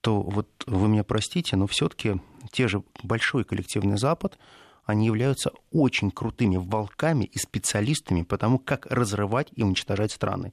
то 0.00 0.22
вот 0.22 0.48
вы 0.66 0.88
меня 0.88 1.04
простите, 1.04 1.56
но 1.56 1.66
все-таки 1.66 2.20
те 2.50 2.66
же 2.66 2.82
большой 3.02 3.44
коллективный 3.44 3.98
Запад, 3.98 4.38
они 4.84 5.06
являются 5.06 5.52
очень 5.70 6.10
крутыми 6.10 6.56
волками 6.56 7.24
и 7.24 7.38
специалистами 7.38 8.22
по 8.22 8.38
тому, 8.38 8.58
как 8.58 8.86
разрывать 8.86 9.48
и 9.54 9.62
уничтожать 9.62 10.12
страны. 10.12 10.52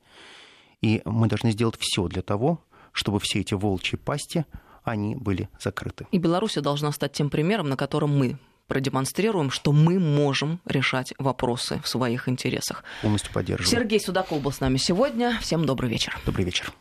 И 0.81 1.01
мы 1.05 1.27
должны 1.27 1.51
сделать 1.51 1.77
все 1.79 2.07
для 2.07 2.21
того, 2.21 2.61
чтобы 2.91 3.19
все 3.19 3.39
эти 3.39 3.53
волчьи 3.53 3.97
пасти 3.97 4.45
они 4.91 5.15
были 5.15 5.49
закрыты. 5.59 6.07
И 6.11 6.17
Беларусь 6.17 6.55
должна 6.55 6.91
стать 6.91 7.13
тем 7.13 7.29
примером, 7.29 7.69
на 7.69 7.77
котором 7.77 8.17
мы 8.17 8.37
продемонстрируем, 8.67 9.49
что 9.49 9.71
мы 9.71 9.99
можем 9.99 10.59
решать 10.65 11.13
вопросы 11.17 11.79
в 11.83 11.87
своих 11.87 12.27
интересах. 12.29 12.83
Полностью 13.01 13.31
поддерживаю. 13.33 13.69
Сергей 13.69 13.99
Судаков 13.99 14.41
был 14.41 14.51
с 14.51 14.59
нами 14.59 14.77
сегодня. 14.77 15.37
Всем 15.41 15.65
добрый 15.65 15.89
вечер. 15.89 16.17
Добрый 16.25 16.45
вечер. 16.45 16.73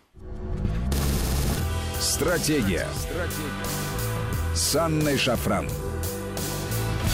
Стратегия. 2.01 2.87
Стратегия. 2.95 3.87
С 4.55 4.75
Анной 4.77 5.19
Шафран. 5.19 5.69